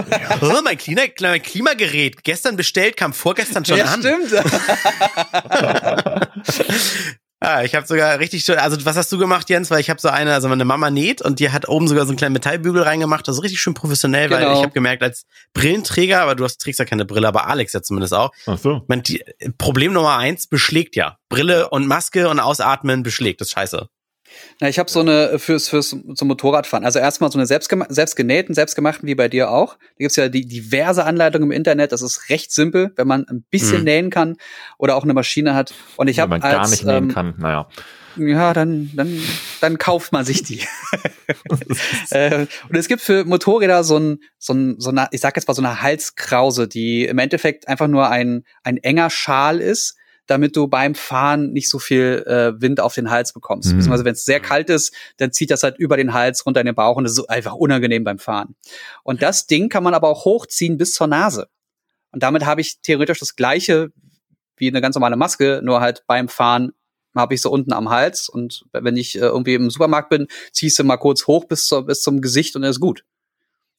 Oh, 0.41 0.61
mein, 0.65 0.79
Klima, 0.79 1.03
mein 1.21 1.43
Klimagerät. 1.43 2.25
Gestern 2.25 2.57
bestellt, 2.57 2.97
kam 2.97 3.13
vorgestern 3.13 3.67
schon 3.67 3.83
an. 3.83 4.01
stimmt. 4.01 4.33
Ah, 7.49 7.65
ich 7.65 7.75
habe 7.75 7.87
sogar 7.87 8.19
richtig 8.19 8.45
schön, 8.45 8.59
also 8.59 8.77
was 8.85 8.97
hast 8.97 9.11
du 9.11 9.17
gemacht, 9.17 9.49
Jens? 9.49 9.71
Weil 9.71 9.81
ich 9.81 9.89
habe 9.89 9.99
so 9.99 10.09
eine, 10.09 10.35
also 10.35 10.49
meine 10.49 10.67
Mama 10.67 10.91
näht 10.91 11.23
und 11.23 11.41
die 11.41 11.51
hat 11.51 11.67
oben 11.67 11.89
sogar 11.89 12.05
so 12.05 12.11
einen 12.11 12.19
kleinen 12.19 12.35
Metallbügel 12.35 12.83
reingemacht, 12.83 13.27
das 13.27 13.37
ist 13.39 13.43
richtig 13.43 13.59
schön 13.61 13.73
professionell, 13.73 14.29
weil 14.29 14.41
Genau. 14.41 14.53
ich 14.59 14.63
habe 14.63 14.73
gemerkt, 14.73 15.03
als 15.03 15.25
Brillenträger, 15.55 16.21
aber 16.21 16.35
du 16.35 16.45
hast, 16.45 16.59
trägst 16.59 16.79
ja 16.79 16.85
keine 16.85 17.07
Brille, 17.07 17.27
aber 17.27 17.47
Alex 17.49 17.73
ja 17.73 17.81
zumindest 17.81 18.13
auch. 18.13 18.33
Ach 18.47 18.59
so. 18.59 18.83
Man, 18.87 19.03
die, 19.03 19.25
Problem 19.57 19.95
Nummer 19.95 20.19
eins 20.19 20.47
beschlägt 20.47 20.95
ja. 20.95 21.17
Brille 21.31 21.71
und 21.71 21.87
Maske 21.87 22.29
und 22.29 22.39
Ausatmen 22.39 23.03
beschlägt, 23.03 23.41
das 23.41 23.49
ist 23.49 23.55
scheiße. 23.55 23.89
Na, 24.61 24.69
ich 24.69 24.79
habe 24.79 24.91
so 24.91 25.01
eine 25.01 25.39
fürs 25.39 25.69
fürs 25.69 25.91
zum 25.91 26.29
Motorradfahren. 26.29 26.85
Also 26.85 26.99
erstmal 26.99 27.31
so 27.31 27.39
eine 27.39 27.47
selbstgema 27.47 27.87
selbstgenähten, 27.89 28.55
selbstgemachten 28.55 29.07
wie 29.09 29.15
bei 29.15 29.29
dir 29.29 29.51
auch. 29.51 29.75
Da 29.75 29.81
gibt's 29.99 30.17
ja 30.17 30.29
die 30.29 30.47
diverse 30.47 31.05
Anleitungen 31.05 31.51
im 31.51 31.57
Internet. 31.57 31.93
Das 31.93 32.03
ist 32.03 32.29
recht 32.31 32.53
simpel, 32.53 32.93
wenn 32.97 33.07
man 33.07 33.27
ein 33.29 33.45
bisschen 33.51 33.79
Mhm. 33.79 33.85
nähen 33.85 34.11
kann 34.11 34.37
oder 34.79 34.97
auch 34.97 35.05
eine 35.05 35.15
Maschine 35.15 35.55
hat. 35.55 35.75
Und 35.97 36.09
ich 36.09 36.17
Wenn 36.17 36.23
habe 36.23 36.31
man 36.31 36.41
gar 36.41 36.61
als 36.61 36.71
nicht 36.71 36.85
nehmen 36.85 37.09
ähm, 37.09 37.15
kann, 37.15 37.35
naja. 37.39 37.69
ja, 38.17 38.53
dann 38.53 38.91
dann 38.95 39.21
dann 39.61 39.79
kauft 39.79 40.13
man 40.13 40.25
sich 40.25 40.43
die. 40.43 40.63
äh, 42.11 42.47
und 42.69 42.77
es 42.77 42.89
gibt 42.89 43.03
für 43.03 43.25
Motorräder 43.25 43.85
so 43.85 43.99
ein 43.99 44.19
so 44.39 44.55
ein 44.55 44.77
so 44.79 44.91
eine 44.91 45.09
ich 45.13 45.21
sag 45.21 45.37
jetzt 45.37 45.49
mal 45.49 45.55
so 45.55 45.63
eine 45.63 45.83
Halskrause, 45.83 46.69
die 46.69 47.05
im 47.05 47.19
Endeffekt 47.19 47.69
einfach 47.69 47.87
nur 47.89 48.09
ein 48.11 48.45
ein 48.63 48.79
enger 48.79 49.11
Schal 49.11 49.61
ist 49.61 49.97
damit 50.29 50.55
du 50.55 50.69
beim 50.69 50.95
Fahren 50.95 51.53
nicht 51.53 51.69
so 51.69 51.79
viel 51.79 52.25
äh, 52.27 52.61
Wind 52.61 52.81
auf 52.81 52.95
den 52.95 53.11
Hals 53.11 53.33
bekommst. 53.33 53.69
Mhm. 53.69 53.79
Beziehungsweise 53.79 54.05
wenn 54.05 54.13
es 54.13 54.25
sehr 54.25 54.41
kalt 54.41 54.71
ist, 54.71 54.95
dann 55.17 55.33
zieht 55.33 55.51
das 55.51 55.63
halt 55.65 55.79
über 55.79 55.97
den 55.97 56.13
Hals 56.13 56.47
runter 56.47 56.61
in 56.61 56.67
den 56.67 56.75
Bauch 56.75 56.97
und 56.97 57.05
das 57.05 57.13
ist 57.13 57.17
so 57.17 57.27
einfach 57.27 57.55
unangenehm 57.55 58.05
beim 58.05 58.19
Fahren. 58.19 58.55
Und 59.03 59.23
das 59.23 59.47
Ding 59.47 59.69
kann 59.69 59.83
man 59.83 59.95
aber 59.95 60.09
auch 60.09 60.25
hochziehen 60.25 60.79
bis 60.79 60.95
zur 60.95 61.09
Nase. 61.09 61.49
Und 62.13 62.23
damit 62.23 62.47
habe 62.47 62.61
ich 62.61 62.81
theoretisch 62.81 63.19
das 63.19 63.37
gleiche 63.37 63.91
wie 64.57 64.69
eine 64.69 64.81
ganz 64.81 64.97
normale 64.97 65.17
Maske, 65.17 65.61
nur 65.63 65.81
halt 65.81 66.05
beim 66.07 66.29
Fahren 66.29 66.73
habe 67.15 67.35
ich 67.35 67.41
so 67.41 67.51
unten 67.51 67.73
am 67.73 67.91
Hals 67.91 68.29
und 68.29 68.65
wenn 68.73 68.97
ich 68.97 69.17
äh, 69.17 69.21
irgendwie 69.21 69.55
im 69.55 69.71
Supermarkt 69.71 70.11
bin, 70.11 70.29
ziehst 70.53 70.79
du 70.79 70.85
mal 70.85 70.99
kurz 70.99 71.27
hoch 71.27 71.47
bis, 71.47 71.67
zur, 71.67 71.87
bis 71.87 72.01
zum 72.01 72.21
Gesicht 72.21 72.55
und 72.55 72.63
ist 72.63 72.81
gut. 72.81 73.05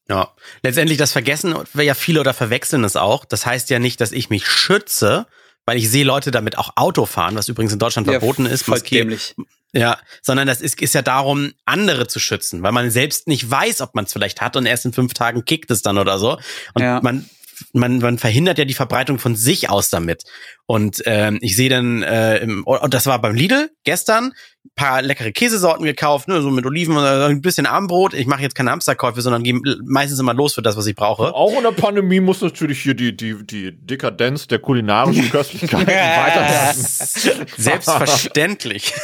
Ja. 0.10 0.34
Letztendlich 0.64 0.98
das 0.98 1.12
Vergessen 1.12 1.56
ja 1.76 1.94
viele 1.94 2.20
oder 2.20 2.34
verwechseln 2.34 2.84
es 2.84 2.96
auch. 2.96 3.26
Das 3.26 3.46
heißt 3.46 3.70
ja 3.70 3.80
nicht, 3.80 4.02
dass 4.02 4.12
ich 4.12 4.30
mich 4.30 4.48
schütze, 4.48 5.28
weil 5.70 5.78
ich 5.78 5.88
sehe 5.88 6.04
Leute 6.04 6.32
damit 6.32 6.58
auch 6.58 6.72
Auto 6.78 7.06
fahren, 7.06 7.36
was 7.36 7.48
übrigens 7.48 7.72
in 7.74 7.78
Deutschland 7.78 8.08
verboten 8.08 8.48
ist. 8.48 8.64
voll 8.64 8.80
dämlich. 8.82 9.36
Ja, 9.72 10.00
sondern 10.24 10.48
das 10.48 10.62
ist, 10.62 10.82
ist 10.82 10.96
ja 10.96 11.04
darum, 11.04 11.54
andere 11.66 12.08
zu 12.08 12.18
schützen, 12.18 12.64
weil 12.64 12.72
man 12.72 12.90
selbst 12.90 13.28
nicht 13.28 13.52
weiß, 13.52 13.82
ob 13.82 13.94
man 13.94 14.06
es 14.06 14.12
vielleicht 14.12 14.42
hat 14.42 14.56
und 14.56 14.66
erst 14.66 14.86
in 14.86 14.94
fünf 14.94 15.14
Tagen 15.14 15.46
kickt 15.46 15.70
es 15.70 15.84
dann 15.84 16.00
oder 16.00 16.18
so. 16.18 16.40
Und 16.74 16.82
Ja. 16.82 17.02
man, 17.04 17.30
man, 17.74 18.00
man 18.00 18.18
verhindert 18.18 18.58
ja 18.58 18.66
die 18.66 18.74
Verbreitung 18.74 19.20
von 19.20 19.36
sich 19.36 19.70
aus 19.70 19.90
damit. 19.90 20.24
Und 20.66 21.02
ähm, 21.06 21.40
ich 21.42 21.56
sehe 21.56 21.70
dann, 21.70 22.04
äh, 22.04 22.38
im, 22.38 22.64
und 22.64 22.94
das 22.94 23.06
war 23.06 23.20
beim 23.22 23.36
Lidl 23.36 23.70
gestern, 23.84 24.34
paar 24.76 25.02
leckere 25.02 25.32
Käsesorten 25.32 25.86
gekauft, 25.86 26.28
ne, 26.28 26.42
so 26.42 26.52
mit 26.52 26.66
Oliven 26.66 26.96
und 26.96 27.04
äh, 27.04 27.26
ein 27.26 27.42
bisschen 27.42 27.66
Armbrot. 27.66 28.14
Ich 28.14 28.28
mache 28.28 28.42
jetzt 28.42 28.56
keine 28.56 28.72
Hamsterkäufe, 28.72 29.22
sondern 29.22 29.44
gehe 29.44 29.60
meistens 29.84 30.20
immer 30.20 30.34
los 30.34 30.54
für 30.54 30.62
das, 30.62 30.78
was 30.78 30.86
ich 30.86 30.96
brauche. 30.96 31.34
Auch 31.34 31.58
in 31.58 31.64
der 31.64 31.72
Pandemie 31.72 32.20
muss 32.20 32.42
natürlich 32.42 32.82
hier 32.82 32.94
die, 32.94 33.16
die, 33.16 33.46
die 33.46 33.72
Dekadenz 33.72 34.48
der 34.48 34.60
kulinarischen 34.60 35.30
Köstlichkeiten 35.32 35.88
weiterhelfen. 35.88 37.48
Selbstverständlich. 37.58 38.94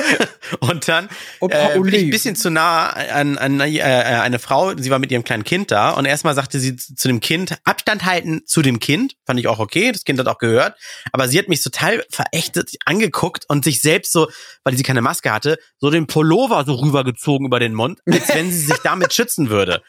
und 0.60 0.88
dann 0.88 1.10
äh, 1.42 1.80
bin 1.80 1.94
ich 1.94 2.04
ein 2.04 2.10
bisschen 2.10 2.36
zu 2.36 2.50
nah 2.50 2.90
an, 2.90 3.38
an 3.38 3.60
äh, 3.60 3.82
eine 3.82 4.40
Frau, 4.40 4.76
sie 4.78 4.90
war 4.90 5.00
mit 5.00 5.12
ihrem 5.12 5.24
kleinen 5.24 5.44
Kind 5.44 5.72
da 5.72 5.92
und 5.92 6.06
erstmal 6.06 6.36
sagte 6.36 6.60
sie 6.60 6.76
zu 6.76 7.08
dem 7.08 7.20
Kind, 7.20 7.58
Abstand 7.64 8.06
halten 8.06 8.42
zu 8.46 8.62
dem 8.62 8.80
Kind, 8.80 9.16
fand 9.26 9.40
ich 9.40 9.48
auch 9.48 9.60
okay, 9.60 9.92
das 9.92 10.04
Kind 10.04 10.20
hat 10.20 10.28
auch 10.28 10.38
gehört, 10.38 10.76
aber 11.12 11.28
sie 11.28 11.40
hat 11.40 11.48
mich 11.48 11.64
total 11.64 12.06
verächtet 12.10 12.72
angeguckt 12.86 13.46
und 13.48 13.64
sich 13.64 13.82
selbst 13.82 14.12
so, 14.12 14.30
weil 14.64 14.76
sie 14.76 14.84
keine 14.84 15.02
Maske 15.02 15.32
hatte, 15.32 15.58
so 15.80 15.90
den 15.90 16.08
Pullover 16.08 16.64
so 16.66 16.76
rübergezogen 16.76 17.48
über 17.48 17.60
den 17.60 17.74
Mund, 17.74 18.00
als 18.06 18.30
wenn 18.30 18.52
sie 18.52 18.66
sich 18.66 18.78
damit 18.84 19.14
schützen 19.14 19.50
würde. 19.50 19.82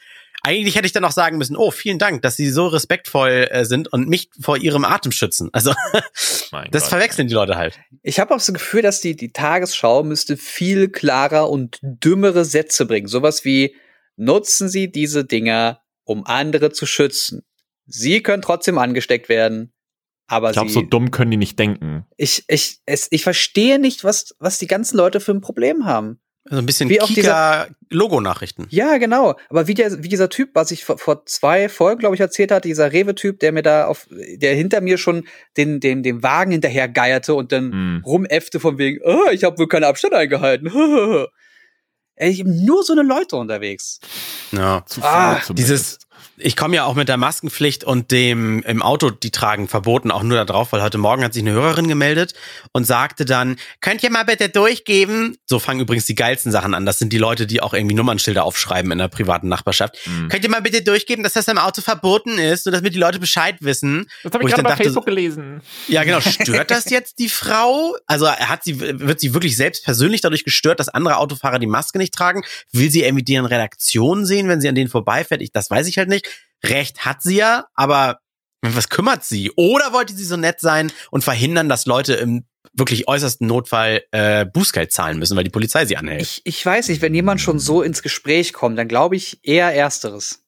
Eigentlich 0.47 0.77
hätte 0.77 0.87
ich 0.87 0.93
dann 0.93 1.05
auch 1.05 1.11
sagen 1.11 1.39
müssen, 1.39 1.57
oh, 1.57 1.73
vielen 1.73 1.99
Dank, 1.99 2.23
dass 2.23 2.37
Sie 2.37 2.49
so 2.51 2.69
respektvoll 2.69 3.49
äh, 3.51 3.65
sind 3.65 3.93
und 3.93 4.09
mich 4.09 4.31
vor 4.41 4.57
Ihrem 4.57 4.85
Atem 4.85 5.11
schützen. 5.11 5.51
Also, 5.53 5.75
Mein 6.53 6.71
das 6.71 6.85
Gott. 6.85 6.91
verwechseln 6.91 7.27
die 7.27 7.35
Leute 7.35 7.57
halt. 7.57 7.81
Ich 8.05 8.21
habe 8.21 8.33
auch 8.33 8.39
das 8.39 8.53
Gefühl, 8.53 8.83
dass 8.83 9.01
die, 9.01 9.17
die 9.17 9.33
Tagesschau 9.33 10.05
müsste 10.05 10.37
viel 10.37 10.89
klarer 10.89 11.51
und 11.51 11.81
dümmere 11.83 12.45
Sätze 12.45 12.87
bringen. 12.87 13.09
Sowas 13.09 13.45
wie, 13.45 13.75
nutzen 14.15 14.69
Sie 14.69 14.89
diese 14.89 15.25
Dinger, 15.25 15.81
um 16.05 16.25
andere 16.25 16.71
zu 16.71 16.87
schützen. 16.87 17.43
Sie 17.87 18.23
können 18.23 18.43
trotzdem 18.43 18.79
angesteckt 18.79 19.29
werden, 19.29 19.73
aber 20.29 20.51
Ich 20.51 20.55
glaube, 20.55 20.71
so 20.71 20.83
dumm 20.83 21.11
können 21.11 21.33
die 21.33 21.37
nicht 21.37 21.59
denken. 21.59 22.07
ich, 22.17 22.45
ich, 22.47 22.79
es, 22.87 23.09
ich 23.11 23.25
verstehe 23.25 23.81
nicht, 23.81 24.05
was, 24.05 24.37
was 24.39 24.59
die 24.59 24.69
ganzen 24.69 24.97
Leute 24.97 25.19
für 25.19 25.33
ein 25.33 25.41
Problem 25.41 25.87
haben. 25.87 26.21
So 26.49 26.59
ein 26.59 26.67
bisschen 26.67 26.89
Wie 26.89 27.01
auch 27.01 27.09
Kika-Logo-Nachrichten. 27.09 28.67
Ja, 28.71 28.99
genau. 28.99 29.37
Aber 29.49 29.67
wie, 29.67 29.75
der, 29.75 30.03
wie 30.03 30.09
dieser 30.09 30.29
Typ, 30.29 30.51
was 30.55 30.71
ich 30.71 30.85
vor, 30.85 30.99
vor 30.99 31.27
zwei 31.27 31.69
Folgen, 31.69 32.01
glaube 32.01 32.15
ich, 32.15 32.21
erzählt 32.21 32.51
hat, 32.53 32.65
dieser 32.65 32.93
Rewe-Typ, 32.93 33.41
der 33.41 33.53
mir 33.53 33.63
da 33.63 33.87
auf, 33.87 34.07
der 34.11 34.55
hinter 34.55 34.81
mir 34.81 34.99
schon 34.99 35.27
den, 35.57 35.81
den, 35.81 36.03
den 36.03 36.23
Wagen 36.23 36.53
hinterher 36.53 36.89
geierte 36.89 37.35
und 37.35 37.53
dann 37.53 37.73
Hm. 37.73 38.03
rumäffte 38.05 38.61
von 38.61 38.79
wegen, 38.79 39.01
oh, 39.05 39.31
ich 39.33 39.45
habe 39.45 39.59
wohl 39.59 39.69
keinen 39.69 39.85
Abstand 39.85 40.15
eingehalten. 40.15 40.71
Ey, 42.19 42.31
ich 42.31 42.41
hab 42.41 42.47
nur 42.47 42.83
so 42.83 42.95
eine 42.95 43.03
Leute 43.03 43.37
unterwegs. 43.37 44.01
Ja. 44.51 44.83
Zu 44.87 45.03
Ah, 45.03 45.37
viel 45.37 45.55
Dieses, 45.55 45.99
ich 46.39 46.57
komme 46.57 46.77
ja 46.77 46.85
auch 46.85 46.95
mit 46.95 47.09
der 47.09 47.17
Maskenpflicht 47.17 47.85
und 47.85 48.11
dem 48.11 48.63
im 48.63 48.83
Auto 48.83 49.11
die 49.11 49.31
tragen 49.31 49.69
verboten 49.69 50.11
auch 50.11 50.23
nur 50.23 50.37
da 50.37 50.45
drauf, 50.45 50.73
weil 50.73 50.83
heute 50.83 50.99
Morgen 50.99 51.25
hat 51.25 51.33
sich 51.33 51.43
eine 51.43 51.53
Hörerin 51.53 51.89
gemeldet 51.89 52.35
und 52.73 52.87
sagte 52.87 53.25
dann, 53.25 53.57
könnt 53.81 54.03
ihr 54.03 54.11
mal 54.11 54.25
bitte 54.25 54.49
durchgeben? 54.49 55.39
So 55.47 55.59
fangen 55.59 55.81
übrigens 55.81 56.07
die 56.07 56.15
geilsten 56.15 56.53
Sachen 56.53 56.75
an. 56.75 56.85
Das 56.85 56.99
sind 56.99 57.13
die 57.13 57.19
Leute, 57.19 57.47
die 57.47 57.63
auch 57.63 57.73
irgendwie 57.73 57.95
Nummernschilder 57.95 58.45
aufschreiben 58.45 58.93
in 58.93 58.99
der 58.99 59.09
privaten 59.09 59.49
Nachbarschaft. 59.49 59.97
Mhm. 60.07 60.29
Könnt 60.29 60.45
ihr 60.45 60.51
mal 60.51 60.63
bitte 60.63 60.83
durchgeben, 60.83 61.25
dass 61.25 61.33
das 61.33 61.49
im 61.49 61.59
Auto 61.59 61.81
verboten 61.81 62.39
ist 62.39 62.67
und 62.67 62.73
damit 62.73 62.95
die 62.95 62.99
Leute 62.99 63.19
Bescheid 63.19 63.57
wissen? 63.61 64.07
Das 64.23 64.33
habe 64.33 64.45
ich 64.45 64.49
ich 64.49 64.55
gerade 64.55 64.69
bei 64.69 64.77
Facebook 64.77 65.07
gelesen. 65.07 65.63
Ja, 65.89 66.05
genau. 66.05 66.21
Stört 66.21 66.71
das 66.71 66.91
jetzt 66.91 67.19
die 67.19 67.29
Frau? 67.29 67.97
Also 68.07 68.31
hat 68.31 68.65
sie, 68.65 68.81
wird 68.81 69.21
sie 69.21 69.33
wirklich 69.33 69.57
selbst 69.57 69.85
persönlich 69.85 70.21
dadurch 70.21 70.45
gestört, 70.45 70.81
dass 70.81 70.89
andere 70.89 71.17
Autofahrer 71.17 71.59
die 71.59 71.67
Maske 71.67 71.99
nicht 71.99 72.13
tragen? 72.13 72.45
Will 72.73 72.91
sie 72.91 73.03
irgendwie 73.03 73.25
deren 73.25 73.47
Redaktion 73.47 74.27
sehen, 74.27 74.49
wenn 74.49 74.61
sie 74.61 74.69
an 74.69 74.75
denen 74.75 74.91
vorbeifährt? 74.91 75.41
Ich, 75.41 75.53
das 75.53 75.71
weiß 75.71 75.87
ich 75.87 75.99
halt 75.99 76.06
nicht. 76.09 76.29
Recht 76.65 77.05
hat 77.05 77.23
sie 77.23 77.37
ja, 77.37 77.67
aber 77.75 78.19
was 78.63 78.89
kümmert 78.89 79.25
sie? 79.25 79.53
Oder 79.57 79.93
wollte 79.93 80.15
sie 80.15 80.25
so 80.25 80.37
nett 80.37 80.61
sein 80.61 80.91
und 81.11 81.23
verhindern, 81.23 81.69
dass 81.69 81.87
Leute 81.87 82.15
im 82.15 82.47
wirklich 82.73 83.07
äußersten 83.09 83.47
Notfall 83.47 84.03
äh, 84.11 84.45
Bußgeld 84.45 84.93
zahlen 84.93 85.19
müssen, 85.19 85.37
weil 85.37 85.45
die 85.45 85.51
Polizei 85.51 85.85
sie 85.87 85.97
anhält? 85.97 86.23
Ich, 86.23 86.41
ich 86.45 86.67
weiß 86.67 86.89
nicht, 86.89 87.01
wenn 87.03 87.15
jemand 87.15 87.41
schon 87.41 87.59
so 87.59 87.83
ins 87.83 88.03
Gespräch 88.03 88.53
kommt, 88.53 88.79
dann 88.79 88.89
glaube 88.89 89.17
ich 89.17 89.39
eher 89.43 89.73
Ersteres. 89.75 90.43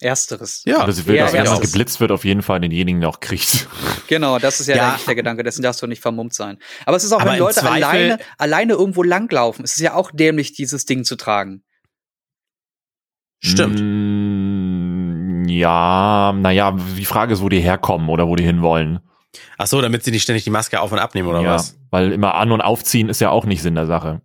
Ersteres. 0.00 0.62
ja, 0.64 0.90
sie 0.92 1.06
will, 1.06 1.16
dass 1.16 1.32
wenn 1.32 1.42
jemand 1.44 1.60
geblitzt 1.60 1.98
wird, 1.98 2.12
auf 2.12 2.24
jeden 2.24 2.42
Fall 2.42 2.60
denjenigen 2.60 3.04
auch 3.04 3.20
kriegt. 3.20 3.66
Genau, 4.06 4.38
das 4.38 4.58
ist 4.58 4.68
ja, 4.68 4.76
Ja. 4.76 4.88
eigentlich 4.92 5.04
der 5.04 5.16
Gedanke, 5.16 5.42
dessen 5.42 5.60
darfst 5.60 5.82
du 5.82 5.86
nicht 5.86 6.00
vermummt 6.00 6.32
sein. 6.32 6.56
Aber 6.86 6.96
es 6.96 7.04
ist 7.04 7.12
auch, 7.12 7.20
Aber 7.20 7.32
wenn 7.32 7.40
Leute 7.40 7.60
Zweifel- 7.60 7.84
alleine, 7.84 8.18
alleine 8.38 8.72
irgendwo 8.72 9.02
langlaufen, 9.02 9.64
es 9.66 9.72
ist 9.72 9.80
ja 9.80 9.92
auch 9.92 10.10
dämlich, 10.12 10.54
dieses 10.54 10.86
Ding 10.86 11.04
zu 11.04 11.14
tragen. 11.16 11.62
stimmt. 13.40 13.78
Mm, 13.80 14.57
Ja, 15.48 16.32
naja, 16.36 16.76
die 16.96 17.04
Frage 17.04 17.32
ist, 17.34 17.42
wo 17.42 17.48
die 17.48 17.60
herkommen 17.60 18.08
oder 18.08 18.26
wo 18.28 18.36
die 18.36 18.44
hinwollen. 18.44 19.00
Ach 19.58 19.66
so, 19.66 19.80
damit 19.80 20.04
sie 20.04 20.10
nicht 20.10 20.22
ständig 20.22 20.44
die 20.44 20.50
Maske 20.50 20.80
auf 20.80 20.92
und 20.92 20.98
abnehmen 20.98 21.28
oder 21.28 21.40
ja, 21.42 21.54
was? 21.54 21.76
Weil 21.90 22.12
immer 22.12 22.34
an- 22.34 22.52
und 22.52 22.60
aufziehen 22.60 23.08
ist 23.08 23.20
ja 23.20 23.30
auch 23.30 23.44
nicht 23.44 23.62
Sinn 23.62 23.74
der 23.74 23.86
Sache. 23.86 24.20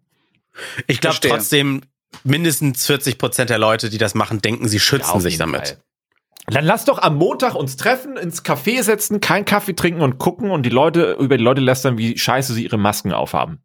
Ich 0.88 1.02
glaube 1.02 1.18
trotzdem, 1.22 1.82
mindestens 2.24 2.86
40 2.86 3.18
Prozent 3.18 3.50
der 3.50 3.58
Leute, 3.58 3.90
die 3.90 3.98
das 3.98 4.16
machen, 4.16 4.42
denken, 4.42 4.68
sie 4.68 4.80
schützen 4.80 5.12
auf 5.12 5.22
sich 5.22 5.38
damit. 5.38 5.68
Fall. 5.68 5.78
Dann 6.48 6.66
lass 6.66 6.86
doch 6.86 7.02
am 7.02 7.16
Montag 7.16 7.56
uns 7.56 7.78
treffen, 7.78 8.18
ins 8.18 8.44
Café 8.44 8.84
setzen, 8.84 9.22
keinen 9.22 9.46
Kaffee 9.46 9.74
trinken 9.76 10.02
und 10.02 10.18
gucken 10.18 10.52
und 10.52 10.64
die 10.64 10.70
Leute 10.70 11.14
über 11.20 11.38
die 11.38 11.44
Leute 11.44 11.62
lästern, 11.62 11.98
wie 11.98 12.18
scheiße 12.18 12.54
sie 12.54 12.64
ihre 12.66 12.78
Masken 12.78 13.14
aufhaben. 13.14 13.60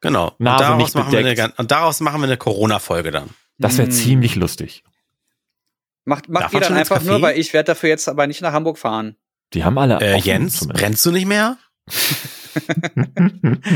Genau. 0.00 0.32
Und 0.38 0.44
daraus, 0.44 0.78
nicht 0.78 0.94
machen 0.94 1.12
wir 1.12 1.18
eine, 1.20 1.30
bedeckt. 1.30 1.56
gan- 1.56 1.58
und 1.58 1.70
daraus 1.70 2.00
machen 2.00 2.20
wir 2.20 2.26
eine 2.26 2.36
Corona-Folge 2.36 3.10
dann. 3.10 3.30
Das 3.58 3.78
wäre 3.78 3.86
Hm. 3.88 3.92
ziemlich 3.92 4.34
lustig. 4.36 4.84
Macht, 6.08 6.26
macht 6.30 6.44
Darf 6.44 6.54
ihr 6.54 6.60
dann 6.60 6.72
einfach 6.72 7.02
nur, 7.02 7.20
weil 7.20 7.38
ich 7.38 7.52
werde 7.52 7.66
dafür 7.66 7.90
jetzt 7.90 8.08
aber 8.08 8.26
nicht 8.26 8.40
nach 8.40 8.54
Hamburg 8.54 8.78
fahren. 8.78 9.16
Die 9.52 9.62
haben 9.62 9.76
alle. 9.76 10.00
Äh, 10.00 10.16
Jens, 10.18 10.60
zumindest. 10.60 10.80
brennst 10.80 11.04
du 11.04 11.10
nicht 11.12 11.26
mehr? 11.26 11.58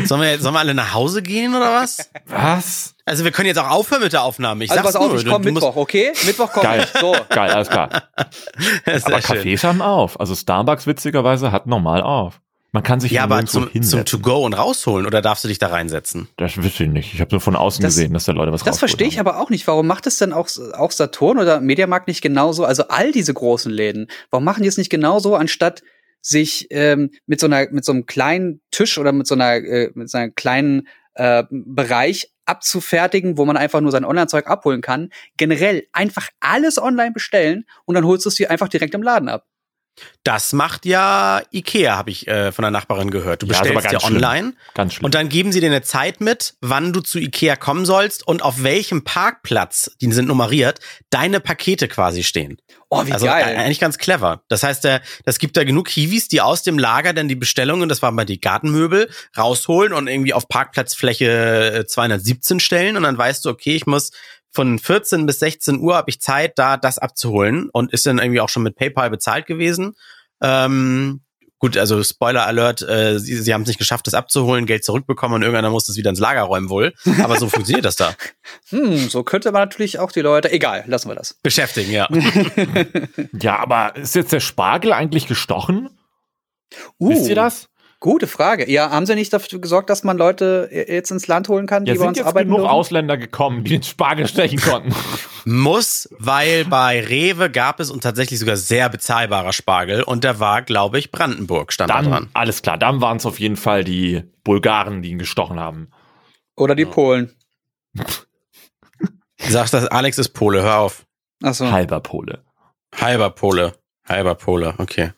sollen, 0.06 0.22
wir, 0.22 0.38
sollen 0.38 0.54
wir 0.54 0.60
alle 0.60 0.72
nach 0.72 0.94
Hause 0.94 1.22
gehen 1.22 1.54
oder 1.54 1.72
was? 1.74 2.10
Was? 2.26 2.94
Also 3.04 3.24
wir 3.24 3.32
können 3.32 3.48
jetzt 3.48 3.58
auch 3.58 3.70
aufhören 3.70 4.02
mit 4.02 4.14
der 4.14 4.22
Aufnahme. 4.22 4.64
Ich 4.64 4.70
also 4.70 4.82
sag's 4.82 4.94
pass 4.94 5.02
auf, 5.02 5.12
nur. 5.12 5.20
ich 5.20 5.26
komme 5.26 5.52
Mittwoch, 5.52 5.76
okay? 5.76 6.12
Mittwoch 6.24 6.50
komme 6.52 6.64
Geil. 6.64 6.88
ich. 6.90 7.00
So. 7.00 7.16
Geil, 7.28 7.50
alles 7.50 7.68
klar. 7.68 7.90
Aber 8.86 9.22
schön. 9.22 9.38
Cafés 9.38 9.62
haben 9.64 9.82
auf. 9.82 10.18
Also 10.18 10.34
Starbucks 10.34 10.86
witzigerweise 10.86 11.52
hat 11.52 11.66
normal 11.66 12.00
auf. 12.00 12.40
Man 12.74 12.82
kann 12.82 13.00
sich 13.00 13.12
Ja, 13.12 13.24
aber 13.24 13.44
zum, 13.44 13.70
zum. 13.82 14.04
To-Go 14.04 14.46
und 14.46 14.54
rausholen 14.54 15.06
oder 15.06 15.20
darfst 15.20 15.44
du 15.44 15.48
dich 15.48 15.58
da 15.58 15.66
reinsetzen? 15.66 16.28
Das 16.38 16.56
wüsste 16.56 16.84
ich 16.84 16.90
nicht. 16.90 17.12
Ich 17.12 17.20
habe 17.20 17.30
nur 17.32 17.40
von 17.42 17.54
außen 17.54 17.82
Das- 17.82 17.94
gesehen, 17.96 18.14
dass 18.14 18.24
da 18.24 18.32
Leute 18.32 18.50
was 18.50 18.64
Das 18.64 18.78
verstehe 18.78 19.06
ich 19.08 19.20
aber 19.20 19.38
auch 19.38 19.50
nicht. 19.50 19.66
Warum 19.66 19.86
macht 19.86 20.06
es 20.06 20.16
denn 20.16 20.32
auch, 20.32 20.48
auch 20.72 20.90
Saturn 20.90 21.38
oder 21.38 21.60
Mediamarkt 21.60 22.08
nicht 22.08 22.22
genauso? 22.22 22.64
Also 22.64 22.88
all 22.88 23.12
diese 23.12 23.34
großen 23.34 23.70
Läden. 23.70 24.06
Warum 24.30 24.44
machen 24.44 24.62
die 24.62 24.68
es 24.70 24.78
nicht 24.78 24.88
genauso, 24.90 25.36
anstatt 25.36 25.82
sich 26.22 26.68
ähm, 26.70 27.10
mit 27.26 27.40
so 27.40 27.46
einer 27.46 27.68
mit 27.70 27.84
so 27.84 27.92
einem 27.92 28.06
kleinen 28.06 28.62
Tisch 28.70 28.96
oder 28.96 29.12
mit 29.12 29.26
so 29.26 29.34
einer 29.34 29.56
äh, 29.56 29.90
mit 29.94 30.08
so 30.08 30.16
einem 30.16 30.34
kleinen 30.34 30.88
äh, 31.14 31.44
Bereich 31.50 32.32
abzufertigen, 32.46 33.36
wo 33.36 33.44
man 33.44 33.56
einfach 33.58 33.80
nur 33.82 33.90
sein 33.92 34.04
Online-Zeug 34.04 34.46
abholen 34.46 34.80
kann. 34.80 35.10
Generell 35.36 35.86
einfach 35.92 36.28
alles 36.40 36.78
online 36.80 37.12
bestellen 37.12 37.64
und 37.84 37.96
dann 37.96 38.04
holst 38.06 38.24
du 38.24 38.30
es 38.30 38.36
dir 38.36 38.50
einfach 38.50 38.68
direkt 38.68 38.94
im 38.94 39.02
Laden 39.02 39.28
ab. 39.28 39.44
Das 40.24 40.52
macht 40.52 40.86
ja 40.86 41.42
Ikea, 41.52 41.96
habe 41.96 42.10
ich 42.10 42.26
äh, 42.26 42.50
von 42.52 42.62
der 42.62 42.70
Nachbarin 42.70 43.10
gehört. 43.10 43.42
Du 43.42 43.46
Ja, 43.46 43.60
bestellst 43.60 43.92
ja 43.92 44.02
online 44.04 44.54
Ganz 44.74 44.94
schlimm. 44.94 45.04
und 45.04 45.14
dann 45.14 45.28
geben 45.28 45.52
sie 45.52 45.60
dir 45.60 45.66
eine 45.66 45.82
Zeit 45.82 46.20
mit, 46.20 46.54
wann 46.60 46.92
du 46.92 47.00
zu 47.00 47.18
Ikea 47.18 47.56
kommen 47.56 47.84
sollst 47.84 48.26
und 48.26 48.42
auf 48.42 48.62
welchem 48.62 49.04
Parkplatz, 49.04 49.90
die 50.00 50.10
sind 50.12 50.28
nummeriert, 50.28 50.80
deine 51.10 51.40
Pakete 51.40 51.88
quasi 51.88 52.22
stehen. 52.22 52.58
Oh, 52.88 53.04
wie 53.06 53.12
also 53.12 53.26
geil. 53.26 53.54
äh, 53.54 53.58
eigentlich 53.58 53.80
ganz 53.80 53.98
clever. 53.98 54.42
Das 54.48 54.62
heißt, 54.62 54.84
der, 54.84 55.02
das 55.24 55.38
gibt 55.38 55.56
da 55.56 55.64
genug 55.64 55.88
Hiwis, 55.88 56.28
die 56.28 56.40
aus 56.40 56.62
dem 56.62 56.78
Lager 56.78 57.12
dann 57.12 57.28
die 57.28 57.34
Bestellungen, 57.36 57.88
das 57.88 58.00
waren 58.02 58.14
mal 58.14 58.24
die 58.24 58.40
Gartenmöbel, 58.40 59.10
rausholen 59.36 59.92
und 59.92 60.08
irgendwie 60.08 60.32
auf 60.34 60.48
Parkplatzfläche 60.48 61.74
äh, 61.80 61.86
217 61.86 62.60
stellen 62.60 62.96
und 62.96 63.02
dann 63.02 63.18
weißt 63.18 63.44
du, 63.44 63.50
okay, 63.50 63.74
ich 63.74 63.86
muss 63.86 64.10
von 64.52 64.78
14 64.78 65.26
bis 65.26 65.40
16 65.40 65.80
Uhr 65.80 65.96
habe 65.96 66.10
ich 66.10 66.20
Zeit, 66.20 66.58
da 66.58 66.76
das 66.76 66.98
abzuholen 66.98 67.68
und 67.72 67.92
ist 67.92 68.06
dann 68.06 68.18
irgendwie 68.18 68.40
auch 68.40 68.48
schon 68.48 68.62
mit 68.62 68.76
PayPal 68.76 69.10
bezahlt 69.10 69.46
gewesen. 69.46 69.94
Ähm, 70.42 71.22
gut, 71.58 71.78
also 71.78 72.02
Spoiler 72.02 72.46
Alert, 72.46 72.82
äh, 72.82 73.18
sie, 73.18 73.36
sie 73.36 73.54
haben 73.54 73.62
es 73.62 73.68
nicht 73.68 73.78
geschafft, 73.78 74.06
das 74.06 74.14
abzuholen, 74.14 74.66
Geld 74.66 74.84
zurückbekommen 74.84 75.36
und 75.36 75.42
irgendeiner 75.42 75.70
muss 75.70 75.86
das 75.86 75.96
wieder 75.96 76.10
ins 76.10 76.20
Lager 76.20 76.42
räumen 76.42 76.68
wohl. 76.68 76.92
Aber 77.22 77.38
so 77.38 77.48
funktioniert 77.48 77.84
das 77.84 77.96
da. 77.96 78.14
Hm, 78.68 79.08
so 79.08 79.22
könnte 79.22 79.52
man 79.52 79.62
natürlich 79.62 79.98
auch 79.98 80.12
die 80.12 80.20
Leute. 80.20 80.52
Egal, 80.52 80.84
lassen 80.86 81.08
wir 81.08 81.14
das. 81.14 81.34
Beschäftigen, 81.42 81.90
ja. 81.90 82.08
ja, 83.40 83.58
aber 83.58 83.96
ist 83.96 84.14
jetzt 84.14 84.32
der 84.32 84.40
Spargel 84.40 84.92
eigentlich 84.92 85.26
gestochen? 85.26 85.88
Uh, 86.98 87.10
Wisst 87.10 87.28
ihr 87.28 87.34
das? 87.34 87.68
Gute 88.02 88.26
Frage. 88.26 88.68
Ja, 88.68 88.90
haben 88.90 89.06
sie 89.06 89.14
nicht 89.14 89.32
dafür 89.32 89.60
gesorgt, 89.60 89.88
dass 89.88 90.02
man 90.02 90.18
Leute 90.18 90.68
jetzt 90.72 91.12
ins 91.12 91.28
Land 91.28 91.48
holen 91.48 91.68
kann, 91.68 91.86
Ja, 91.86 91.92
die 91.92 91.98
bei 91.98 92.02
sind 92.02 92.08
uns 92.08 92.18
jetzt 92.18 92.26
arbeiten 92.26 92.48
genug 92.48 92.62
dürfen? 92.62 92.70
Ausländer 92.72 93.16
gekommen, 93.16 93.62
die 93.62 93.70
den 93.70 93.84
Spargel 93.84 94.26
stechen 94.26 94.60
konnten. 94.60 94.92
Muss, 95.44 96.08
weil 96.18 96.64
bei 96.64 97.00
Rewe 97.00 97.48
gab 97.48 97.78
es 97.78 97.92
und 97.92 98.02
tatsächlich 98.02 98.40
sogar 98.40 98.56
sehr 98.56 98.88
bezahlbarer 98.88 99.52
Spargel 99.52 100.02
und 100.02 100.24
der 100.24 100.40
war, 100.40 100.62
glaube 100.62 100.98
ich, 100.98 101.12
Brandenburg 101.12 101.72
stand 101.72 101.90
da 101.90 102.02
Dann, 102.02 102.10
dran. 102.10 102.28
alles 102.34 102.62
klar, 102.62 102.76
dann 102.76 103.00
waren 103.00 103.18
es 103.18 103.24
auf 103.26 103.38
jeden 103.38 103.56
Fall 103.56 103.84
die 103.84 104.24
Bulgaren, 104.42 105.02
die 105.02 105.10
ihn 105.10 105.18
gestochen 105.20 105.60
haben. 105.60 105.88
Oder 106.56 106.74
die 106.74 106.86
Polen. 106.86 107.30
Sagst 109.38 109.74
das, 109.74 109.86
Alex 109.86 110.18
ist 110.18 110.30
Pole, 110.30 110.60
hör 110.62 110.78
auf. 110.78 111.06
Achso. 111.40 111.70
Halber 111.70 112.00
Pole. 112.00 112.42
Halber 113.00 113.30
Pole. 113.30 113.74
Halber 114.08 114.34
Pole, 114.34 114.74
okay. 114.78 115.12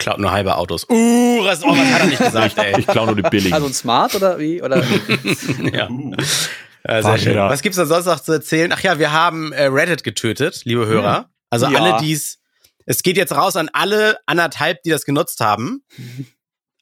Klaut 0.00 0.18
nur 0.18 0.32
halbe 0.32 0.56
Autos. 0.56 0.86
Uh, 0.90 1.44
was, 1.44 1.62
oh, 1.62 1.68
was 1.70 1.78
hat 1.78 2.00
er 2.00 2.06
nicht 2.06 2.18
gesagt, 2.18 2.58
ey. 2.58 2.80
Ich 2.80 2.86
klaue 2.86 3.06
nur 3.06 3.16
die 3.16 3.22
billigen. 3.22 3.52
Also 3.54 3.66
ein 3.68 3.74
Smart 3.74 4.14
oder 4.16 4.38
wie? 4.40 4.60
Oder 4.62 4.82
ja. 5.72 5.88
Uh. 5.88 6.14
Äh, 6.82 7.02
sehr 7.02 7.18
schön. 7.18 7.36
Was 7.36 7.62
gibt's 7.62 7.76
da 7.76 7.84
sonst 7.86 8.06
noch 8.06 8.20
zu 8.20 8.32
erzählen? 8.32 8.72
Ach 8.72 8.80
ja, 8.82 8.98
wir 8.98 9.12
haben 9.12 9.52
äh, 9.52 9.66
Reddit 9.66 10.02
getötet, 10.02 10.62
liebe 10.64 10.86
Hörer. 10.86 11.30
Also 11.50 11.66
Ja. 11.68 11.78
alle, 11.80 12.00
die's. 12.00 12.38
Es 12.86 13.02
geht 13.02 13.16
jetzt 13.18 13.32
raus 13.32 13.54
an 13.56 13.68
alle 13.72 14.16
anderthalb, 14.26 14.82
die 14.82 14.90
das 14.90 15.04
genutzt 15.04 15.40
haben. 15.40 15.84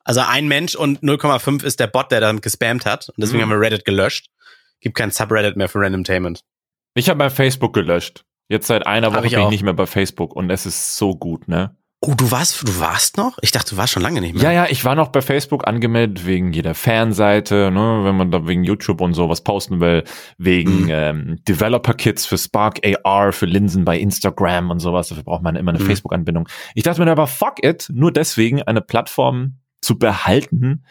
Also 0.05 0.21
ein 0.21 0.47
Mensch 0.49 0.75
und 0.77 1.03
0,5 1.03 1.65
ist 1.65 1.81
der 1.81 1.89
Bot, 1.89 2.13
der 2.13 2.21
damit 2.21 2.43
gespammt 2.43 2.87
hat. 2.87 3.09
Und 3.09 3.17
deswegen 3.19 3.39
Mhm. 3.39 3.43
haben 3.51 3.61
wir 3.61 3.61
Reddit 3.61 3.85
gelöscht. 3.85 4.29
Gibt 4.81 4.97
kein 4.97 5.11
Subreddit 5.11 5.57
mehr 5.57 5.69
für 5.69 5.81
Randomtainment. 5.81 6.43
Ich 6.95 7.09
habe 7.11 7.19
bei 7.19 7.29
Facebook 7.31 7.75
gelöscht. 7.75 8.25
Jetzt 8.49 8.69
seit 8.69 8.87
einer 8.87 9.13
Woche 9.13 9.27
ich 9.27 9.33
bin 9.33 9.41
ich 9.41 9.47
auch. 9.47 9.51
nicht 9.51 9.63
mehr 9.65 9.75
bei 9.75 9.87
Facebook 9.87 10.35
und 10.37 10.49
es 10.51 10.65
ist 10.65 10.97
so 10.97 11.15
gut, 11.17 11.49
ne? 11.49 11.77
Oh, 12.01 12.15
du 12.17 12.31
warst, 12.31 12.63
du 12.69 12.79
warst 12.79 13.17
noch? 13.17 13.39
Ich 13.43 13.51
dachte, 13.51 13.71
du 13.71 13.77
warst 13.77 13.93
schon 13.93 14.03
lange 14.05 14.21
nicht 14.21 14.35
mehr. 14.35 14.45
Ja, 14.45 14.53
ja, 14.53 14.67
ich 14.71 14.85
war 14.85 14.95
noch 14.95 15.09
bei 15.09 15.21
Facebook 15.21 15.67
angemeldet 15.67 16.25
wegen 16.27 16.53
jeder 16.53 16.77
Fanseite, 16.77 17.73
ne, 17.73 18.01
wenn 18.05 18.17
man 18.17 18.31
da 18.31 18.47
wegen 18.47 18.63
YouTube 18.63 19.01
und 19.01 19.15
so 19.15 19.29
was 19.29 19.43
posten 19.43 19.81
will, 19.81 20.05
wegen 20.39 20.83
Mhm. 20.85 20.91
ähm, 20.91 21.37
Developer-Kits 21.49 22.25
für 22.25 22.39
Spark 22.39 22.79
AR, 23.05 23.33
für 23.33 23.47
Linsen 23.47 23.85
bei 23.85 23.99
Instagram 23.99 24.71
und 24.71 24.79
sowas. 24.79 25.09
Dafür 25.09 25.25
braucht 25.25 25.43
man 25.43 25.57
immer 25.57 25.73
eine 25.73 25.81
Mhm. 25.81 25.87
Facebook-Anbindung. 25.87 26.49
Ich 26.77 26.85
dachte 26.85 27.05
mir 27.05 27.11
aber, 27.11 27.27
fuck 27.27 27.65
it, 27.65 27.89
nur 27.93 28.13
deswegen 28.13 28.63
eine 28.63 28.81
Plattform 28.81 29.57
zu 29.83 29.99
behalten, 29.99 30.85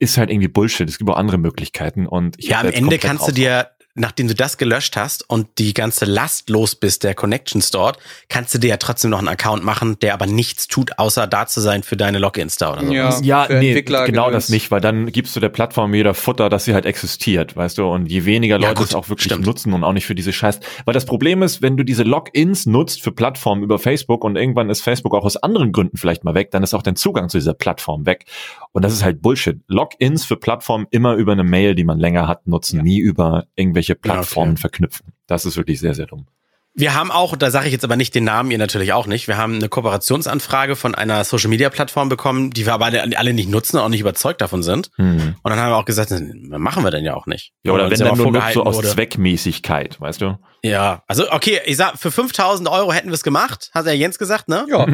ist 0.00 0.18
halt 0.18 0.28
irgendwie 0.30 0.48
Bullshit. 0.48 0.88
Es 0.88 0.98
gibt 0.98 1.08
auch 1.08 1.16
andere 1.16 1.38
Möglichkeiten 1.38 2.06
und 2.06 2.34
ich 2.38 2.48
Ja, 2.48 2.60
am 2.60 2.68
Ende 2.68 2.98
kannst 2.98 3.28
du 3.28 3.32
dir, 3.32 3.68
nachdem 3.98 4.28
du 4.28 4.34
das 4.34 4.56
gelöscht 4.56 4.96
hast 4.96 5.28
und 5.28 5.46
die 5.58 5.74
ganze 5.74 6.04
Last 6.04 6.48
los 6.50 6.74
bist, 6.74 7.04
der 7.04 7.14
Connections 7.14 7.70
dort, 7.70 7.98
kannst 8.28 8.54
du 8.54 8.58
dir 8.58 8.68
ja 8.68 8.76
trotzdem 8.76 9.10
noch 9.10 9.18
einen 9.18 9.28
Account 9.28 9.64
machen, 9.64 9.98
der 10.00 10.14
aber 10.14 10.26
nichts 10.26 10.68
tut, 10.68 10.98
außer 10.98 11.26
da 11.26 11.46
zu 11.46 11.60
sein 11.60 11.82
für 11.82 11.96
deine 11.96 12.18
Logins 12.18 12.56
da 12.56 12.72
oder 12.72 12.86
so. 12.86 12.92
Ja. 12.92 13.18
Ja, 13.20 13.46
nee, 13.48 13.68
Entwickler 13.68 14.06
genau 14.06 14.26
Gedöns. 14.26 14.46
das 14.46 14.50
nicht, 14.50 14.70
weil 14.70 14.80
dann 14.80 15.06
gibst 15.12 15.34
du 15.36 15.40
der 15.40 15.48
Plattform 15.48 15.92
wieder 15.92 16.14
Futter, 16.14 16.48
dass 16.48 16.64
sie 16.64 16.74
halt 16.74 16.86
existiert, 16.86 17.56
weißt 17.56 17.78
du, 17.78 17.86
und 17.88 18.06
je 18.06 18.24
weniger 18.24 18.58
Ja, 18.58 18.68
Leute 18.68 18.80
gut, 18.80 18.88
es 18.88 18.94
auch 18.94 19.08
wirklich 19.08 19.24
stimmt. 19.26 19.46
nutzen 19.46 19.72
und 19.72 19.84
auch 19.84 19.92
nicht 19.92 20.06
für 20.06 20.14
diese 20.14 20.32
Scheiß, 20.32 20.60
weil 20.84 20.94
das 20.94 21.04
Problem 21.04 21.42
ist, 21.42 21.62
wenn 21.62 21.76
du 21.76 21.84
diese 21.84 22.04
Logins 22.04 22.66
nutzt 22.66 23.02
für 23.02 23.12
Plattformen 23.12 23.62
über 23.62 23.78
Facebook 23.78 24.24
und 24.24 24.36
irgendwann 24.36 24.70
ist 24.70 24.82
Facebook 24.82 25.14
auch 25.14 25.24
aus 25.24 25.36
anderen 25.36 25.72
Gründen 25.72 25.96
vielleicht 25.96 26.24
mal 26.24 26.34
weg, 26.34 26.50
dann 26.50 26.62
ist 26.62 26.74
auch 26.74 26.82
dein 26.82 26.96
Zugang 26.96 27.28
zu 27.28 27.38
dieser 27.38 27.54
Plattform 27.54 28.06
weg 28.06 28.24
und 28.72 28.84
das 28.84 28.92
ist 28.92 29.04
halt 29.04 29.22
Bullshit. 29.22 29.60
Logins 29.66 30.24
für 30.24 30.36
Plattformen 30.36 30.86
immer 30.90 31.14
über 31.14 31.32
eine 31.32 31.44
Mail, 31.44 31.74
die 31.74 31.84
man 31.84 31.98
länger 31.98 32.28
hat, 32.28 32.46
nutzen, 32.46 32.82
nie 32.82 32.98
über 32.98 33.46
irgendwelche 33.56 33.94
Plattformen 33.94 34.52
okay. 34.52 34.60
verknüpfen. 34.60 35.12
Das 35.26 35.44
ist 35.44 35.56
wirklich 35.56 35.80
sehr, 35.80 35.94
sehr 35.94 36.06
dumm. 36.06 36.26
Wir 36.74 36.94
haben 36.94 37.10
auch, 37.10 37.34
da 37.34 37.50
sage 37.50 37.66
ich 37.66 37.72
jetzt 37.72 37.82
aber 37.82 37.96
nicht 37.96 38.14
den 38.14 38.22
Namen, 38.22 38.52
ihr 38.52 38.58
natürlich 38.58 38.92
auch 38.92 39.08
nicht, 39.08 39.26
wir 39.26 39.36
haben 39.36 39.56
eine 39.56 39.68
Kooperationsanfrage 39.68 40.76
von 40.76 40.94
einer 40.94 41.24
Social-Media-Plattform 41.24 42.08
bekommen, 42.08 42.50
die 42.50 42.66
wir 42.66 42.74
aber 42.74 42.86
alle 42.86 43.32
nicht 43.32 43.48
nutzen 43.48 43.78
und 43.78 43.82
auch 43.82 43.88
nicht 43.88 44.00
überzeugt 44.00 44.40
davon 44.40 44.62
sind. 44.62 44.90
Hm. 44.94 45.34
Und 45.42 45.50
dann 45.50 45.58
haben 45.58 45.72
wir 45.72 45.76
auch 45.76 45.86
gesagt, 45.86 46.12
machen 46.50 46.84
wir 46.84 46.92
denn 46.92 47.04
ja 47.04 47.14
auch 47.14 47.26
nicht. 47.26 47.52
Ja, 47.64 47.72
oder 47.72 47.90
wenn 47.90 47.98
ja 47.98 48.06
dann 48.06 48.16
nur, 48.16 48.30
nur 48.30 48.42
so 48.52 48.62
aus 48.62 48.76
wurde. 48.76 48.88
Zweckmäßigkeit, 48.90 50.00
weißt 50.00 50.20
du? 50.20 50.38
Ja, 50.62 51.02
also 51.08 51.32
okay, 51.32 51.60
ich 51.66 51.76
sag, 51.76 51.98
für 51.98 52.12
5000 52.12 52.68
Euro 52.68 52.92
hätten 52.92 53.08
wir 53.08 53.14
es 53.14 53.24
gemacht, 53.24 53.70
hat 53.74 53.86
der 53.86 53.96
Jens 53.96 54.16
gesagt, 54.16 54.48
ne? 54.48 54.64
ja. 54.70 54.86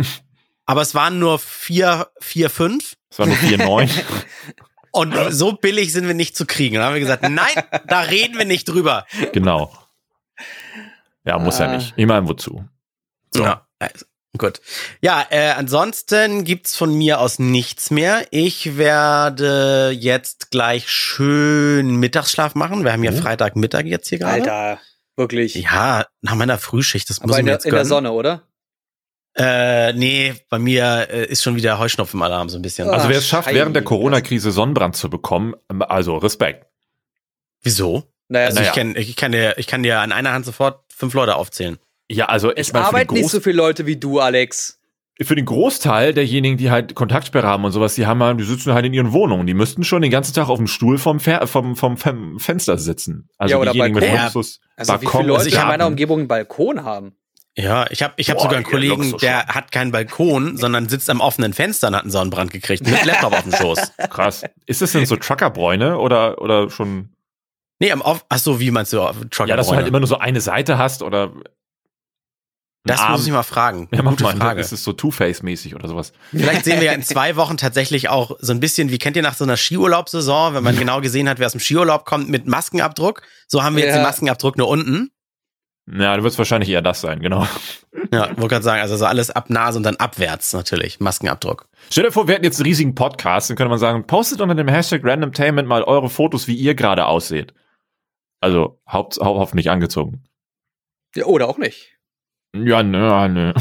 Aber 0.66 0.81
es 0.81 0.95
waren 0.95 1.18
nur 1.18 1.39
vier, 1.39 2.09
vier, 2.20 2.49
fünf. 2.49 2.95
Das 3.17 3.19
war 3.21 3.27
nur 3.27 3.37
4,9. 3.37 3.91
Und 4.93 5.15
so 5.31 5.53
billig 5.53 5.93
sind 5.93 6.07
wir 6.07 6.15
nicht 6.15 6.37
zu 6.37 6.47
kriegen. 6.47 6.77
Dann 6.77 6.85
haben 6.85 6.95
wir 6.95 7.01
gesagt, 7.01 7.23
nein, 7.29 7.65
da 7.89 8.01
reden 8.01 8.39
wir 8.39 8.45
nicht 8.45 8.69
drüber. 8.69 9.07
Genau. 9.33 9.73
Ja, 11.25 11.39
muss 11.39 11.59
ja 11.59 11.67
Ah. 11.67 11.77
nicht. 11.77 11.95
Ich 11.97 12.07
meine, 12.07 12.29
wozu? 12.29 12.65
So. 13.35 13.43
Ja, 13.43 13.67
also, 13.81 14.05
gut. 14.39 14.61
Ja, 15.01 15.27
äh, 15.31 15.51
ansonsten 15.51 16.45
gibt's 16.45 16.77
von 16.77 16.95
mir 16.95 17.19
aus 17.21 17.39
nichts 17.41 17.91
mehr. 17.91 18.25
Ich 18.31 18.77
werde 18.77 19.91
jetzt 19.91 20.51
gleich 20.53 20.89
schön 20.89 21.97
Mittagsschlaf 21.97 22.55
machen. 22.55 22.85
Wir 22.85 22.93
haben 22.93 23.03
ja 23.05 23.12
Oh. 23.12 23.17
Freitagmittag 23.17 23.87
jetzt 23.87 24.09
hier 24.09 24.19
gerade. 24.19 24.43
Alter, 24.43 24.81
wirklich. 25.17 25.55
Ja, 25.55 26.07
nach 26.21 26.35
meiner 26.37 26.59
Frühschicht, 26.59 27.11
das 27.11 27.21
muss 27.21 27.25
Aber 27.31 27.35
ich 27.35 27.39
in 27.41 27.45
mir 27.47 27.51
der, 27.51 27.55
jetzt 27.57 27.65
in 27.65 27.71
der 27.71 27.79
gönnen. 27.81 27.89
Sonne, 27.89 28.12
oder? 28.12 28.43
Äh, 29.37 29.93
nee, 29.95 30.35
bei 30.49 30.59
mir 30.59 31.09
äh, 31.11 31.26
ist 31.26 31.43
schon 31.43 31.57
wieder 31.57 31.78
Heuschnupfen 31.78 32.18
im 32.18 32.22
Alarm 32.22 32.49
so 32.49 32.57
ein 32.59 32.62
bisschen. 32.62 32.89
Also 32.89 33.09
wer 33.09 33.18
es 33.18 33.26
schafft, 33.26 33.47
Scheiße. 33.47 33.57
während 33.57 33.74
der 33.74 33.82
Corona-Krise 33.82 34.53
Sonnenbrand 34.53 34.95
zu 34.95 35.11
bekommen, 35.11 35.55
ähm, 35.70 35.82
also 35.82 36.16
Respekt. 36.18 36.66
Wieso? 37.62 38.05
Naja, 38.28 38.47
Also 38.47 38.59
Naja. 38.61 38.68
ich, 38.68 38.74
kenn, 38.74 38.97
ich, 38.97 39.16
kann 39.16 39.32
dir, 39.32 39.55
ich 39.59 39.66
kann 39.66 39.82
dir 39.82 40.01
an 40.01 40.12
einer 40.12 40.32
Hand 40.32 40.45
sofort 40.47 40.80
fünf 40.95 41.14
Leute 41.14 41.35
aufzählen. 41.37 41.78
Ja, 42.09 42.26
also 42.26 42.51
es 42.55 42.68
ich 42.68 42.72
für, 42.72 42.72
den 42.74 42.82
arbeiten 42.82 43.14
nicht 43.14 43.28
so 43.30 43.41
viele 43.41 43.57
Leute 43.57 43.87
wie 43.87 43.97
du, 43.97 44.20
Alex. 44.20 44.78
für 45.20 45.35
den 45.35 45.47
Großteil 45.47 46.12
derjenigen, 46.14 46.57
die 46.57 46.70
halt 46.70 46.95
Kontaktsperre 46.95 47.47
haben 47.47 47.64
und 47.64 47.72
sowas, 47.72 47.95
die 47.95 48.07
haben 48.07 48.22
halt, 48.22 48.39
die 48.39 48.45
sitzen 48.45 48.72
halt 48.74 48.85
in 48.87 48.93
ihren 48.93 49.12
Wohnungen. 49.12 49.47
Die 49.47 49.55
müssten 49.55 49.82
schon 49.85 50.03
den 50.03 50.11
ganzen 50.11 50.35
Tag 50.35 50.49
auf 50.49 50.59
dem 50.59 50.66
Stuhl 50.66 50.99
vom, 50.99 51.18
Fer 51.18 51.47
vom, 51.47 51.74
vom, 51.76 51.97
vom 51.97 52.39
Fenster 52.39 52.78
sitzen. 52.78 53.28
Also 53.39 53.53
Ja, 53.55 53.59
oder 53.61 53.72
diejenigen 53.72 53.95
mit 53.97 54.05
Balkon. 54.05 54.24
Luxus, 54.26 54.61
Also 54.76 54.93
wie 54.93 54.97
Balkon 55.07 55.20
viele 55.22 55.32
und 55.32 55.39
Leute 55.45 55.57
in 55.57 55.66
meiner. 55.66 55.87
Umgebung 55.87 56.18
einen 56.20 56.28
Balkon 56.28 56.85
haben? 56.85 57.16
Ja, 57.57 57.86
ich 57.90 58.02
habe 58.02 58.14
ich 58.16 58.30
hab 58.30 58.36
Boah, 58.38 58.42
sogar 58.44 58.57
einen 58.57 58.66
Kollegen, 58.66 59.11
so 59.11 59.16
der 59.16 59.46
hat 59.46 59.70
keinen 59.70 59.92
Balkon, 59.92 60.57
sondern 60.57 60.88
sitzt 60.88 61.09
am 61.09 61.20
offenen 61.20 61.52
Fenster 61.52 61.86
und 61.88 61.94
hat 61.94 62.02
einen 62.02 62.11
Sonnenbrand 62.11 62.50
gekriegt 62.50 62.84
mit 62.84 63.05
Laptop 63.05 63.32
auf 63.32 63.42
dem 63.44 63.52
Schoß. 63.52 63.92
Krass. 64.11 64.42
Ist 64.66 64.82
das 64.82 64.90
denn 64.92 65.07
so 65.07 65.14
Truckerbräune 65.16 65.98
oder, 65.98 66.40
oder 66.42 66.68
schon, 66.70 67.11
Nee, 67.80 67.92
am 67.92 68.00
off 68.00 68.24
Ach 68.28 68.38
so, 68.38 68.59
wie 68.61 68.70
meinst 68.70 68.92
du 68.92 68.98
Trucker 69.30 69.50
ja, 69.50 69.57
dass 69.57 69.68
du 69.68 69.74
halt 69.76 69.86
immer 69.86 70.00
nur 70.00 70.09
so 70.09 70.18
eine 70.18 70.40
Seite 70.40 70.78
hast 70.78 71.02
oder 71.02 71.32
Das 72.84 73.00
einen 73.00 73.12
muss 73.12 73.20
Arm? 73.20 73.26
ich 73.26 73.32
mal 73.32 73.42
fragen. 73.44 73.88
Ja, 73.92 74.02
Gute 74.02 74.24
mal, 74.24 74.36
Frage. 74.36 74.61
ist 74.61 74.72
es 74.72 74.82
so 74.84 74.92
Two-Face-mäßig 74.92 75.74
oder 75.74 75.88
sowas? 75.88 76.12
Vielleicht 76.32 76.64
sehen 76.64 76.80
wir 76.80 76.86
ja 76.86 76.92
in 76.92 77.02
zwei 77.05 77.36
Wochen 77.36 77.57
tatsächlich 77.57 78.09
auch 78.09 78.36
so 78.40 78.52
ein 78.52 78.61
bisschen, 78.61 78.90
wie 78.90 78.98
kennt 78.98 79.16
ihr 79.16 79.22
nach 79.22 79.34
so 79.34 79.44
einer 79.44 79.57
Skiurlaubssaison, 79.57 80.55
wenn 80.55 80.64
man 80.64 80.76
genau 80.78 81.00
gesehen 81.00 81.28
hat, 81.28 81.38
wer 81.38 81.46
aus 81.46 81.52
dem 81.52 81.61
Skiurlaub 81.61 82.05
kommt 82.05 82.28
mit 82.28 82.46
Maskenabdruck. 82.46 83.22
So 83.46 83.62
haben 83.62 83.76
wir 83.76 83.84
jetzt 83.84 83.92
Ja. 83.94 84.00
den 84.00 84.05
Maskenabdruck 84.07 84.59
nur 84.59 84.68
unten. 84.68 85.11
Ja, 85.87 86.14
dann 86.14 86.22
wird 86.22 86.32
es 86.32 86.39
wahrscheinlich 86.39 86.70
eher 86.70 86.80
das 86.80 87.03
sein, 87.03 87.20
genau. 87.20 87.47
Ja, 88.12 88.28
wollte 88.37 88.49
gerade 88.49 88.62
sagen, 88.62 88.80
also 88.80 88.97
so 88.97 89.05
alles 89.05 89.30
ab 89.30 89.51
Nase 89.51 89.76
und 89.76 89.82
dann 89.82 89.97
abwärts 89.97 90.53
natürlich, 90.55 90.99
Maskenabdruck. 90.99 91.68
Stell 91.91 92.05
dir 92.05 92.12
vor, 92.12 92.26
wir 92.26 92.35
hätten 92.35 92.45
jetzt 92.45 92.59
einen 92.59 92.66
riesigen 92.66 92.95
Podcast, 92.95 93.51
dann 93.51 93.57
könnte 93.57 93.68
man 93.68 93.78
sagen, 93.78 94.07
postet 94.07 94.41
unter 94.41 94.55
dem 94.55 94.68
Hashtag 94.68 95.05
Randomtainment 95.05 95.68
mal 95.68 95.82
eure 95.82 96.09
Fotos, 96.09 96.49
wie 96.49 96.55
ihr 96.55 96.74
gerade 96.74 97.05
ausseht. 97.07 97.53
Also, 98.41 98.80
haupt, 98.91 99.18
hau 99.20 99.39
hoffentlich 99.39 99.70
angezogen. 99.70 100.24
Ja, 101.14 101.26
oder 101.26 101.49
auch 101.49 101.59
nicht. 101.59 101.93
Ja, 102.55 102.82
nö, 102.82 103.28
nö. 103.28 103.53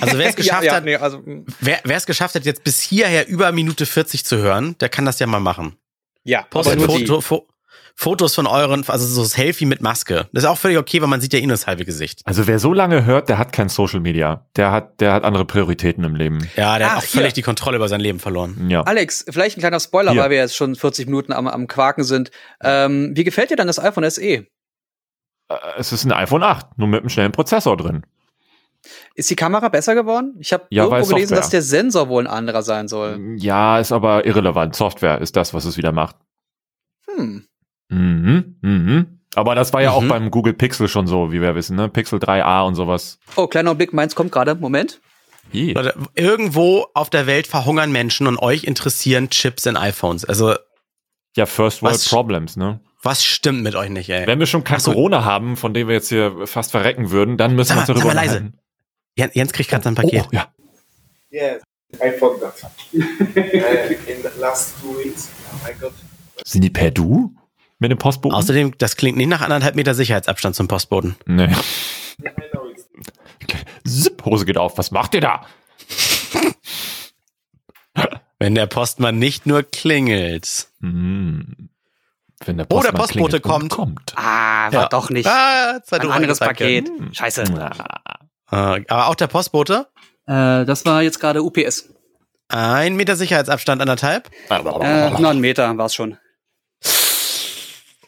Also 0.00 0.18
wer 0.18 0.28
es 0.28 0.36
geschafft 0.36 0.64
ja, 0.64 0.72
ja, 0.72 0.76
hat, 0.76 0.84
nee, 0.84 0.96
also, 0.96 1.18
mm, 1.18 1.44
wer 1.60 1.84
es 1.84 2.06
geschafft 2.06 2.34
hat, 2.34 2.44
jetzt 2.46 2.64
bis 2.64 2.80
hierher 2.80 3.28
über 3.28 3.52
Minute 3.52 3.84
40 3.84 4.24
zu 4.24 4.38
hören, 4.38 4.76
der 4.78 4.88
kann 4.88 5.04
das 5.04 5.18
ja 5.18 5.26
mal 5.26 5.40
machen. 5.40 5.76
ja, 6.24 6.40
aber 6.40 6.48
Postet. 6.62 6.82
Foto, 6.82 7.20
Fo 7.20 7.48
Fotos 7.98 8.34
von 8.34 8.46
euren, 8.46 8.84
also 8.88 9.06
so 9.06 9.24
Selfie 9.24 9.64
mit 9.64 9.80
Maske. 9.80 10.28
Das 10.34 10.44
ist 10.44 10.48
auch 10.50 10.58
völlig 10.58 10.76
okay, 10.76 11.00
weil 11.00 11.08
man 11.08 11.22
sieht 11.22 11.32
ja 11.32 11.38
eh 11.38 11.46
nur 11.46 11.54
das 11.54 11.66
halbe 11.66 11.86
Gesicht. 11.86 12.20
Also, 12.26 12.46
wer 12.46 12.58
so 12.58 12.74
lange 12.74 13.06
hört, 13.06 13.30
der 13.30 13.38
hat 13.38 13.52
kein 13.52 13.70
Social 13.70 14.00
Media. 14.00 14.46
Der 14.54 14.70
hat, 14.70 15.00
der 15.00 15.14
hat 15.14 15.24
andere 15.24 15.46
Prioritäten 15.46 16.04
im 16.04 16.14
Leben. 16.14 16.46
Ja, 16.56 16.76
der 16.78 16.88
Ach, 16.88 16.96
hat 16.96 16.98
auch 16.98 17.06
völlig 17.06 17.28
hier. 17.28 17.32
die 17.34 17.42
Kontrolle 17.42 17.76
über 17.78 17.88
sein 17.88 18.00
Leben 18.00 18.18
verloren. 18.20 18.68
Ja. 18.68 18.82
Alex, 18.82 19.24
vielleicht 19.30 19.56
ein 19.56 19.60
kleiner 19.60 19.80
Spoiler, 19.80 20.12
Hier. 20.12 20.20
weil 20.22 20.30
wir 20.30 20.36
jetzt 20.36 20.54
schon 20.54 20.74
40 20.76 21.06
Minuten 21.06 21.32
am, 21.32 21.48
am 21.48 21.66
Quaken 21.68 22.04
sind. 22.04 22.30
Ähm, 22.62 23.12
wie 23.14 23.24
gefällt 23.24 23.50
dir 23.50 23.56
dann 23.56 23.66
das 23.66 23.78
iPhone 23.78 24.08
SE? 24.10 24.22
Äh, 24.22 24.46
Es 25.78 25.90
ist 25.92 26.04
ein 26.04 26.12
iPhone 26.12 26.42
8, 26.42 26.76
nur 26.78 26.88
mit 26.88 27.00
einem 27.00 27.08
schnellen 27.08 27.32
Prozessor 27.32 27.78
drin. 27.78 28.02
Ist 29.14 29.30
die 29.30 29.36
Kamera 29.36 29.70
besser 29.70 29.94
geworden? 29.94 30.36
Ich 30.38 30.52
habe 30.52 30.66
Ja, 30.68 30.84
irgendwo 30.84 31.06
gelesen, 31.06 31.28
Software. 31.28 31.38
dass 31.40 31.48
der 31.50 31.62
Sensor 31.62 32.08
wohl 32.10 32.24
ein 32.26 32.30
anderer 32.32 32.62
sein 32.62 32.88
soll. 32.88 33.36
Ja, 33.38 33.78
ist 33.80 33.90
aber 33.90 34.26
irrelevant. 34.26 34.76
Software 34.76 35.18
ist 35.22 35.34
das, 35.34 35.54
was 35.54 35.64
es 35.64 35.78
wieder 35.78 35.92
macht. 35.92 36.16
Hm. 37.16 37.46
Mhm, 37.88 38.56
mhm. 38.62 39.20
Aber 39.34 39.54
das 39.54 39.72
war 39.72 39.82
ja 39.82 39.90
auch 39.90 40.00
Mhm. 40.02 40.08
beim 40.08 40.30
Google 40.30 40.54
Pixel 40.54 40.88
schon 40.88 41.06
so, 41.06 41.30
wie 41.32 41.40
wir 41.42 41.54
wissen, 41.54 41.76
ne? 41.76 41.88
Pixel 41.88 42.18
3a 42.18 42.62
und 42.66 42.74
sowas. 42.74 43.18
Oh, 43.36 43.46
kleiner 43.46 43.74
Blick, 43.74 43.92
meins 43.92 44.14
kommt 44.14 44.32
gerade. 44.32 44.54
Moment. 44.54 45.00
Leute, 45.52 45.94
irgendwo 46.14 46.86
auf 46.94 47.08
der 47.10 47.26
Welt 47.26 47.46
verhungern 47.46 47.92
Menschen 47.92 48.26
und 48.26 48.38
euch 48.38 48.64
interessieren 48.64 49.30
Chips 49.30 49.64
in 49.66 49.76
iPhones. 49.76 50.24
Also, 50.24 50.54
Ja, 51.36 51.44
First 51.46 51.82
World 51.82 51.94
Was- 51.96 52.08
Problems, 52.08 52.56
ne? 52.56 52.80
was 53.02 53.22
stimmt 53.22 53.62
mit 53.62 53.76
euch 53.76 53.90
nicht, 53.90 54.08
ey? 54.08 54.26
Wenn 54.26 54.38
wir 54.40 54.46
schon 54.46 54.64
kein 54.64 54.78
Ach 54.78 54.80
so. 54.80 54.92
Corona 54.92 55.24
haben, 55.24 55.56
von 55.56 55.72
dem 55.74 55.86
wir 55.86 55.94
jetzt 55.94 56.08
hier 56.08 56.46
fast 56.46 56.72
verrecken 56.72 57.10
würden, 57.10 57.36
dann 57.36 57.54
müssen 57.54 57.68
Sag 57.68 57.76
wir 57.76 57.80
uns 57.80 57.86
darüber 57.88 58.00
sag 58.00 58.14
mal 58.14 58.14
leise. 58.22 58.36
unterhalten. 58.38 58.58
Jen- 59.16 59.30
Jens 59.34 59.52
kriegt 59.52 59.70
gerade 59.70 59.84
sein 59.84 59.94
Paket. 59.94 60.24
Oh, 60.26 60.28
ja. 60.32 60.48
Yes, 61.30 61.62
I 62.02 62.10
forgot. 62.18 62.54
in 62.92 63.02
the 64.22 64.40
last 64.40 64.74
two 64.80 64.96
weeks, 64.98 65.28
I 65.68 65.78
got 65.80 65.92
Sind 66.44 66.62
die 66.62 66.70
per 66.70 66.90
Du? 66.90 67.34
Mit 67.78 67.90
dem 67.90 67.98
Postboten? 67.98 68.36
Außerdem, 68.36 68.76
das 68.78 68.96
klingt 68.96 69.18
nicht 69.18 69.28
nach 69.28 69.42
anderthalb 69.42 69.74
Meter 69.76 69.94
Sicherheitsabstand 69.94 70.56
zum 70.56 70.68
Postboten. 70.68 71.16
nee. 71.26 71.48
Zip, 73.86 74.24
Hose 74.24 74.44
geht 74.44 74.58
auf. 74.58 74.76
Was 74.78 74.90
macht 74.90 75.14
ihr 75.14 75.20
da? 75.20 75.46
Wenn 78.38 78.54
der 78.54 78.66
Postmann 78.66 79.18
nicht 79.18 79.46
nur 79.46 79.62
klingelt. 79.62 80.68
Hm. 80.80 81.70
Wenn 82.44 82.56
der 82.58 82.66
Oh, 82.70 82.80
der 82.82 82.92
Postmann 82.92 82.96
Postbote 83.24 83.40
kommt. 83.40 83.70
kommt. 83.72 84.12
Ah, 84.16 84.70
war 84.72 84.82
Ja. 84.82 84.88
doch 84.88 85.08
nicht. 85.10 85.26
Ah, 85.26 85.78
ein 85.90 86.04
um 86.06 86.10
anderes. 86.12 86.38
Paket. 86.38 86.88
Hm. 86.88 87.14
Scheiße. 87.14 87.44
Ah, 88.48 88.78
aber 88.88 89.06
auch 89.08 89.14
der 89.14 89.26
Postbote? 89.28 89.86
Äh, 90.26 90.64
das 90.64 90.84
war 90.84 91.02
jetzt 91.02 91.20
gerade 91.20 91.42
UPS. 91.42 91.88
Ein 92.48 92.96
Meter 92.96 93.16
Sicherheitsabstand, 93.16 93.80
anderthalb? 93.80 94.30
Äh, 94.50 94.62
noch 94.62 95.30
ein 95.30 95.40
Meter 95.40 95.76
war's 95.78 95.94
schon. 95.94 96.18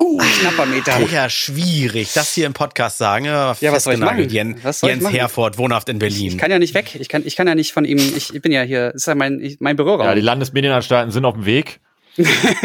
Uh, 0.01 0.18
knapper 0.18 0.66
Meter. 0.66 1.01
Ja, 1.11 1.28
schwierig. 1.28 2.12
Das 2.12 2.32
hier 2.32 2.46
im 2.46 2.53
Podcast 2.53 2.99
sagen. 2.99 3.24
Ja, 3.24 3.57
Ja, 3.61 3.72
was 3.72 3.84
soll 3.84 3.94
ich 3.94 4.01
machen? 4.01 4.28
Jen, 4.28 4.57
Was 4.62 4.80
soll 4.80 4.90
ich 4.90 4.94
Jens 4.94 5.03
machen? 5.03 5.16
Herford, 5.16 5.59
wohnhaft 5.59 5.88
in 5.88 5.99
Berlin. 5.99 6.28
Ich 6.28 6.38
kann 6.38 6.51
ja 6.51 6.59
nicht 6.61 6.74
weg. 6.74 6.94
Ich 6.94 7.09
kann, 7.09 7.26
ich 7.26 7.34
kann 7.34 7.49
ja 7.49 7.55
nicht 7.57 7.72
von 7.72 7.84
ihm. 7.84 7.99
Ich, 7.99 8.32
ich 8.34 8.40
bin 8.40 8.53
ja 8.53 8.62
hier. 8.62 8.92
Das 8.92 9.03
ist 9.03 9.07
ja 9.07 9.14
mein, 9.16 9.40
ich, 9.40 9.59
mein 9.61 9.74
Büroraum. 9.76 10.07
Ja, 10.07 10.14
die 10.14 10.20
Landesmedienanstalten 10.20 11.11
sind 11.11 11.24
auf 11.24 11.34
dem 11.34 11.44
Weg. 11.46 11.80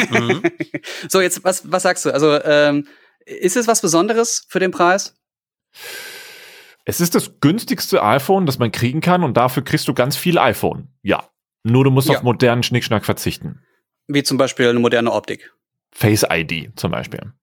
Mhm. 0.10 0.42
so, 1.08 1.22
jetzt, 1.22 1.44
was, 1.44 1.72
was 1.72 1.84
sagst 1.84 2.06
du? 2.06 2.12
Also, 2.12 2.42
ähm, 2.44 2.88
ist 3.26 3.56
es 3.56 3.68
was 3.68 3.82
Besonderes 3.82 4.46
für 4.50 4.60
den 4.60 4.72
Preis? 4.72 5.16
Es 6.86 7.00
ist 7.00 7.16
das 7.16 7.40
günstigste 7.40 8.04
iPhone, 8.04 8.46
das 8.46 8.60
man 8.60 8.72
kriegen 8.72 9.00
kann 9.02 9.24
und 9.24 9.38
dafür 9.38 9.64
kriegst 9.64 9.88
du 9.88 9.94
ganz 9.94 10.18
viel 10.18 10.38
iPhone. 10.38 10.90
Ja. 11.04 11.30
Nur 11.64 11.84
du 11.84 11.92
musst 11.92 12.10
Ja. 12.10 12.18
auf 12.18 12.24
modernen 12.24 12.64
Schnickschnack 12.64 13.06
verzichten. 13.06 13.62
Wie 14.08 14.24
zum 14.24 14.38
Beispiel 14.38 14.68
eine 14.68 14.80
moderne 14.80 15.12
Optik. 15.12 15.54
Face 15.94 16.26
ID 16.30 16.72
zum 16.76 16.92
Beispiel. 16.92 17.34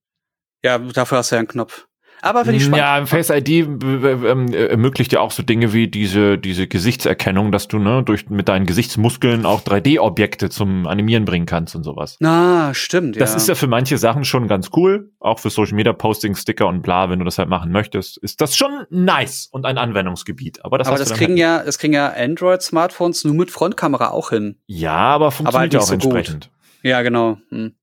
Ja, 0.62 0.78
dafür 0.78 1.18
hast 1.18 1.30
du 1.30 1.36
ja 1.36 1.40
einen 1.40 1.48
Knopf. 1.48 1.86
Aber 2.22 2.44
finde 2.44 2.58
ich 2.58 2.64
spannend. 2.64 2.78
Ja, 2.78 3.06
Face 3.06 3.30
ID 3.30 3.48
äh, 3.48 3.62
ähm, 3.62 4.52
äh, 4.52 4.66
ermöglicht 4.66 5.12
ja 5.12 5.20
auch 5.20 5.30
so 5.30 5.42
Dinge 5.42 5.72
wie 5.72 5.88
diese, 5.88 6.38
diese 6.38 6.66
Gesichtserkennung, 6.66 7.50
dass 7.50 7.68
du 7.68 7.78
ne, 7.78 8.02
durch, 8.02 8.28
mit 8.28 8.48
deinen 8.48 8.66
Gesichtsmuskeln 8.66 9.46
auch 9.46 9.62
3D-Objekte 9.62 10.50
zum 10.50 10.86
Animieren 10.86 11.24
bringen 11.24 11.46
kannst 11.46 11.74
und 11.74 11.82
sowas. 11.82 12.16
Na, 12.20 12.74
stimmt. 12.74 13.20
Das 13.20 13.30
ja. 13.30 13.36
ist 13.36 13.48
ja 13.48 13.54
für 13.54 13.66
manche 13.66 13.96
Sachen 13.98 14.24
schon 14.24 14.48
ganz 14.48 14.70
cool, 14.76 15.10
auch 15.18 15.38
für 15.38 15.50
Social 15.50 15.74
Media 15.74 15.92
Posting, 15.92 16.34
Sticker 16.34 16.66
und 16.66 16.82
bla, 16.82 17.08
wenn 17.08 17.18
du 17.18 17.24
das 17.24 17.38
halt 17.38 17.48
machen 17.48 17.72
möchtest, 17.72 18.18
ist 18.18 18.40
das 18.40 18.56
schon 18.56 18.84
nice 18.90 19.48
und 19.50 19.64
ein 19.64 19.78
Anwendungsgebiet. 19.78 20.64
Aber 20.64 20.78
das, 20.78 20.88
aber 20.88 20.98
das 20.98 21.14
kriegen 21.14 21.32
halt 21.32 21.38
ja, 21.38 21.62
das 21.62 21.78
kriegen 21.78 21.94
ja 21.94 22.12
Android-Smartphones 22.12 23.24
nur 23.24 23.34
mit 23.34 23.50
Frontkamera 23.50 24.10
auch 24.10 24.30
hin. 24.30 24.56
Ja, 24.66 24.96
aber 24.96 25.30
funktioniert 25.30 25.60
halt 25.60 25.74
ja 25.74 25.80
auch 25.80 25.84
so 25.84 25.94
gut. 25.94 26.04
entsprechend. 26.04 26.50
Ja, 26.82 27.02
genau. 27.02 27.38
Hm. 27.50 27.74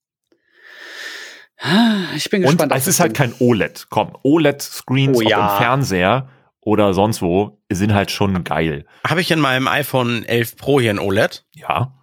Ich 2.15 2.29
bin 2.29 2.43
Und 2.43 2.51
gespannt. 2.51 2.71
auf 2.71 2.77
es 2.77 2.87
ist 2.87 2.99
halt 2.99 3.13
kein 3.15 3.33
OLED. 3.39 3.87
Komm, 3.89 4.15
OLED-Screens 4.23 5.17
Oh 5.17 5.21
auch 5.25 5.29
ja. 5.29 5.51
im 5.53 5.57
Fernseher 5.57 6.29
oder 6.61 6.93
sonst 6.93 7.21
wo 7.21 7.59
sind 7.71 7.93
halt 7.93 8.11
schon 8.11 8.43
geil. 8.43 8.85
Habe 9.07 9.21
ich 9.21 9.31
in 9.31 9.39
meinem 9.39 9.67
iPhone 9.67 10.23
11 10.23 10.55
Pro 10.57 10.79
hier 10.79 10.91
ein 10.91 10.99
OLED? 10.99 11.45
Ja. 11.53 11.93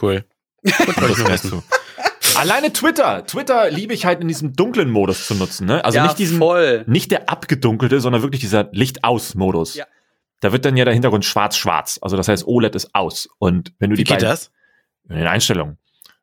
Cool. 0.00 0.24
Alleine 2.36 2.72
Twitter. 2.72 3.26
Twitter 3.26 3.70
liebe 3.70 3.94
ich 3.94 4.04
halt 4.04 4.20
in 4.20 4.28
diesem 4.28 4.52
dunklen 4.54 4.90
Modus 4.90 5.26
zu 5.26 5.34
nutzen. 5.34 5.66
Ne? 5.66 5.84
Also 5.84 5.96
ja, 5.96 6.04
nicht 6.04 6.18
diesen, 6.18 6.38
voll. 6.38 6.84
nicht 6.86 7.10
der 7.10 7.28
abgedunkelte, 7.28 8.00
sondern 8.00 8.22
wirklich 8.22 8.40
dieser 8.40 8.68
Licht-aus-Modus. 8.72 9.74
Ja. 9.74 9.86
Da 10.40 10.52
wird 10.52 10.64
dann 10.64 10.76
ja 10.76 10.84
der 10.84 10.94
Hintergrund 10.94 11.24
schwarz-schwarz. 11.24 11.98
Also 12.00 12.16
das 12.16 12.28
heißt, 12.28 12.46
OLED 12.46 12.76
ist 12.76 12.94
aus. 12.94 13.28
Und 13.38 13.72
wenn 13.80 13.90
du 13.90 13.96
Wie 13.96 14.04
die 14.04 14.12
geht 14.12 14.22
das? 14.22 14.52
in 15.08 15.16
den 15.16 15.26
Einstellungen 15.26 15.78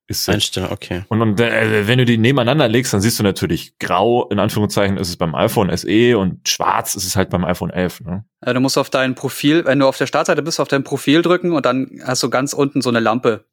ist 0.07 0.29
Einstellung, 0.29 0.71
okay. 0.71 1.03
und, 1.09 1.21
und 1.21 1.39
äh, 1.39 1.87
wenn 1.87 1.97
du 1.97 2.05
die 2.05 2.17
nebeneinander 2.19 2.67
legst, 2.67 2.93
dann 2.93 3.01
siehst 3.01 3.17
du 3.17 3.23
natürlich 3.23 3.77
grau, 3.79 4.27
in 4.29 4.37
Anführungszeichen, 4.39 4.97
ist 4.97 5.09
es 5.09 5.17
beim 5.17 5.33
iPhone 5.33 5.75
SE 5.75 6.17
und 6.17 6.47
schwarz 6.47 6.93
ist 6.95 7.05
es 7.05 7.15
halt 7.15 7.29
beim 7.31 7.43
iPhone 7.43 7.71
11. 7.71 8.01
Ne? 8.01 8.25
Äh, 8.41 8.53
Du 8.53 8.59
musst 8.59 8.77
auf 8.77 8.89
dein 8.91 9.15
Profil, 9.15 9.65
wenn 9.65 9.79
du 9.79 9.87
auf 9.87 9.97
der 9.97 10.05
Startseite 10.07 10.41
bist, 10.43 10.59
auf 10.59 10.67
dein 10.67 10.83
Profil 10.83 11.21
drücken 11.23 11.51
und 11.53 11.65
dann 11.65 11.99
hast 12.05 12.21
du 12.21 12.29
ganz 12.29 12.53
unten 12.53 12.81
so 12.81 12.89
eine 12.89 12.99
Lampe. 12.99 13.45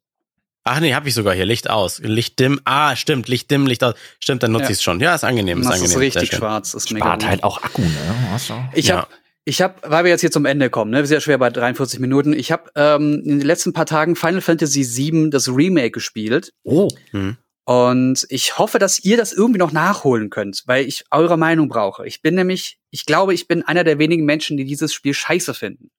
Ach 0.65 0.79
nee, 0.79 0.93
habe 0.93 1.09
ich 1.09 1.13
sogar 1.13 1.33
hier. 1.33 1.45
Licht 1.45 1.69
aus. 1.69 1.99
Licht 1.99 2.39
dimm. 2.39 2.61
Ah, 2.63 2.95
stimmt. 2.95 3.27
Licht 3.27 3.51
dimm, 3.51 3.65
Licht 3.67 3.83
aus. 3.83 3.95
Stimmt, 4.19 4.43
dann 4.43 4.53
nutze 4.53 4.63
Ja. 4.65 4.69
ich 4.69 4.77
es 4.77 4.83
schon. 4.83 5.01
Ja, 5.01 5.13
ist 5.13 5.25
angenehm. 5.25 5.59
Ist 5.59 5.65
Das 5.67 5.73
angenehm. 5.75 5.91
ist 5.91 5.99
richtig 5.99 6.31
schwarz. 6.37 6.73
Ist 6.73 6.89
mega 6.91 7.05
Spart 7.05 7.19
gut. 7.21 7.29
halt 7.29 7.43
auch 7.43 7.61
Akku, 7.63 7.81
ne? 7.81 7.89
Ich 8.73 8.87
Ja. 8.87 8.97
habe, 8.99 9.07
ich 9.45 9.61
habe, 9.61 9.75
weil 9.83 10.03
wir 10.05 10.11
jetzt 10.11 10.21
hier 10.21 10.31
zum 10.31 10.45
Ende 10.45 10.69
kommen, 10.69 10.91
ne, 10.91 10.99
wir 10.99 11.05
sind 11.05 11.15
ja 11.15 11.21
schwer 11.21 11.37
bei 11.37 11.49
43 11.49 11.99
Minuten. 11.99 12.33
Ich 12.33 12.51
habe 12.51 12.69
ähm, 12.75 13.21
in 13.25 13.39
den 13.39 13.47
letzten 13.47 13.73
paar 13.73 13.85
Tagen 13.85 14.15
Final 14.15 14.41
Fantasy 14.41 14.83
VII 14.85 15.29
das 15.29 15.49
Remake 15.49 15.91
gespielt 15.91 16.53
Oh. 16.63 16.87
Hm. 17.11 17.37
und 17.65 18.25
ich 18.29 18.57
hoffe, 18.57 18.79
dass 18.79 19.03
ihr 19.03 19.17
das 19.17 19.33
irgendwie 19.33 19.59
noch 19.59 19.71
nachholen 19.71 20.29
könnt, 20.29 20.63
weil 20.65 20.85
ich 20.85 21.05
eure 21.11 21.37
Meinung 21.37 21.67
brauche. 21.69 22.05
Ich 22.07 22.21
bin 22.21 22.35
nämlich, 22.35 22.77
ich 22.89 23.05
glaube, 23.05 23.33
ich 23.33 23.47
bin 23.47 23.63
einer 23.63 23.83
der 23.83 23.99
wenigen 23.99 24.25
Menschen, 24.25 24.57
die 24.57 24.65
dieses 24.65 24.93
Spiel 24.93 25.13
scheiße 25.13 25.53
finden. 25.53 25.89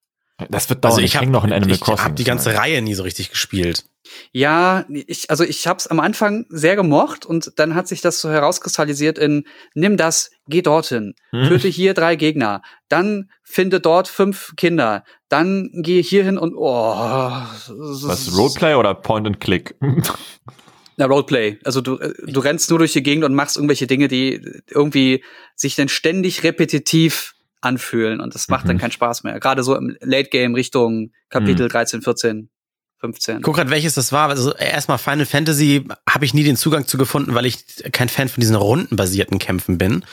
Das 0.50 0.68
wird 0.68 0.84
dauern. 0.84 0.92
Also 0.92 1.00
ich 1.00 1.12
ich 1.12 1.16
habe 1.16 1.26
häng 1.26 1.32
noch 1.32 1.44
in 1.44 1.52
Animal 1.52 1.74
ich 1.76 1.80
Crossing. 1.80 2.04
hab 2.04 2.16
die 2.16 2.24
ganze 2.24 2.54
Reihe 2.56 2.82
nie 2.82 2.94
so 2.94 3.04
richtig 3.04 3.30
gespielt. 3.30 3.84
Ja, 4.32 4.84
ich, 4.90 5.30
also 5.30 5.44
ich 5.44 5.66
habe 5.66 5.78
es 5.78 5.86
am 5.86 5.98
Anfang 6.00 6.44
sehr 6.50 6.76
gemocht 6.76 7.24
und 7.24 7.52
dann 7.56 7.74
hat 7.74 7.88
sich 7.88 8.00
das 8.02 8.20
so 8.20 8.28
herauskristallisiert 8.30 9.16
in 9.16 9.44
nimm 9.74 9.96
das, 9.96 10.30
geh 10.46 10.60
dorthin, 10.60 11.14
Hm. 11.30 11.48
töte 11.48 11.68
hier 11.68 11.94
drei 11.94 12.14
Gegner, 12.16 12.62
dann 12.88 13.30
finde 13.42 13.80
dort 13.80 14.08
fünf 14.08 14.52
Kinder, 14.56 15.04
dann 15.28 15.70
geh 15.72 16.02
hier 16.02 16.22
hin 16.24 16.36
und 16.36 16.54
oh, 16.54 16.94
Was, 16.94 18.36
Roleplay 18.36 18.74
oder 18.74 18.94
Point 18.94 19.26
and 19.26 19.40
Click? 19.40 19.74
Na, 20.96 21.06
Roleplay. 21.06 21.58
Also 21.64 21.80
du, 21.80 21.98
äh, 21.98 22.12
du 22.26 22.40
rennst 22.40 22.70
nur 22.70 22.78
durch 22.78 22.92
die 22.92 23.02
Gegend 23.02 23.24
und 23.24 23.34
machst 23.34 23.56
irgendwelche 23.56 23.86
Dinge, 23.86 24.06
die 24.08 24.40
irgendwie 24.70 25.24
sich 25.56 25.74
dann 25.76 25.88
ständig 25.88 26.44
repetitiv 26.44 27.33
anfühlen 27.64 28.20
und 28.20 28.34
das 28.34 28.48
macht 28.48 28.68
dann 28.68 28.76
Mhm. 28.76 28.80
keinen 28.80 28.90
Spaß 28.92 29.24
mehr. 29.24 29.38
Gerade 29.40 29.62
so 29.62 29.74
im 29.76 29.96
Late 30.00 30.30
Game 30.30 30.54
Richtung 30.54 31.12
Kapitel 31.28 31.66
Mhm. 31.66 31.70
13, 31.70 32.02
14, 32.02 32.50
15. 32.98 33.42
Guck 33.42 33.56
grad, 33.56 33.70
welches 33.70 33.94
das 33.94 34.12
war. 34.12 34.28
Also 34.30 34.54
erstmal 34.54 34.98
Final 34.98 35.26
Fantasy 35.26 35.86
habe 36.08 36.24
ich 36.24 36.34
nie 36.34 36.44
den 36.44 36.56
Zugang 36.56 36.86
zu 36.86 36.96
gefunden, 36.98 37.34
weil 37.34 37.46
ich 37.46 37.64
kein 37.92 38.08
Fan 38.08 38.28
von 38.28 38.40
diesen 38.40 38.56
rundenbasierten 38.56 39.38
Kämpfen 39.38 39.78
bin. 39.78 40.04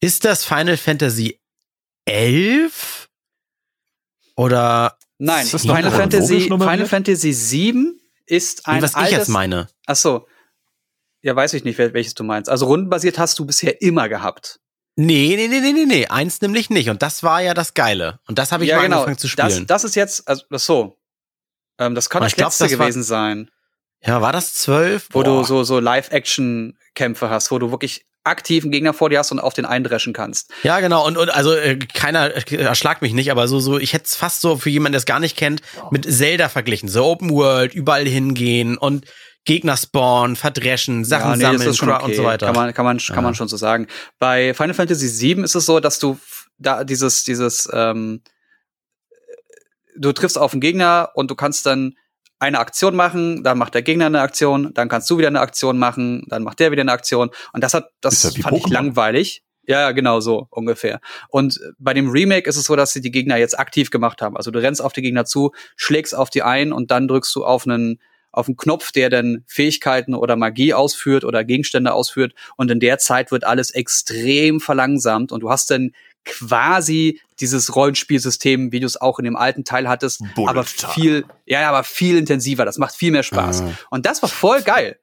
Ist 0.00 0.24
das 0.24 0.44
Final 0.44 0.76
Fantasy 0.76 1.38
11? 2.06 3.08
Oder 4.36 4.96
Nein, 5.18 5.44
Ist 5.44 5.54
das 5.54 5.62
Final 5.62 5.90
Fantasy? 5.92 6.40
Final 6.40 6.86
Fantasy 6.86 7.32
7 7.32 8.00
ist 8.26 8.66
ein 8.66 8.82
was 8.82 8.94
altes, 8.96 9.12
ich 9.12 9.18
jetzt 9.18 9.28
meine? 9.28 9.68
Ach 9.86 9.94
so. 9.94 10.26
Ja, 11.20 11.36
weiß 11.36 11.54
ich 11.54 11.62
nicht, 11.62 11.78
wel- 11.78 11.92
welches 11.94 12.14
du 12.14 12.24
meinst. 12.24 12.50
Also 12.50 12.66
rundenbasiert 12.66 13.18
hast 13.20 13.38
du 13.38 13.46
bisher 13.46 13.80
immer 13.82 14.08
gehabt. 14.08 14.58
Nee, 14.96 15.34
nee, 15.36 15.48
nee, 15.48 15.60
nee, 15.60 15.72
nee, 15.72 15.84
nee. 15.86 16.06
Eins 16.08 16.40
nämlich 16.42 16.68
nicht. 16.70 16.90
Und 16.90 17.02
das 17.02 17.22
war 17.22 17.40
ja 17.40 17.54
das 17.54 17.74
Geile. 17.74 18.20
Und 18.28 18.38
das 18.38 18.52
habe 18.52 18.64
ich 18.64 18.70
ja, 18.70 18.76
mal 18.76 18.82
genau. 18.84 18.96
angefangen 18.98 19.18
zu 19.18 19.26
Das, 19.34 19.52
spielen. 19.52 19.66
das 19.66 19.84
ist 19.84 19.94
jetzt, 19.96 20.28
also 20.28 20.44
ach 20.50 20.58
so. 20.58 20.96
Ähm, 21.78 21.94
das 21.94 22.10
kann 22.10 22.22
das 22.22 22.34
glaub, 22.36 22.48
letzte 22.48 22.64
das 22.64 22.72
war- 22.78 22.86
gewesen 22.86 23.02
sein, 23.02 23.50
ja, 24.04 24.20
war 24.20 24.32
das 24.32 24.54
12? 24.54 25.08
wo 25.12 25.22
du 25.22 25.30
Boah. 25.30 25.44
so, 25.44 25.64
so 25.64 25.78
Live-Action-Kämpfe 25.78 27.30
hast, 27.30 27.50
wo 27.50 27.58
du 27.58 27.70
wirklich 27.70 28.04
aktiven 28.24 28.70
Gegner 28.70 28.92
vor 28.94 29.10
dir 29.10 29.18
hast 29.18 29.32
und 29.32 29.40
auf 29.40 29.54
den 29.54 29.64
eindreschen 29.64 30.12
kannst. 30.12 30.50
Ja, 30.62 30.78
genau. 30.80 31.04
Und, 31.06 31.16
und 31.16 31.30
also 31.30 31.54
äh, 31.54 31.76
keiner 31.76 32.34
äh, 32.36 32.56
erschlagt 32.56 33.02
mich 33.02 33.14
nicht, 33.14 33.30
aber 33.30 33.48
so, 33.48 33.58
so, 33.60 33.78
ich 33.78 33.92
hätte 33.94 34.04
es 34.04 34.14
fast 34.14 34.40
so 34.40 34.56
für 34.56 34.70
jemanden, 34.70 34.92
der 34.92 34.98
es 34.98 35.06
gar 35.06 35.18
nicht 35.20 35.36
kennt, 35.36 35.60
mit 35.90 36.04
Zelda 36.12 36.48
verglichen. 36.48 36.88
So 36.88 37.04
Open 37.04 37.30
World, 37.30 37.74
überall 37.74 38.06
hingehen 38.06 38.76
und 38.76 39.06
Gegner 39.44 39.76
spawnen, 39.76 40.36
verdreschen, 40.36 41.04
Sachen 41.04 41.30
ja, 41.40 41.52
nee, 41.52 41.58
sammeln 41.58 41.96
okay. 41.98 42.04
und 42.04 42.14
so 42.14 42.24
weiter. 42.24 42.46
Kann 42.46 42.54
man, 42.54 42.74
kann 42.74 42.84
man, 42.84 42.98
kann 42.98 43.16
Ja. 43.16 43.22
man 43.22 43.34
schon 43.34 43.48
so 43.48 43.56
sagen. 43.56 43.88
Bei 44.18 44.54
Final 44.54 44.74
Fantasy 44.74 45.34
VII 45.34 45.42
ist 45.42 45.54
es 45.56 45.66
so, 45.66 45.80
dass 45.80 45.98
du 45.98 46.18
da 46.58 46.84
dieses, 46.84 47.24
dieses, 47.24 47.68
ähm, 47.72 48.22
du 49.96 50.12
triffst 50.12 50.38
auf 50.38 50.52
einen 50.52 50.60
Gegner 50.60 51.10
und 51.14 51.30
du 51.30 51.34
kannst 51.34 51.66
dann 51.66 51.94
eine 52.38 52.58
Aktion 52.58 52.96
machen, 52.96 53.44
dann 53.44 53.58
macht 53.58 53.74
der 53.74 53.82
Gegner 53.82 54.06
eine 54.06 54.20
Aktion, 54.20 54.74
dann 54.74 54.88
kannst 54.88 55.08
du 55.10 55.18
wieder 55.18 55.28
eine 55.28 55.40
Aktion 55.40 55.78
machen, 55.78 56.24
dann 56.28 56.42
macht 56.42 56.58
der 56.60 56.72
wieder 56.72 56.80
eine 56.80 56.92
Aktion. 56.92 57.30
Und 57.52 57.62
das 57.62 57.74
hat, 57.74 57.90
das 58.00 58.36
wie 58.36 58.42
fand 58.42 58.56
ich 58.56 58.64
Pokémon. 58.64 58.72
langweilig. 58.72 59.44
Ja, 59.64 59.80
ja, 59.80 59.92
genau 59.92 60.18
so 60.18 60.48
ungefähr. 60.50 61.00
Und 61.28 61.60
bei 61.78 61.94
dem 61.94 62.10
Remake 62.10 62.48
ist 62.48 62.56
es 62.56 62.64
so, 62.64 62.74
dass 62.74 62.92
sie 62.92 63.00
die 63.00 63.12
Gegner 63.12 63.36
jetzt 63.36 63.56
aktiv 63.56 63.90
gemacht 63.90 64.20
haben. 64.20 64.36
Also 64.36 64.50
du 64.50 64.60
rennst 64.60 64.82
auf 64.82 64.92
die 64.92 65.02
Gegner 65.02 65.24
zu, 65.24 65.52
schlägst 65.76 66.16
auf 66.16 66.30
die 66.30 66.42
ein 66.42 66.72
und 66.72 66.90
dann 66.90 67.06
drückst 67.06 67.32
du 67.36 67.44
auf 67.44 67.64
einen 67.64 68.00
auf 68.32 68.48
einen 68.48 68.56
Knopf, 68.56 68.92
der 68.92 69.10
dann 69.10 69.44
Fähigkeiten 69.46 70.14
oder 70.14 70.36
Magie 70.36 70.74
ausführt 70.74 71.24
oder 71.24 71.44
Gegenstände 71.44 71.92
ausführt. 71.92 72.34
Und 72.56 72.70
in 72.70 72.80
der 72.80 72.98
Zeit 72.98 73.30
wird 73.30 73.44
alles 73.44 73.70
extrem 73.70 74.60
verlangsamt 74.60 75.32
und 75.32 75.40
du 75.40 75.50
hast 75.50 75.70
dann 75.70 75.92
quasi 76.24 77.20
dieses 77.40 77.74
Rollenspielsystem, 77.74 78.72
wie 78.72 78.80
du 78.80 78.86
es 78.86 79.00
auch 79.00 79.18
in 79.18 79.24
dem 79.24 79.36
alten 79.36 79.64
Teil 79.64 79.88
hattest, 79.88 80.22
Bullet 80.34 80.48
aber 80.48 80.64
viel, 80.64 81.24
ja, 81.46 81.60
ja, 81.60 81.68
aber 81.68 81.84
viel 81.84 82.16
intensiver. 82.16 82.64
Das 82.64 82.78
macht 82.78 82.94
viel 82.94 83.10
mehr 83.10 83.24
Spaß. 83.24 83.62
Ah. 83.62 83.72
Und 83.90 84.06
das 84.06 84.22
war 84.22 84.28
voll 84.28 84.62
geil. 84.62 84.98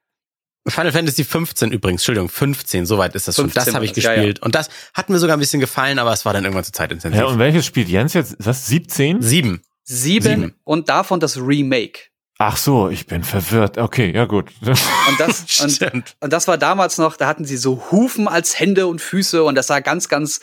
Final 0.68 0.92
Fantasy 0.92 1.24
15 1.24 1.72
übrigens, 1.72 2.02
Entschuldigung, 2.02 2.30
15, 2.30 2.86
soweit 2.86 3.16
ist 3.16 3.28
das 3.28 3.36
schon. 3.36 3.46
15 3.46 3.66
Das 3.66 3.76
habe 3.76 3.86
ich 3.86 3.94
das, 3.94 4.04
ja, 4.04 4.14
gespielt. 4.14 4.42
Und 4.42 4.56
das 4.56 4.70
hat 4.94 5.10
mir 5.10 5.18
sogar 5.20 5.38
ein 5.38 5.40
bisschen 5.40 5.60
gefallen, 5.60 6.00
aber 6.00 6.14
es 6.14 6.26
war 6.26 6.34
dann 6.34 6.44
irgendwann 6.44 6.64
zu 6.64 6.72
zeitintensiv. 6.72 7.18
Ja, 7.18 7.26
und 7.26 7.40
welches 7.40 7.66
spielt 7.66 7.90
Jens 7.90 8.14
jetzt? 8.14 8.34
Ist 8.34 8.46
das 8.46 8.68
17? 8.68 9.22
Sieben. 9.22 9.62
Sieben, 9.84 10.24
Sieben. 10.24 10.56
und 10.66 10.90
davon 10.90 11.20
das 11.20 11.38
Remake. 11.38 12.09
Ach 12.42 12.56
so, 12.56 12.88
ich 12.90 13.06
bin 13.06 13.24
verwirrt. 13.24 13.78
Okay, 13.78 14.14
ja 14.16 14.24
gut. 14.26 14.52
Und 14.62 15.20
das, 15.20 15.42
und. 15.62 16.16
Und 16.22 16.32
das 16.32 16.48
war 16.48 16.58
damals 16.58 16.98
noch, 16.98 17.18
da 17.18 17.28
hatten 17.28 17.44
sie 17.44 17.58
so 17.58 17.92
Hufen 17.92 18.30
als 18.30 18.58
Hände 18.58 18.88
und 18.88 19.02
Füße 19.02 19.44
und 19.44 19.56
das 19.56 19.68
sah 19.68 19.82
ganz, 19.82 20.08
ganz, 20.08 20.40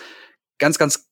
ganz, 0.58 0.76
ganz 0.76 1.06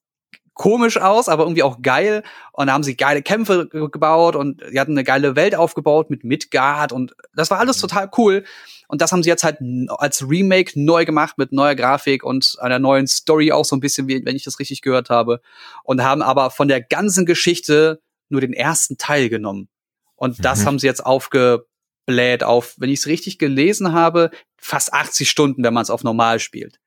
komisch 0.53 0.99
aus, 0.99 1.31
aber 1.31 1.45
irgendwie 1.45 1.63
auch 1.63 1.81
geil. 1.81 2.23
Und 2.53 2.67
da 2.67 2.75
haben 2.75 2.85
sie 2.85 2.97
geile 2.99 3.23
Kämpfe 3.23 3.67
ge- 3.67 3.89
gebaut 3.91 4.37
und 4.37 4.61
die 4.73 4.79
hatten 4.79 4.93
eine 4.93 5.05
geile 5.05 5.37
Welt 5.37 5.55
aufgebaut 5.55 6.11
mit 6.11 6.23
Midgard 6.23 6.93
und 6.93 7.15
das 7.35 7.51
war 7.51 7.59
alles 7.61 7.79
total 7.79 8.11
cool. 8.19 8.45
Und 8.87 9.01
das 9.01 9.11
haben 9.11 9.23
sie 9.23 9.31
jetzt 9.31 9.43
halt 9.43 9.59
als 9.89 10.29
Remake 10.29 10.73
neu 10.79 11.07
gemacht 11.07 11.39
mit 11.39 11.51
neuer 11.51 11.75
Grafik 11.75 12.23
und 12.23 12.57
einer 12.61 12.79
neuen 12.79 13.07
Story 13.07 13.53
auch 13.53 13.65
so 13.65 13.75
ein 13.75 13.81
bisschen, 13.81 14.07
wenn 14.07 14.37
ich 14.37 14.45
das 14.45 14.59
richtig 14.61 14.83
gehört 14.83 15.09
habe. 15.09 15.41
Und 15.83 16.05
haben 16.05 16.21
aber 16.21 16.51
von 16.51 16.69
der 16.69 16.83
ganzen 16.83 17.25
Geschichte 17.25 18.03
nur 18.29 18.43
den 18.43 18.53
ersten 18.53 18.99
Teil 18.99 19.31
genommen. 19.31 19.69
Und 20.17 20.45
das 20.45 20.61
Mhm. 20.61 20.67
haben 20.67 20.79
sie 20.79 20.87
jetzt 20.87 21.05
aufgebläht 21.05 22.43
auf, 22.45 22.75
wenn 22.79 22.91
ich 22.91 23.01
es 23.01 23.07
richtig 23.07 23.39
gelesen 23.39 23.93
habe, 23.93 24.31
fast 24.57 24.93
80 24.93 25.29
Stunden, 25.29 25.63
wenn 25.65 25.75
man 25.75 25.83
es 25.83 25.91
auf 25.91 26.05
normal 26.05 26.39
spielt. 26.41 26.79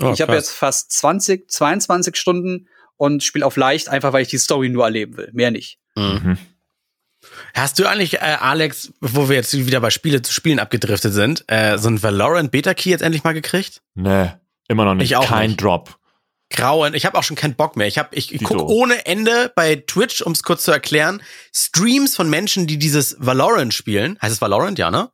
Oh, 0.00 0.12
ich 0.12 0.20
habe 0.20 0.34
jetzt 0.34 0.50
fast 0.50 0.92
20, 0.92 1.50
22 1.50 2.16
Stunden 2.16 2.68
und 2.96 3.22
spiele 3.22 3.44
auf 3.46 3.56
leicht, 3.56 3.88
einfach 3.88 4.12
weil 4.12 4.22
ich 4.22 4.28
die 4.28 4.38
Story 4.38 4.68
nur 4.68 4.84
erleben 4.84 5.16
will. 5.16 5.30
Mehr 5.32 5.50
nicht. 5.50 5.78
Mhm. 5.96 6.38
Hast 7.52 7.78
du 7.78 7.86
eigentlich, 7.86 8.14
äh, 8.14 8.36
Alex, 8.40 8.92
wo 9.00 9.28
wir 9.28 9.36
jetzt 9.36 9.52
wieder 9.52 9.80
bei 9.80 9.90
Spiele 9.90 10.22
zu 10.22 10.32
Spielen 10.32 10.60
abgedriftet 10.60 11.12
sind, 11.12 11.44
äh, 11.48 11.76
so 11.76 11.88
ein 11.88 12.00
Valorant 12.02 12.50
Beta 12.52 12.74
Key 12.74 12.90
jetzt 12.90 13.02
endlich 13.02 13.24
mal 13.24 13.34
gekriegt? 13.34 13.82
Nee, 13.94 14.30
immer 14.68 14.84
noch 14.84 14.94
nicht. 14.94 15.06
Ich 15.10 15.16
auch 15.16 15.26
Kein 15.26 15.50
nicht. 15.50 15.60
Drop. 15.62 15.97
Grauen. 16.50 16.94
Ich 16.94 17.04
habe 17.04 17.18
auch 17.18 17.22
schon 17.22 17.36
keinen 17.36 17.54
Bock 17.54 17.76
mehr. 17.76 17.86
Ich 17.86 17.98
habe, 17.98 18.08
ich, 18.12 18.32
ich 18.32 18.38
Dito. 18.40 18.56
guck 18.56 18.68
ohne 18.68 19.04
Ende 19.06 19.52
bei 19.54 19.76
Twitch, 19.76 20.22
um 20.22 20.32
es 20.32 20.42
kurz 20.42 20.62
zu 20.62 20.72
erklären, 20.72 21.22
Streams 21.54 22.16
von 22.16 22.30
Menschen, 22.30 22.66
die 22.66 22.78
dieses 22.78 23.16
Valorant 23.18 23.74
spielen. 23.74 24.18
Heißt 24.22 24.32
es 24.32 24.40
Valorant, 24.40 24.78
ja, 24.78 24.90
ne? 24.90 25.10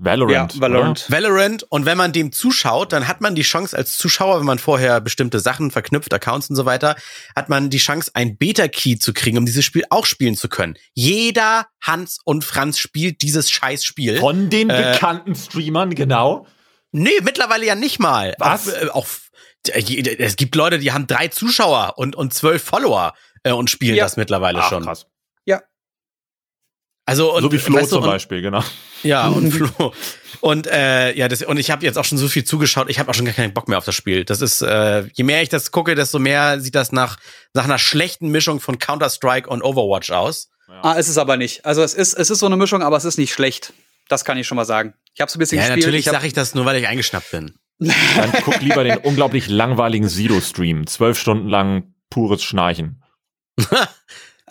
Valorant. 0.00 0.54
Ja, 0.54 0.60
Valorant. 0.60 1.10
Valorant. 1.10 1.64
Und 1.70 1.84
wenn 1.84 1.98
man 1.98 2.12
dem 2.12 2.30
zuschaut, 2.30 2.92
dann 2.92 3.08
hat 3.08 3.20
man 3.20 3.34
die 3.34 3.42
Chance 3.42 3.76
als 3.76 3.96
Zuschauer, 3.98 4.38
wenn 4.38 4.46
man 4.46 4.60
vorher 4.60 5.00
bestimmte 5.00 5.40
Sachen 5.40 5.72
verknüpft, 5.72 6.14
Accounts 6.14 6.48
und 6.48 6.54
so 6.54 6.64
weiter, 6.66 6.94
hat 7.34 7.48
man 7.48 7.68
die 7.68 7.78
Chance, 7.78 8.12
ein 8.14 8.36
Beta-Key 8.36 8.98
zu 9.00 9.12
kriegen, 9.12 9.38
um 9.38 9.46
dieses 9.46 9.64
Spiel 9.64 9.84
auch 9.90 10.06
spielen 10.06 10.36
zu 10.36 10.48
können. 10.48 10.76
Jeder 10.94 11.66
Hans 11.82 12.18
und 12.24 12.44
Franz 12.44 12.78
spielt 12.78 13.22
dieses 13.22 13.50
Scheißspiel. 13.50 14.12
Oder? 14.12 14.20
Von 14.20 14.50
den 14.50 14.70
Äh, 14.70 14.92
bekannten 14.92 15.34
Streamern, 15.34 15.92
genau. 15.96 16.46
Nee, 16.92 17.10
mittlerweile 17.22 17.66
ja 17.66 17.74
nicht 17.74 17.98
mal. 17.98 18.34
Was? 18.38 18.68
Auch, 18.68 18.80
äh, 18.82 18.88
auch 18.90 19.06
es 19.66 20.36
gibt 20.36 20.54
Leute, 20.54 20.78
die 20.78 20.92
haben 20.92 21.06
drei 21.06 21.28
Zuschauer 21.28 21.94
und, 21.96 22.16
und 22.16 22.32
zwölf 22.32 22.62
Follower 22.62 23.14
äh, 23.42 23.52
und 23.52 23.70
spielen 23.70 23.96
Ja. 23.96 24.04
das 24.04 24.16
mittlerweile 24.16 24.60
Ach, 24.60 24.68
schon. 24.68 24.84
krass. 24.84 25.06
Also 27.06 27.34
und, 27.34 27.40
so 27.42 27.50
wie 27.52 27.56
Flo 27.58 27.76
weißt 27.76 27.86
du, 27.90 27.96
zum 27.96 28.02
und, 28.04 28.10
Beispiel, 28.10 28.42
genau. 28.42 28.62
Ja, 29.02 29.28
und 29.28 29.50
Flo. 29.50 29.94
Und 30.42 30.66
äh, 30.66 31.14
ja, 31.16 31.26
das, 31.28 31.40
und 31.42 31.56
ich 31.56 31.70
habe 31.70 31.82
jetzt 31.86 31.96
auch 31.96 32.04
schon 32.04 32.18
so 32.18 32.28
viel 32.28 32.44
zugeschaut, 32.44 32.90
ich 32.90 32.98
habe 32.98 33.10
auch 33.10 33.14
schon 33.14 33.24
gar 33.24 33.32
keinen 33.32 33.54
Bock 33.54 33.66
mehr 33.66 33.78
auf 33.78 33.86
das 33.86 33.94
Spiel. 33.94 34.26
Das 34.26 34.42
ist, 34.42 34.60
äh, 34.60 35.04
je 35.14 35.24
mehr 35.24 35.40
ich 35.40 35.48
das 35.48 35.70
gucke, 35.70 35.94
desto 35.94 36.18
mehr 36.18 36.60
sieht 36.60 36.74
das 36.74 36.92
nach, 36.92 37.16
nach 37.54 37.64
einer 37.64 37.78
schlechten 37.78 38.28
Mischung 38.28 38.60
von 38.60 38.78
Counter-Strike 38.78 39.48
und 39.48 39.62
Overwatch 39.62 40.10
aus. 40.10 40.50
Ah, 40.82 40.92
ist 40.92 41.08
es 41.08 41.16
aber 41.16 41.38
nicht. 41.38 41.64
Also 41.64 41.82
es 41.82 41.94
ist, 41.94 42.12
es 42.12 42.28
ist 42.28 42.40
so 42.40 42.46
eine 42.46 42.58
Mischung, 42.58 42.82
aber 42.82 42.98
es 42.98 43.06
ist 43.06 43.16
nicht 43.16 43.32
schlecht. 43.32 43.72
Das 44.10 44.26
kann 44.26 44.36
ich 44.36 44.46
schon 44.46 44.56
mal 44.56 44.66
sagen. 44.66 44.92
Ich 45.14 45.22
habe 45.22 45.30
so 45.30 45.38
ein 45.38 45.40
bisschen 45.40 45.56
Ja, 45.56 45.64
gespielt. 45.64 45.86
natürlich 45.86 46.04
sage 46.04 46.26
ich 46.26 46.34
das 46.34 46.54
nur, 46.54 46.66
weil 46.66 46.76
ich 46.76 46.86
eingeschnappt 46.88 47.30
bin. 47.30 47.54
Dann 47.78 48.32
guck 48.44 48.60
lieber 48.60 48.84
den 48.84 48.98
unglaublich 48.98 49.48
langweiligen 49.48 50.08
Sido-Stream. 50.08 50.86
Zwölf 50.86 51.18
Stunden 51.18 51.48
lang 51.48 51.94
pures 52.10 52.42
Schnarchen. 52.42 53.02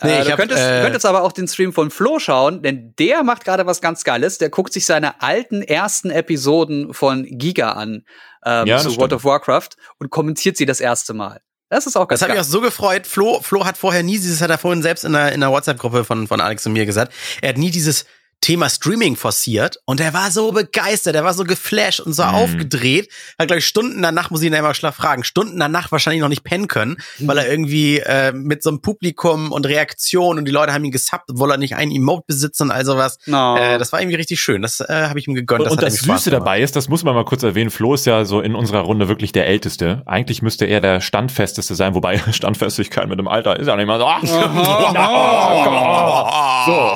Nee, 0.02 0.10
äh, 0.10 0.18
ich 0.20 0.24
du 0.26 0.30
hab, 0.32 0.38
könntest, 0.38 0.62
äh, 0.62 0.76
du 0.76 0.82
könntest 0.84 1.06
aber 1.06 1.22
auch 1.22 1.32
den 1.32 1.48
Stream 1.48 1.72
von 1.72 1.90
Flo 1.90 2.18
schauen, 2.18 2.62
denn 2.62 2.94
der 2.98 3.22
macht 3.24 3.44
gerade 3.44 3.66
was 3.66 3.80
ganz 3.80 4.04
Geiles. 4.04 4.38
Der 4.38 4.48
guckt 4.48 4.72
sich 4.72 4.86
seine 4.86 5.20
alten 5.22 5.62
ersten 5.62 6.10
Episoden 6.10 6.94
von 6.94 7.24
Giga 7.24 7.72
an 7.72 8.04
ähm, 8.44 8.66
Ja, 8.66 8.76
das 8.76 8.84
zu 8.84 8.90
stimmt. 8.90 9.00
World 9.00 9.12
of 9.14 9.24
Warcraft 9.24 9.70
und 9.98 10.10
kommentiert 10.10 10.56
sie 10.56 10.66
das 10.66 10.80
erste 10.80 11.14
Mal. 11.14 11.40
Das 11.68 11.86
ist 11.86 11.96
auch 11.96 12.08
ganz 12.08 12.20
Das 12.20 12.28
hat 12.28 12.34
mich 12.34 12.40
auch 12.40 12.48
so 12.48 12.60
gefreut. 12.60 13.06
Flo, 13.06 13.40
Flo 13.42 13.66
hat 13.66 13.76
vorher 13.76 14.02
nie 14.02 14.18
dieses, 14.18 14.40
hat 14.40 14.50
er 14.50 14.58
vorhin 14.58 14.82
selbst 14.82 15.04
in 15.04 15.12
der, 15.12 15.32
in 15.32 15.40
der 15.40 15.50
WhatsApp-Gruppe 15.50 16.04
von, 16.04 16.26
von 16.26 16.40
Alex 16.40 16.64
und 16.66 16.72
mir 16.72 16.86
gesagt, 16.86 17.12
er 17.42 17.50
hat 17.50 17.58
nie 17.58 17.70
dieses 17.70 18.06
Thema 18.40 18.68
Streaming 18.70 19.16
forciert 19.16 19.78
und 19.84 20.00
er 20.00 20.14
war 20.14 20.30
so 20.30 20.52
begeistert, 20.52 21.16
er 21.16 21.24
war 21.24 21.34
so 21.34 21.44
geflasht 21.44 22.00
und 22.00 22.12
so 22.12 22.22
Mhm. 22.22 22.34
aufgedreht. 22.34 23.10
Hat, 23.38 23.48
glaube 23.48 23.58
ich, 23.58 23.66
Stunden 23.66 24.00
danach, 24.00 24.30
muss 24.30 24.40
ich 24.42 24.46
ihn 24.46 24.52
immer 24.52 24.74
schlaff 24.74 24.96
fragen, 24.96 25.24
Stunden 25.24 25.58
danach 25.58 25.90
wahrscheinlich 25.92 26.22
noch 26.22 26.28
nicht 26.28 26.44
pennen 26.44 26.68
können, 26.68 26.96
weil 27.18 27.38
er 27.38 27.50
irgendwie 27.50 27.98
äh, 27.98 28.32
mit 28.32 28.62
so 28.62 28.70
einem 28.70 28.80
Publikum 28.80 29.52
und 29.52 29.66
Reaktion 29.66 30.38
und 30.38 30.44
die 30.44 30.52
Leute 30.52 30.72
haben 30.72 30.84
ihn 30.84 30.92
gesubbt, 30.92 31.24
obwohl 31.30 31.50
er 31.50 31.56
nicht 31.56 31.74
einen 31.76 31.90
Emote 31.92 32.24
besitzt 32.28 32.60
und 32.60 32.70
all 32.70 32.84
sowas. 32.84 33.18
No. 33.26 33.56
Äh, 33.56 33.78
das 33.78 33.92
war 33.92 34.00
irgendwie 34.00 34.16
richtig 34.16 34.40
schön. 34.40 34.62
Das 34.62 34.80
äh, 34.80 34.86
habe 35.08 35.18
ich 35.18 35.26
ihm 35.26 35.34
gegönnt. 35.34 35.62
Und, 35.62 35.70
und 35.72 35.82
das 35.82 35.94
Süße 35.96 36.30
dabei 36.30 36.60
ist, 36.60 36.76
das 36.76 36.88
muss 36.88 37.02
man 37.04 37.14
mal 37.14 37.24
kurz 37.24 37.42
erwähnen, 37.42 37.70
Flo 37.70 37.94
ist 37.94 38.06
ja 38.06 38.24
so 38.24 38.40
in 38.40 38.54
unserer 38.54 38.80
Runde 38.80 39.08
wirklich 39.08 39.32
der 39.32 39.46
Älteste. 39.46 40.02
Eigentlich 40.06 40.42
müsste 40.42 40.64
er 40.64 40.80
der 40.80 41.00
Standfesteste 41.00 41.74
sein, 41.74 41.94
wobei 41.94 42.18
Standfestigkeit 42.32 43.08
mit 43.08 43.18
dem 43.18 43.28
Alter 43.28 43.58
ist 43.58 43.66
ja 43.66 43.76
nicht 43.76 43.86
mal 43.86 43.98
so. 43.98 44.06
Ach, 44.06 44.22
so. 46.66 46.92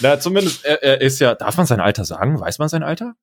Na, 0.00 0.18
zumindest, 0.20 0.64
er, 0.64 0.82
er 0.82 1.00
ist 1.00 1.18
ja, 1.20 1.34
darf 1.34 1.56
man 1.56 1.66
sein 1.66 1.80
Alter 1.80 2.04
sagen? 2.04 2.40
Weiß 2.40 2.58
man 2.58 2.68
sein 2.68 2.82
Alter? 2.82 3.14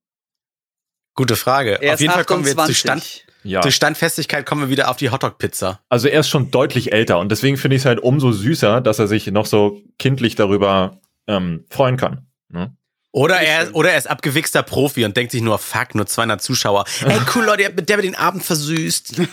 Gute 1.15 1.35
Frage. 1.35 1.81
Er 1.81 1.89
Auf 1.89 1.93
ist 1.95 2.01
jeden 2.01 2.13
Fall 2.13 2.25
kommen 2.25 2.43
wir 2.43 2.49
jetzt 2.51 2.57
zu 2.57 2.61
28. 2.71 2.77
Stand, 2.77 3.25
Ja. 3.43 3.61
durch 3.61 3.75
Standfestigkeit 3.75 4.45
kommen 4.45 4.61
wir 4.61 4.69
wieder 4.69 4.89
auf 4.89 4.97
die 4.97 5.09
Hotdog-Pizza. 5.11 5.79
Also 5.89 6.07
er 6.07 6.21
ist 6.21 6.29
schon 6.29 6.49
deutlich 6.51 6.91
älter 6.91 7.19
und 7.19 7.29
deswegen 7.29 7.57
finde 7.57 7.75
ich 7.75 7.83
es 7.83 7.85
halt 7.85 7.99
umso 7.99 8.31
süßer, 8.31 8.81
dass 8.81 8.99
er 8.99 9.07
sich 9.07 9.27
noch 9.27 9.45
so 9.45 9.81
kindlich 9.99 10.35
darüber 10.35 10.99
ähm, 11.27 11.65
freuen 11.69 11.97
kann. 11.97 12.27
Ne? 12.49 12.75
Oder 13.11 13.39
er, 13.41 13.75
oder 13.75 13.91
er 13.91 13.97
ist 13.99 14.09
abgewichster 14.09 14.63
Profi 14.63 15.05
und 15.05 15.15
denkt 15.15 15.31
sich 15.31 15.43
nur, 15.43 15.59
fuck, 15.59 15.93
nur 15.93 16.07
200 16.07 16.41
Zuschauer. 16.41 16.85
Ey, 17.05 17.19
cool, 17.35 17.45
Leute, 17.45 17.71
mit 17.71 17.87
der 17.89 17.97
mit 17.97 18.05
den 18.05 18.15
Abend 18.15 18.43
versüßt. 18.43 19.21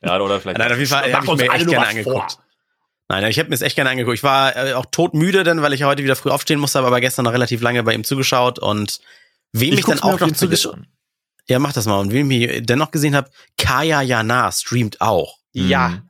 Ja, 0.00 0.18
oder 0.20 0.40
vielleicht. 0.40 0.58
Nein, 0.58 0.70
auf 0.70 0.78
jeden 0.78 0.88
Fall 0.88 1.12
habe 1.12 1.24
ich 1.24 1.30
uns 1.30 1.42
mir 1.42 1.50
echt 1.52 1.66
gerne 1.68 1.86
angeguckt. 1.88 2.32
vor. 2.32 2.44
Nein, 3.08 3.24
ich 3.30 3.38
habe 3.38 3.48
mir 3.48 3.54
es 3.54 3.62
echt 3.62 3.74
gerne 3.76 3.90
angeguckt. 3.90 4.16
Ich 4.18 4.22
war 4.22 4.54
äh, 4.56 4.74
auch 4.74 4.84
todmüde, 4.90 5.42
dann, 5.42 5.62
weil 5.62 5.72
ich 5.72 5.80
ja 5.80 5.86
heute 5.86 6.04
wieder 6.04 6.16
früh 6.16 6.30
aufstehen 6.30 6.60
musste, 6.60 6.78
aber 6.80 7.00
gestern 7.00 7.24
noch 7.24 7.32
relativ 7.32 7.62
lange 7.62 7.82
bei 7.82 7.94
ihm 7.94 8.04
zugeschaut 8.04 8.58
und 8.58 9.00
wem 9.52 9.72
ich, 9.72 9.80
dann 9.80 9.92
guck's 9.96 10.04
mir 10.04 10.14
auch 10.14 10.20
noch 10.20 10.32
zugeschaut. 10.32 10.78
Ja, 11.48 11.58
mach 11.58 11.72
das 11.72 11.86
mal. 11.86 11.98
Und 11.98 12.12
wem 12.12 12.30
ich 12.30 12.66
dennoch 12.66 12.90
gesehen 12.90 13.16
habe, 13.16 13.30
Kaya 13.56 14.02
Jana 14.02 14.52
streamt 14.52 15.00
auch. 15.00 15.38
Ja. 15.52 15.88
Mhm. 15.88 16.02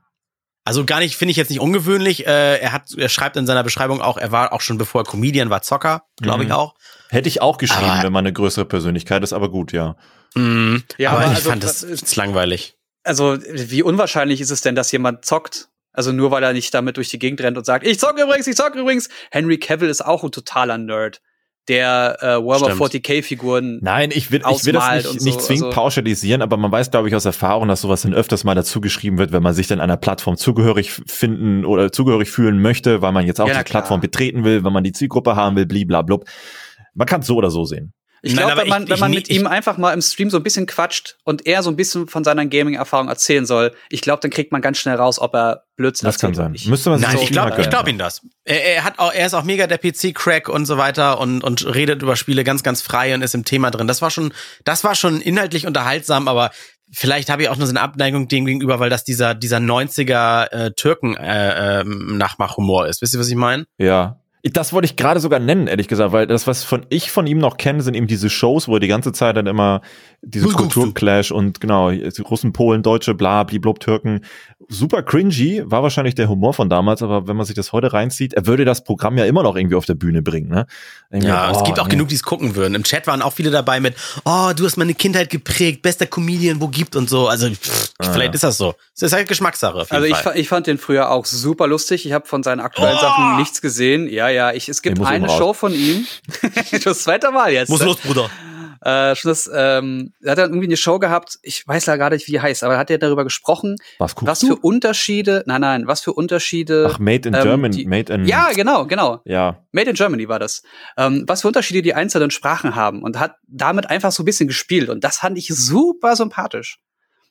Also 0.64 0.84
gar 0.84 0.99
nicht, 0.99 1.16
finde 1.16 1.30
ich 1.30 1.36
jetzt 1.36 1.49
nicht 1.51 1.61
ungewöhnlich. 1.61 2.26
Äh, 2.26 2.59
er 2.59 2.72
hat, 2.72 2.92
er 2.96 3.09
schreibt 3.09 3.36
in 3.36 3.46
seiner 3.46 3.62
Beschreibung 3.62 4.03
auch, 4.03 4.18
er 4.18 4.32
war 4.32 4.53
auch 4.53 4.61
schon 4.61 4.76
bevor 4.76 5.03
er 5.03 5.05
Comedian 5.05 5.49
war 5.51 5.62
Zocker, 5.62 6.03
glaube 6.20 6.42
ich 6.42 6.49
Mhm. 6.49 6.55
auch. 6.57 6.74
Hätte 7.09 7.28
ich 7.28 7.40
auch 7.40 7.57
geschrieben, 7.59 7.88
Aber- 7.88 8.03
wenn 8.03 8.12
man 8.12 8.26
eine 8.26 8.32
größere 8.34 8.64
Persönlichkeit 8.64 9.22
ist, 9.22 9.32
aber 9.32 9.49
gut, 9.51 9.72
ja. 9.72 9.96
Mhm. 10.34 10.82
Ja, 10.99 11.11
aber 11.12 11.20
aber 11.20 11.30
ich 11.30 11.36
also, 11.38 11.51
fand 11.51 11.62
das, 11.64 11.80
das 11.88 12.16
langweilig. 12.16 12.74
Also, 13.05 13.38
wie 13.40 13.82
unwahrscheinlich 13.82 14.40
ist 14.42 14.51
es 14.51 14.61
denn, 14.61 14.74
dass 14.74 14.92
jemand 14.92 15.24
zockt? 15.24 15.68
Also 15.93 16.12
nur 16.12 16.30
weil 16.30 16.43
er 16.43 16.53
nicht 16.53 16.72
damit 16.74 16.97
durch 16.97 17.09
die 17.09 17.18
Gegend 17.18 17.41
rennt 17.41 17.57
und 17.59 17.64
sagt, 17.64 17.86
ich 17.86 17.99
zocke 17.99 18.22
übrigens, 18.22 18.47
ich 18.47 18.57
zocke 18.57 18.78
übrigens. 18.78 19.09
Henry 19.30 19.59
Cavill 19.59 19.89
ist 19.89 20.05
auch 20.05 20.22
ein 20.22 20.30
totaler 20.30 20.78
Nerd, 20.78 21.20
der 21.66 22.16
äh, 22.20 22.26
Warhammer 22.45 22.74
Stimmt. 22.89 23.07
40k-Figuren 23.07 23.78
Nein, 23.82 24.11
ich 24.12 24.30
will, 24.30 24.41
ich 24.49 24.64
will 24.64 24.72
das 24.72 24.91
nicht, 24.95 25.20
so, 25.20 25.24
nicht 25.24 25.41
zwingend 25.43 25.64
also- 25.66 25.74
pauschalisieren, 25.74 26.41
aber 26.43 26.57
man 26.57 26.70
weiß, 26.72 26.91
glaube 26.91 27.09
ich, 27.09 27.14
aus 27.14 27.24
Erfahrung, 27.24 27.68
dass 27.68 27.80
sowas 27.82 28.03
dann 28.03 28.14
öfters 28.14 28.45
mal 28.45 28.55
dazu 28.55 28.80
geschrieben 28.80 29.18
wird, 29.18 29.32
wenn 29.32 29.43
man 29.43 29.55
sich 29.55 29.66
dann 29.66 29.80
einer 29.80 29.97
Plattform 29.97 30.36
zugehörig 30.36 30.93
finden 31.07 31.64
oder 31.64 31.93
zugehörig 31.93 32.30
fühlen 32.30 32.61
möchte, 32.61 33.03
weil 33.03 33.12
man 33.12 33.26
jetzt 33.26 33.41
auch 33.41 33.49
Ja, 33.49 33.59
die 33.59 33.70
Plattform 33.70 34.01
klar. 34.01 34.11
betreten 34.11 34.45
will, 34.45 34.64
wenn 34.64 34.72
man 34.72 34.84
die 34.84 34.93
Zielgruppe 34.93 35.36
haben 35.36 35.57
will, 35.57 35.66
bliblablub. 35.66 36.24
Man 36.95 37.07
kann 37.07 37.20
es 37.20 37.26
so 37.26 37.36
oder 37.36 37.51
so 37.51 37.64
sehen. 37.64 37.93
Ich 38.23 38.35
glaube, 38.35 38.57
wenn 38.57 38.69
man, 38.69 38.83
ich- 38.85 38.89
wenn 38.89 38.95
ich 38.95 39.01
man 39.01 39.11
nie- 39.11 39.16
mit 39.19 39.29
ich- 39.31 39.37
ihm 39.37 39.47
einfach 39.47 39.77
mal 39.79 39.93
im 39.93 40.01
Stream 40.03 40.31
so 40.31 40.39
ein 40.39 40.43
bisschen 40.43 40.66
quatscht 40.66 41.16
und 41.25 41.47
er 41.47 41.62
so 41.62 41.71
ein 41.71 41.77
bisschen 41.77 42.09
von 42.09 42.25
seiner 42.25 42.45
Gaming-Erfahrung 42.47 43.09
erzählen 43.09 43.47
soll, 43.47 43.73
ich 43.91 44.01
glaube, 44.01 44.21
dann 44.23 44.31
kriegt 44.31 44.51
man 44.53 44.61
ganz 44.61 44.79
schnell 44.79 44.97
raus, 44.97 45.19
ob 45.21 45.35
er 45.35 45.64
Blödsinn 45.77 46.07
Das 46.07 46.19
kann 46.19 46.35
sein. 46.35 46.51
nicht. 46.53 46.66
Müsste 46.66 46.91
man 46.91 46.99
sich 46.99 47.07
Nein, 47.09 47.16
so 47.19 47.23
ich 47.23 47.31
glaube 47.31 47.61
ich 47.61 47.71
glaub 47.71 47.87
ihm 47.87 47.99
das. 47.99 48.23
Er, 48.45 48.64
er, 48.77 48.85
hat 48.85 48.99
auch, 48.99 49.12
er 49.12 49.27
ist 49.27 49.35
auch 49.35 49.45
mega 49.45 49.66
der 49.69 49.79
PC-Crack 49.79 50.49
und 50.49 50.66
so 50.66 50.77
weiter 50.79 51.21
und, 51.21 51.45
und 51.45 51.64
redet 51.73 52.03
über 52.03 52.16
Spiele 52.16 52.43
ganz, 52.43 52.64
ganz 52.64 52.83
frei 52.83 53.14
und 53.14 53.23
ist 53.23 53.35
im 53.37 53.45
Thema 53.45 53.71
drin. 53.71 53.87
Das 53.87 54.03
war 54.03 54.11
schon, 54.11 54.33
das 54.64 54.83
war 54.83 54.97
schon 54.97 55.21
inhaltlich 55.21 55.64
unterhaltsam, 55.66 56.27
aber 56.27 56.51
vielleicht 56.91 57.29
habe 57.31 57.43
ich 57.43 57.49
auch 57.51 57.57
nur 57.57 57.66
so 57.66 57.73
eine 57.73 57.83
Abneigung 57.83 58.27
dem 58.29 58.47
gegenüber, 58.47 58.81
weil 58.81 58.89
das 58.91 59.05
dieser, 59.05 59.35
dieser 59.37 59.59
90er 59.59 60.51
äh, 60.51 60.71
Türken-Nachmachhumor 60.73 62.87
ist. 62.87 63.03
Wisst 63.03 63.14
ihr, 63.14 63.21
was 63.21 63.29
ich 63.29 63.35
meine? 63.37 63.66
Ja. 63.79 64.21
Das 64.53 64.72
wollte 64.72 64.86
ich 64.86 64.96
gerade 64.96 65.20
sogar 65.20 65.40
nennen, 65.40 65.66
ehrlich 65.66 65.88
gesagt, 65.88 66.12
weil 66.12 66.26
das, 66.26 66.46
was 66.46 66.64
von 66.64 66.86
ich 66.88 67.11
von 67.11 67.26
ihm 67.26 67.38
noch 67.38 67.57
kenne, 67.57 67.82
sind 67.82 67.94
eben 67.94 68.07
diese 68.07 68.30
Shows, 68.30 68.68
wo 68.68 68.74
er 68.74 68.80
die 68.80 68.88
ganze 68.88 69.12
Zeit 69.12 69.36
dann 69.36 69.46
immer 69.46 69.80
diese? 70.22 70.49
Kulturclash 70.49 71.30
und 71.32 71.61
genau, 71.61 71.90
Russen, 71.90 72.53
Polen, 72.53 72.82
Deutsche, 72.82 73.14
bla, 73.14 73.44
bliblub, 73.44 73.80
Türken. 73.80 74.20
Super 74.68 75.03
cringy, 75.03 75.62
war 75.64 75.82
wahrscheinlich 75.82 76.14
der 76.14 76.28
Humor 76.28 76.55
von 76.55 76.68
damals, 76.68 77.03
aber 77.03 77.26
wenn 77.26 77.36
man 77.36 77.46
sich 77.46 77.55
das 77.55 77.72
heute 77.72 77.92
reinzieht, 77.92 78.34
er 78.34 78.46
würde 78.46 78.64
das 78.64 78.84
Programm 78.84 79.16
ja 79.16 79.24
immer 79.24 79.42
noch 79.42 79.57
irgendwie 79.57 79.76
auf 79.76 79.86
der 79.86 79.94
Bühne 79.94 80.22
bringen, 80.22 80.49
ne? 80.49 80.66
Irgendwie, 81.11 81.28
Ja, 81.28 81.51
es 81.51 81.59
oh, 81.59 81.64
gibt 81.64 81.80
auch 81.80 81.86
nee. 81.86 81.92
genug, 81.92 82.09
die 82.09 82.16
es 82.16 82.22
gucken 82.22 82.55
würden. 82.55 82.74
Im 82.74 82.84
Chat 82.84 83.07
waren 83.07 83.22
auch 83.22 83.32
viele 83.32 83.51
dabei 83.51 83.80
mit, 83.80 83.94
oh, 84.24 84.51
du 84.55 84.64
hast 84.64 84.76
meine 84.76 84.94
Kindheit 84.94 85.30
geprägt, 85.30 85.82
bester 85.82 86.07
Comedian, 86.07 86.61
wo 86.61 86.68
gibt 86.68 86.96
und 86.96 87.09
so. 87.09 87.28
Also 87.28 87.49
pff, 87.49 87.88
Ah, 88.01 88.12
vielleicht 88.12 88.28
ja. 88.28 88.34
ist 88.34 88.44
das 88.44 88.59
so. 88.59 88.74
Es 88.94 89.03
ist 89.03 89.12
halt 89.12 89.26
Geschmackssache. 89.26 89.74
Auf 89.74 89.90
jeden 89.90 90.12
Also 90.12 90.30
ich, 90.30 90.40
ich 90.40 90.49
fand 90.49 90.68
den 90.68 90.78
früher 90.78 91.11
auch 91.11 91.26
super 91.26 91.66
lustig. 91.66 92.07
Ich 92.07 92.12
habe 92.12 92.26
von 92.26 92.44
seinen 92.44 92.61
aktuellen 92.61 92.96
Sachen 92.99 93.36
nichts 93.36 93.61
gesehen. 93.61 94.09
Ja, 94.09 94.28
ja, 94.28 94.38
ich, 94.55 94.68
es 94.68 94.82
gibt 94.82 94.99
muss 94.99 95.09
eine. 95.09 95.28
Show 95.28 95.53
von 95.53 95.72
ihm. 95.74 96.07
das 96.84 97.03
zweite 97.03 97.30
Mal 97.30 97.53
jetzt. 97.53 97.68
Muss 97.68 97.82
los, 97.82 97.97
Bruder. 97.99 98.30
Äh, 98.80 99.16
schon 99.16 99.30
das, 99.30 99.51
ähm, 99.53 100.12
er 100.22 100.32
hat 100.32 100.39
dann 100.39 100.51
irgendwie 100.51 100.68
eine 100.68 100.76
Show 100.76 101.01
gehabt, 101.01 101.36
ich 101.43 101.66
weiß 101.66 101.86
ja 101.86 101.97
gar 101.97 102.11
nicht, 102.11 102.28
wie 102.28 102.32
die 102.32 102.41
heißt, 102.41 102.62
aber 102.62 102.78
hat 102.78 102.91
er 102.91 102.99
darüber 102.99 103.24
gesprochen, 103.24 103.74
Was 103.99 104.14
guckst 104.14 104.30
was 104.30 104.39
du? 104.41 104.47
für 104.49 104.57
Unterschiede, 104.57 105.43
nein, 105.47 105.62
nein, 105.62 105.86
was 105.89 106.01
für 106.01 106.12
Unterschiede. 106.12 106.89
Ach, 106.89 107.01
Made 107.01 107.28
in 107.28 107.34
ähm, 107.34 107.43
Germany, 107.43 107.76
die- 107.76 107.86
Made 107.86 108.12
in 108.12 108.24
ja, 108.24 108.51
genau, 108.55 108.86
genau. 108.86 109.20
ja. 109.24 109.64
Made 109.72 109.91
in 109.91 109.97
Germany 109.97 110.28
war 110.28 110.39
das. 110.39 110.62
Ähm, 110.97 111.24
was 111.26 111.43
für 111.43 111.49
Unterschiede 111.49 111.82
die 111.82 111.95
einzelnen 111.95 112.30
Sprachen 112.30 112.76
haben 112.76 113.03
und 113.03 113.18
hat 113.18 113.34
damit 113.49 113.91
einfach 113.91 114.12
so 114.12 114.22
ein 114.22 114.26
bisschen 114.26 114.47
gespielt 114.47 114.89
und 114.91 115.03
das 115.03 115.16
fand 115.18 115.36
ich 115.39 115.49
super 115.49 116.14
sympathisch. 116.14 116.78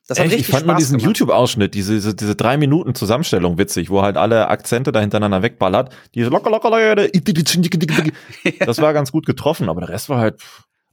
Das 0.07 0.19
hat 0.19 0.25
Echt, 0.27 0.33
ich 0.33 0.39
richtig 0.39 0.55
fand 0.55 0.65
nur 0.65 0.75
Spaß 0.75 0.83
diesen 0.83 0.97
gemacht. 0.99 1.19
YouTube-Ausschnitt, 1.19 1.73
diese, 1.73 1.93
diese, 1.93 2.15
diese 2.15 2.35
drei 2.35 2.55
Minuten 2.57 2.95
Zusammenstellung 2.95 3.57
witzig, 3.57 3.89
wo 3.89 4.01
halt 4.01 4.15
alle 4.15 4.47
Akzente 4.47 4.93
da 4.93 5.01
hintereinander 5.01 5.43
wegballert. 5.43 5.93
Diese 6.15 6.29
locker, 6.29 6.49
locker, 6.49 6.69
locker, 6.69 6.95
das 8.65 8.81
war 8.81 8.93
ganz 8.93 9.11
gut 9.11 9.25
getroffen, 9.25 9.67
aber 9.67 9.81
der 9.81 9.89
Rest 9.89 10.07
war 10.07 10.19
halt, 10.19 10.41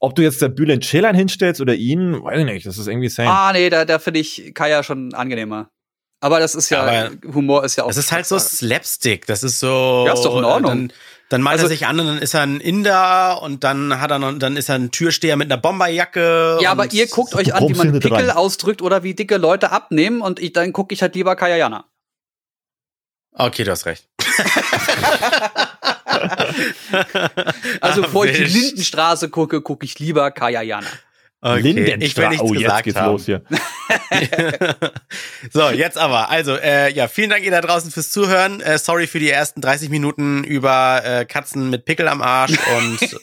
ob 0.01 0.17
du 0.17 0.23
jetzt 0.23 0.43
der 0.43 0.49
Bülent 0.49 0.85
Ceylan 0.85 1.15
hinstellst 1.15 1.61
oder 1.61 1.75
ihn, 1.75 2.25
weiß 2.25 2.41
ich 2.41 2.45
nicht, 2.45 2.67
das 2.67 2.77
ist 2.77 2.89
irgendwie 2.89 3.09
same. 3.09 3.31
Ah, 3.31 3.53
nee, 3.53 3.71
da, 3.71 3.85
da 3.85 4.01
finde 4.01 4.19
ich 4.19 4.53
Kaya 4.53 4.83
schon 4.83 5.15
angenehmer. 5.15 5.71
Aber 6.21 6.41
das 6.41 6.55
ist 6.55 6.71
ja, 6.71 6.83
Aber 6.83 7.11
Humor 7.35 7.65
ist 7.65 7.77
ja 7.77 7.85
auch. 7.85 7.89
Das 7.89 7.99
ist 7.99 8.11
halt 8.11 8.25
so 8.27 8.39
Slapstick. 8.39 9.27
Das 9.27 9.43
ist 9.43 9.61
so. 9.61 10.05
Ja, 10.07 10.15
ist 10.15 10.23
doch 10.23 10.39
in 10.39 10.45
Ordnung. 10.45 10.89
Dann, 10.89 10.93
dann 11.35 11.43
malt 11.43 11.55
Also- 11.61 11.67
er 11.67 11.71
sich 11.71 11.87
an 11.87 11.99
und 11.99 12.07
dann 12.07 12.19
ist 12.19 12.35
er 12.35 12.43
ein 12.43 12.61
Inder 12.61 13.43
und 13.43 13.65
dann 13.65 14.01
hat 14.01 14.13
er 14.13 14.21
noch, 14.21 14.39
dann 14.39 14.57
ist 14.57 14.69
er 14.69 14.77
ein 14.77 14.93
Türsteher 14.93 15.37
mit 15.37 15.51
einer 15.51 15.61
Bomberjacke. 15.61 16.59
Ja, 16.63 16.71
aber 16.71 16.93
ihr 16.93 17.09
guckt 17.09 17.35
euch 17.35 17.53
an, 17.53 17.69
wie 17.69 17.75
man 17.75 17.93
Pickel 17.99 18.27
dran. 18.27 18.31
ausdrückt 18.37 18.83
oder 18.83 19.03
wie 19.03 19.15
dicke 19.15 19.37
Leute 19.37 19.73
abnehmen 19.73 20.21
und 20.21 20.39
ich, 20.39 20.53
dann 20.53 20.73
gucke 20.73 20.95
ich 20.95 21.03
halt 21.03 21.17
lieber 21.17 21.35
Kayayana. 21.35 21.87
Okay, 23.33 23.65
du 23.65 23.73
hast 23.73 23.87
recht. 23.87 24.07
Also 27.81 28.03
bevor 28.03 28.27
ich 28.27 28.37
die. 28.37 28.45
Lindenstraße 28.45 29.29
gucke, 29.29 29.61
gucke 29.61 29.85
ich 29.85 29.99
lieber 29.99 30.31
Kayayana. 30.31 30.87
Okay, 31.47 31.99
ich 32.01 32.17
will 32.17 32.29
nichts 32.29 32.43
oh, 32.43 32.55
jetzt 32.55 32.63
gesagt 32.63 32.85
geht's 32.85 32.97
haben. 32.97 33.13
los 33.13 33.27
hier. 33.27 33.43
so, 35.53 35.69
jetzt 35.69 35.99
aber. 35.99 36.31
Also, 36.31 36.57
äh, 36.57 36.91
ja, 36.95 37.07
vielen 37.07 37.29
Dank 37.29 37.45
ihr 37.45 37.51
da 37.51 37.61
draußen 37.61 37.91
fürs 37.91 38.11
Zuhören. 38.11 38.63
Äh, 38.63 38.79
sorry 38.79 39.07
für 39.07 39.19
die 39.19 39.29
ersten 39.29 39.61
30 39.61 39.91
Minuten 39.91 40.43
über 40.43 41.03
äh, 41.05 41.27
Katzen 41.27 41.69
mit 41.69 41.85
Pickel 41.85 42.09
am 42.09 42.23
Arsch 42.23 42.59
und 42.79 43.21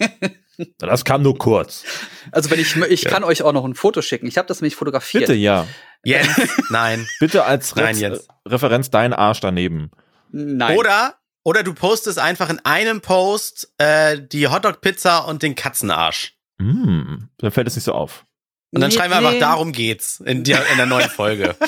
Das 0.78 1.04
kam 1.04 1.24
nur 1.24 1.36
kurz. 1.40 1.84
Also 2.32 2.52
wenn 2.52 2.60
ich, 2.60 2.76
ich 2.76 3.06
kann 3.06 3.24
euch 3.24 3.42
auch 3.42 3.54
noch 3.54 3.66
ein 3.66 3.74
Foto 3.74 4.04
schicken. 4.04 4.28
Ich 4.28 4.38
habe 4.38 4.48
das 4.48 4.62
nämlich 4.62 4.76
fotografiert. 4.76 5.24
Bitte, 5.24 5.34
ja. 5.34 5.66
Jens, 6.04 6.30
nein. 6.70 7.08
Bitte 7.20 7.46
als 7.46 7.76
Nein, 7.76 7.96
Re 7.96 8.02
Jens. 8.02 8.28
Referenz 8.48 8.92
dein 8.92 9.14
Arsch 9.14 9.40
daneben. 9.40 9.90
Nein. 10.32 10.78
Oder 10.78 11.16
oder 11.44 11.64
du 11.64 11.74
postest 11.74 12.20
einfach 12.20 12.52
in 12.52 12.60
einem 12.60 13.02
Post 13.02 13.74
äh, 13.80 14.22
die 14.22 14.48
Hotdog-Pizza 14.48 15.20
und 15.20 15.42
den 15.42 15.56
Katzenarsch. 15.56 16.36
Hm, 16.62 17.30
dann 17.40 17.52
fällt 17.52 17.68
es 17.68 17.76
nicht 17.76 17.86
so 17.86 17.94
auf. 17.94 18.26
Und 18.74 18.82
dann 18.82 18.90
Nee, 18.90 18.96
schreiben 18.96 19.12
wir 19.12 19.18
einfach, 19.18 19.32
nee. 19.34 19.40
darum 19.40 19.72
geht's 19.74 20.20
in, 20.22 20.44
der 20.44 20.66
in 20.70 20.78
der 20.78 20.86
neuen 20.86 21.10
Folge. 21.10 21.56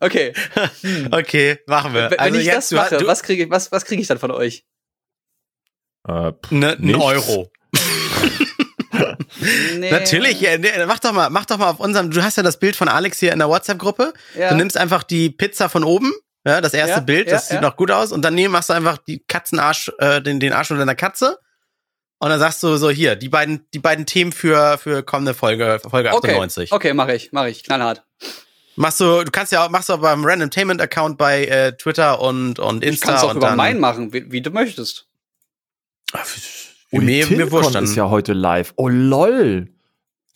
Okay. 0.00 0.32
Okay, 1.10 1.58
machen 1.66 1.94
wir. 1.94 2.10
Wenn 2.10 2.18
also 2.18 2.38
ich 2.38 2.46
das 2.46 2.68
du- 2.68 2.76
mache, 2.76 2.98
du, 2.98 3.06
was 3.06 3.22
kriege 3.22 3.44
ich, 3.44 3.50
was, 3.50 3.72
was 3.72 3.84
kriege 3.84 4.02
ich 4.02 4.08
dann 4.08 4.18
von 4.18 4.30
euch? 4.30 4.64
Äh, 6.06 6.32
pff, 6.32 6.50
ne, 6.50 6.76
ein. 6.78 6.94
Euro. 6.96 7.50
Nee. 9.76 9.90
Natürlich, 9.90 10.40
ja, 10.40 10.56
nee, 10.56 10.70
mach 10.86 11.00
doch 11.00 11.12
mal, 11.12 11.28
mach 11.28 11.44
doch 11.46 11.58
mal 11.58 11.68
auf 11.70 11.80
unserem, 11.80 12.10
du 12.10 12.22
hast 12.22 12.36
ja 12.36 12.42
das 12.42 12.58
Bild 12.58 12.76
von 12.76 12.88
Alex 12.88 13.18
hier 13.18 13.32
in 13.32 13.40
der 13.40 13.48
WhatsApp-Gruppe. 13.48 14.12
Ja. 14.38 14.50
Du 14.50 14.54
nimmst 14.54 14.76
einfach 14.76 15.02
die 15.02 15.30
Pizza 15.30 15.68
von 15.68 15.82
oben, 15.84 16.12
ja, 16.46 16.60
das 16.60 16.72
erste 16.74 16.94
Ja, 16.96 17.00
Bild, 17.00 17.30
das 17.30 17.48
sieht 17.48 17.56
ja. 17.56 17.60
noch 17.60 17.76
gut 17.76 17.90
aus, 17.90 18.12
und 18.12 18.22
daneben 18.22 18.52
machst 18.52 18.68
du 18.68 18.72
einfach 18.72 18.98
die 18.98 19.22
Katzenarsch, 19.26 19.90
äh, 19.98 20.22
den, 20.22 20.38
den 20.40 20.52
Arsch 20.52 20.70
unter 20.70 20.80
deiner 20.80 20.94
Katze. 20.94 21.38
Und 22.18 22.30
dann 22.30 22.38
sagst 22.38 22.62
du 22.62 22.76
so, 22.76 22.90
hier, 22.90 23.16
die 23.16 23.28
beiden, 23.28 23.66
die 23.74 23.78
beiden 23.80 24.06
Themen 24.06 24.32
für, 24.32 24.78
für 24.78 25.02
kommende 25.02 25.34
Folge, 25.34 25.80
Folge 25.82 26.12
Okay, 26.12 26.30
98. 26.30 26.72
okay, 26.72 26.94
mache 26.94 27.14
ich, 27.14 27.32
mache 27.32 27.50
ich, 27.50 27.64
knallhart. 27.64 28.04
Machst 28.76 29.00
du, 29.00 29.22
du 29.24 29.30
kannst 29.30 29.52
ja 29.52 29.64
auch, 29.64 29.70
machst 29.70 29.88
du 29.88 29.94
auch 29.94 30.00
beim 30.00 30.24
Randomtainment-Account 30.24 31.16
bei 31.18 31.44
äh, 31.46 31.76
Twitter 31.76 32.20
und, 32.20 32.58
und 32.58 32.82
Ich 32.82 32.90
Insta. 32.90 33.06
kann 33.08 33.16
es 33.16 33.22
auch 33.22 33.30
und 33.30 33.36
über 33.36 33.48
dann, 33.48 33.56
meinen 33.56 33.78
machen, 33.80 34.12
wie, 34.12 34.32
wie 34.32 34.40
du 34.40 34.50
möchtest. 34.50 35.06
Ach, 36.12 36.26
mir, 36.90 37.26
mir 37.26 37.50
wurscht 37.50 37.74
ist 37.74 37.94
ja 37.94 38.08
heute 38.08 38.32
live. 38.32 38.72
Oh 38.76 38.88
lol. 38.88 39.68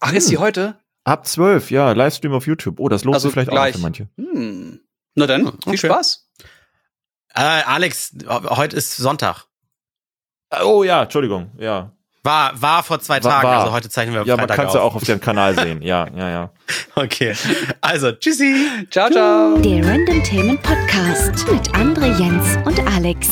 Ach, 0.01 0.13
ist 0.13 0.31
die 0.31 0.39
heute? 0.39 0.79
Ab 1.05 1.27
12, 1.27 1.71
ja, 1.71 1.93
Livestream 1.93 2.33
auf 2.33 2.47
YouTube. 2.47 2.79
Oh, 2.79 2.89
das 2.89 3.05
lohnt 3.05 3.15
Also 3.15 3.29
sich 3.29 3.33
vielleicht 3.33 3.51
gleich. 3.51 3.75
auch 3.75 3.81
noch 3.81 3.97
für 3.97 4.05
manche. 4.05 4.09
Hm. 4.19 4.81
Na 5.15 5.27
dann, 5.27 5.47
okay. 5.47 5.71
viel 5.71 5.79
Spaß. 5.79 6.29
Äh, 7.35 7.41
Alex, 7.41 8.13
heute 8.29 8.77
ist 8.77 8.97
Sonntag. 8.97 9.47
Oh 10.65 10.83
ja, 10.83 11.03
Entschuldigung, 11.03 11.51
ja. 11.59 11.91
War, 12.25 12.53
war 12.61 12.83
vor 12.83 13.01
zwei 13.01 13.23
War- 13.23 13.31
Tagen, 13.31 13.49
war. 13.49 13.61
also 13.61 13.73
heute 13.73 13.89
zeichnen 13.89 14.15
wir 14.15 14.23
Ja, 14.25 14.37
man 14.37 14.41
Freitag 14.41 14.57
kann 14.57 14.67
es 14.67 14.75
ja 14.75 14.81
auch 14.81 14.95
auf 14.95 15.05
dem 15.05 15.21
Kanal 15.21 15.55
sehen. 15.59 15.81
Ja, 15.83 16.07
ja, 16.17 16.29
ja. 16.31 16.51
Okay. 16.95 17.35
Also, 17.81 18.13
tschüssi. 18.13 18.55
Ciao, 18.91 19.09
ciao. 19.11 19.57
Der 19.59 19.87
Randomtainment 19.87 20.63
Podcast 20.63 21.47
mit 21.51 21.69
André, 21.75 22.19
Jens 22.19 22.57
und 22.67 22.81
Alex. 22.95 23.29